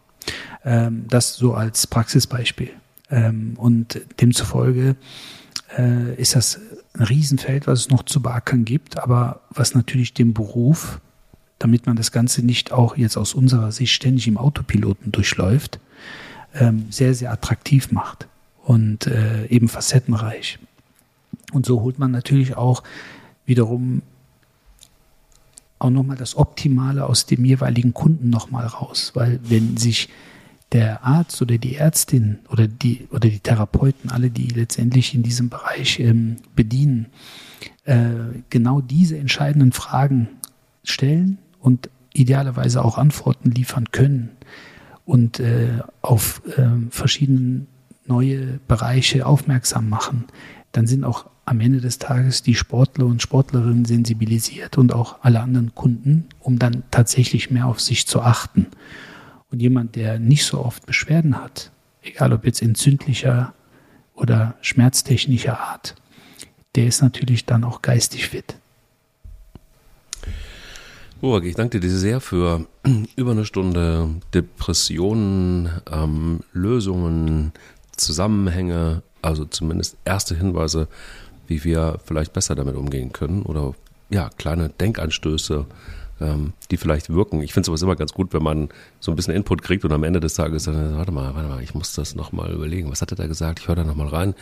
Ähm, 0.63 1.03
das 1.09 1.35
so 1.35 1.53
als 1.53 1.85
Praxisbeispiel. 1.85 2.69
Ähm, 3.11 3.55
und 3.57 3.99
demzufolge 4.21 4.95
äh, 5.77 6.15
ist 6.15 6.37
das 6.37 6.61
ein 6.93 7.03
Riesenfeld, 7.03 7.67
was 7.67 7.81
es 7.81 7.89
noch 7.89 8.03
zu 8.03 8.21
beackern 8.21 8.65
gibt, 8.65 8.97
aber 8.97 9.41
was 9.49 9.73
natürlich 9.73 10.13
den 10.13 10.33
Beruf, 10.33 10.99
damit 11.59 11.85
man 11.85 11.95
das 11.95 12.11
Ganze 12.11 12.45
nicht 12.45 12.71
auch 12.71 12.97
jetzt 12.97 13.17
aus 13.17 13.33
unserer 13.33 13.71
Sicht 13.71 13.93
ständig 13.93 14.27
im 14.27 14.37
Autopiloten 14.37 15.11
durchläuft, 15.11 15.79
ähm, 16.53 16.87
sehr, 16.91 17.13
sehr 17.15 17.31
attraktiv 17.31 17.91
macht 17.91 18.27
und 18.63 19.07
äh, 19.07 19.47
eben 19.47 19.69
facettenreich. 19.69 20.59
Und 21.51 21.65
so 21.65 21.81
holt 21.81 21.99
man 21.99 22.11
natürlich 22.11 22.55
auch 22.57 22.83
wiederum 23.45 24.01
auch 25.79 25.89
nochmal 25.89 26.17
das 26.17 26.37
Optimale 26.37 27.05
aus 27.05 27.25
dem 27.25 27.43
jeweiligen 27.43 27.93
Kunden 27.93 28.29
nochmal 28.29 28.65
raus. 28.65 29.11
Weil 29.15 29.39
wenn 29.43 29.77
sich 29.77 30.09
der 30.73 31.03
Arzt 31.03 31.41
oder 31.41 31.57
die 31.57 31.75
Ärztin 31.75 32.39
oder 32.49 32.67
die, 32.67 33.07
oder 33.11 33.29
die 33.29 33.39
Therapeuten, 33.39 34.09
alle, 34.09 34.29
die 34.29 34.47
letztendlich 34.47 35.13
in 35.13 35.23
diesem 35.23 35.49
Bereich 35.49 35.99
ähm, 35.99 36.37
bedienen, 36.55 37.07
äh, 37.85 38.09
genau 38.49 38.81
diese 38.81 39.17
entscheidenden 39.17 39.71
Fragen 39.71 40.27
stellen 40.83 41.37
und 41.59 41.89
idealerweise 42.13 42.83
auch 42.83 42.97
Antworten 42.97 43.51
liefern 43.51 43.91
können 43.91 44.29
und 45.05 45.39
äh, 45.39 45.79
auf 46.01 46.41
äh, 46.57 46.67
verschiedene 46.89 47.65
neue 48.05 48.59
Bereiche 48.67 49.25
aufmerksam 49.25 49.89
machen, 49.89 50.25
dann 50.71 50.87
sind 50.87 51.03
auch 51.03 51.27
am 51.45 51.59
Ende 51.59 51.81
des 51.81 51.99
Tages 51.99 52.41
die 52.41 52.55
Sportler 52.55 53.05
und 53.05 53.21
Sportlerinnen 53.21 53.85
sensibilisiert 53.85 54.77
und 54.77 54.93
auch 54.93 55.17
alle 55.21 55.41
anderen 55.41 55.75
Kunden, 55.75 56.25
um 56.39 56.57
dann 56.57 56.83
tatsächlich 56.89 57.51
mehr 57.51 57.67
auf 57.67 57.79
sich 57.79 58.07
zu 58.07 58.21
achten. 58.21 58.67
Und 59.53 59.61
jemand, 59.61 59.95
der 59.95 60.17
nicht 60.17 60.45
so 60.45 60.65
oft 60.65 60.87
Beschwerden 60.87 61.37
hat, 61.37 61.69
egal 62.01 62.33
ob 62.33 62.43
jetzt 62.43 62.63
entzündlicher 62.63 63.53
oder 64.15 64.55
schmerztechnischer 64.61 65.59
Art, 65.59 65.93
der 66.73 66.87
ist 66.87 67.03
natürlich 67.03 67.45
dann 67.45 67.63
auch 67.63 67.83
geistig 67.83 68.29
fit. 68.29 68.55
Burg, 71.21 71.45
ich 71.45 71.53
danke 71.53 71.79
dir 71.79 71.91
sehr 71.91 72.19
für 72.19 72.65
über 73.15 73.33
eine 73.33 73.45
Stunde 73.45 74.09
Depressionen, 74.33 75.69
ähm, 75.91 76.39
Lösungen, 76.51 77.51
Zusammenhänge, 77.95 79.03
also 79.21 79.45
zumindest 79.45 79.97
erste 80.03 80.35
Hinweise, 80.35 80.87
wie 81.45 81.63
wir 81.63 81.99
vielleicht 82.03 82.33
besser 82.33 82.55
damit 82.55 82.75
umgehen 82.75 83.13
können 83.13 83.43
oder 83.43 83.75
ja, 84.09 84.31
kleine 84.35 84.69
Denkanstöße, 84.69 85.67
ähm, 86.21 86.53
die 86.71 86.77
vielleicht 86.77 87.09
wirken. 87.09 87.41
Ich 87.41 87.53
finde 87.53 87.65
sowas 87.65 87.81
immer 87.81 87.95
ganz 87.95 88.13
gut, 88.13 88.33
wenn 88.33 88.43
man 88.43 88.69
so 88.99 89.11
ein 89.11 89.15
bisschen 89.15 89.33
Input 89.33 89.61
kriegt 89.61 89.85
und 89.85 89.91
am 89.91 90.03
Ende 90.03 90.19
des 90.19 90.35
Tages 90.35 90.63
dann, 90.63 90.97
warte 90.97 91.11
mal, 91.11 91.35
warte 91.35 91.47
mal, 91.47 91.63
ich 91.63 91.73
muss 91.73 91.93
das 91.93 92.15
nochmal 92.15 92.51
überlegen. 92.51 92.91
Was 92.91 93.01
hat 93.01 93.11
er 93.11 93.17
da 93.17 93.27
gesagt? 93.27 93.59
Ich 93.59 93.67
höre 93.67 93.75
da 93.75 93.83
nochmal 93.83 94.07
rein. 94.07 94.35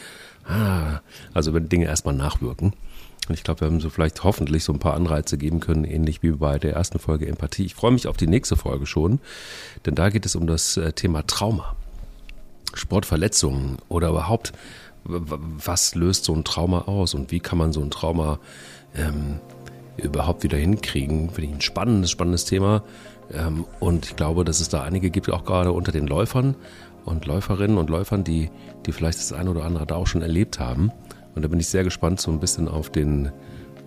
Ah, 0.46 1.02
also 1.34 1.54
wenn 1.54 1.70
Dinge 1.70 1.86
erstmal 1.86 2.16
nachwirken. 2.16 2.74
Und 3.28 3.36
ich 3.36 3.44
glaube, 3.44 3.62
wir 3.62 3.68
haben 3.68 3.80
so 3.80 3.90
vielleicht 3.90 4.24
hoffentlich 4.24 4.64
so 4.64 4.74
ein 4.74 4.80
paar 4.80 4.96
Anreize 4.96 5.38
geben 5.38 5.60
können, 5.60 5.84
ähnlich 5.84 6.24
wie 6.24 6.32
bei 6.32 6.58
der 6.58 6.74
ersten 6.74 7.00
Folge 7.00 7.28
Empathie. 7.28 7.66
Ich 7.66 7.76
freue 7.76 7.92
mich 7.92 8.08
auf 8.08 8.18
die 8.18 8.28
nächste 8.28 8.56
Folge 8.56 8.86
schon, 8.88 9.20
denn 9.86 9.96
da 9.96 10.10
geht 10.10 10.26
es 10.26 10.36
um 10.36 10.48
das 10.48 10.78
äh, 10.78 10.94
Thema 10.94 11.26
Trauma. 11.28 11.76
Sportverletzungen 12.74 13.78
oder 13.90 14.10
überhaupt 14.10 14.54
was 15.04 15.96
löst 15.96 16.26
so 16.26 16.34
ein 16.34 16.44
Trauma 16.44 16.82
aus 16.82 17.14
und 17.14 17.32
wie 17.32 17.40
kann 17.40 17.58
man 17.58 17.74
so 17.74 17.82
ein 17.82 17.92
Trauma 17.92 18.40
ähm, 18.96 19.40
überhaupt 19.98 20.44
wieder 20.44 20.58
hinkriegen? 20.58 21.30
Finde 21.30 21.50
ich 21.50 21.56
ein 21.56 21.62
spannendes, 21.62 22.12
spannendes 22.12 22.46
Thema. 22.46 22.84
Ähm, 23.34 23.66
und 23.80 24.06
ich 24.06 24.16
glaube, 24.16 24.46
dass 24.46 24.60
es 24.60 24.70
da 24.70 24.84
einige 24.84 25.10
gibt, 25.10 25.32
auch 25.32 25.46
gerade 25.46 25.72
unter 25.72 25.92
den 25.92 26.08
Läufern 26.08 26.56
und 27.06 27.26
Läuferinnen 27.26 27.78
und 27.78 27.90
Läufern, 27.90 28.24
die, 28.24 28.50
die 28.86 28.92
vielleicht 28.92 29.20
das 29.20 29.34
eine 29.34 29.50
oder 29.50 29.64
andere 29.64 29.86
da 29.86 29.96
auch 29.96 30.08
schon 30.08 30.22
erlebt 30.22 30.60
haben. 30.60 30.92
Und 31.36 31.44
da 31.44 31.48
bin 31.48 31.60
ich 31.60 31.68
sehr 31.68 31.84
gespannt, 31.84 32.20
so 32.20 32.32
ein 32.32 32.40
bisschen 32.40 32.68
auf 32.68 32.90
den 32.90 33.32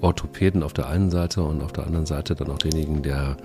Orthopäden 0.01 0.63
auf 0.63 0.73
der 0.73 0.89
einen 0.89 1.11
Seite 1.11 1.43
und 1.43 1.63
auf 1.63 1.73
der 1.73 1.87
anderen 1.87 2.07
Seite 2.07 2.35
dann 2.35 2.51
auch 2.51 2.59
denjenigen, 2.59 3.03
der 3.03 3.37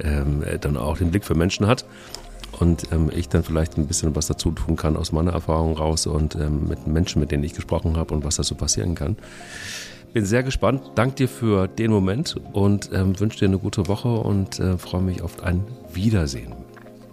ähm, 0.00 0.42
dann 0.60 0.76
auch 0.76 0.98
den 0.98 1.10
Blick 1.10 1.24
für 1.24 1.34
Menschen 1.34 1.66
hat 1.66 1.84
und 2.58 2.92
ähm, 2.92 3.10
ich 3.14 3.28
dann 3.28 3.42
vielleicht 3.42 3.78
ein 3.78 3.86
bisschen 3.86 4.14
was 4.14 4.26
dazu 4.26 4.50
tun 4.50 4.76
kann 4.76 4.96
aus 4.96 5.12
meiner 5.12 5.32
Erfahrung 5.32 5.76
raus 5.76 6.06
und 6.06 6.34
ähm, 6.34 6.68
mit 6.68 6.86
Menschen, 6.86 7.20
mit 7.20 7.30
denen 7.30 7.44
ich 7.44 7.54
gesprochen 7.54 7.96
habe 7.96 8.14
und 8.14 8.24
was 8.24 8.36
da 8.36 8.42
so 8.42 8.54
passieren 8.54 8.94
kann. 8.94 9.16
Bin 10.12 10.26
sehr 10.26 10.42
gespannt. 10.42 10.82
Dank 10.94 11.16
dir 11.16 11.28
für 11.28 11.68
den 11.68 11.90
Moment 11.90 12.36
und 12.52 12.90
ähm, 12.92 13.18
wünsche 13.18 13.38
dir 13.38 13.46
eine 13.46 13.58
gute 13.58 13.88
Woche 13.88 14.12
und 14.12 14.60
äh, 14.60 14.76
freue 14.76 15.02
mich 15.02 15.22
auf 15.22 15.42
ein 15.42 15.64
Wiedersehen. 15.92 16.52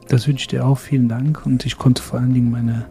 Das 0.09 0.27
wünsche 0.27 0.43
ich 0.43 0.47
dir 0.47 0.65
auch. 0.65 0.77
Vielen 0.77 1.07
Dank 1.07 1.45
und 1.45 1.65
ich 1.65 1.77
konnte 1.77 2.01
vor 2.01 2.19
allen 2.19 2.33
Dingen 2.33 2.51
meine 2.51 2.87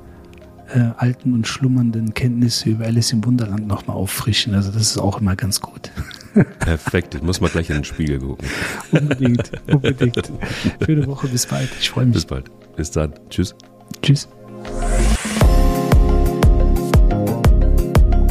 äh, 0.74 0.90
alten 0.96 1.34
und 1.34 1.46
schlummernden 1.46 2.14
Kenntnisse 2.14 2.70
über 2.70 2.86
Alice 2.86 3.12
im 3.12 3.24
Wunderland 3.24 3.66
nochmal 3.66 3.96
auffrischen. 3.96 4.54
Also 4.54 4.70
das 4.70 4.82
ist 4.82 4.98
auch 4.98 5.20
immer 5.20 5.36
ganz 5.36 5.60
gut. 5.60 5.90
Perfekt, 6.60 7.14
ich 7.14 7.22
muss 7.22 7.40
mal 7.40 7.50
gleich 7.50 7.68
in 7.68 7.76
den 7.76 7.84
Spiegel 7.84 8.18
gucken. 8.18 8.48
unbedingt, 8.92 9.50
unbedingt. 9.66 10.32
Schöne 10.84 11.06
Woche, 11.06 11.28
bis 11.28 11.44
bald. 11.44 11.68
Ich 11.80 11.90
freue 11.90 12.06
mich. 12.06 12.14
Bis 12.14 12.24
bald. 12.24 12.50
Bis 12.76 12.90
dann. 12.90 13.12
Tschüss. 13.28 13.54
Tschüss. 14.00 14.28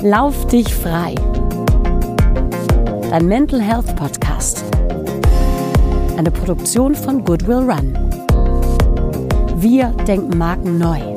Lauf 0.01 0.47
dich 0.47 0.73
frei. 0.73 1.15
Dein 3.09 3.25
Mental 3.27 3.61
Health 3.61 3.95
Podcast. 3.95 4.65
Eine 6.17 6.29
Produktion 6.29 6.93
von 6.93 7.23
Goodwill 7.23 7.59
Run. 7.69 7.93
Wir 9.55 9.91
denken 10.05 10.37
Marken 10.37 10.77
neu. 10.77 11.16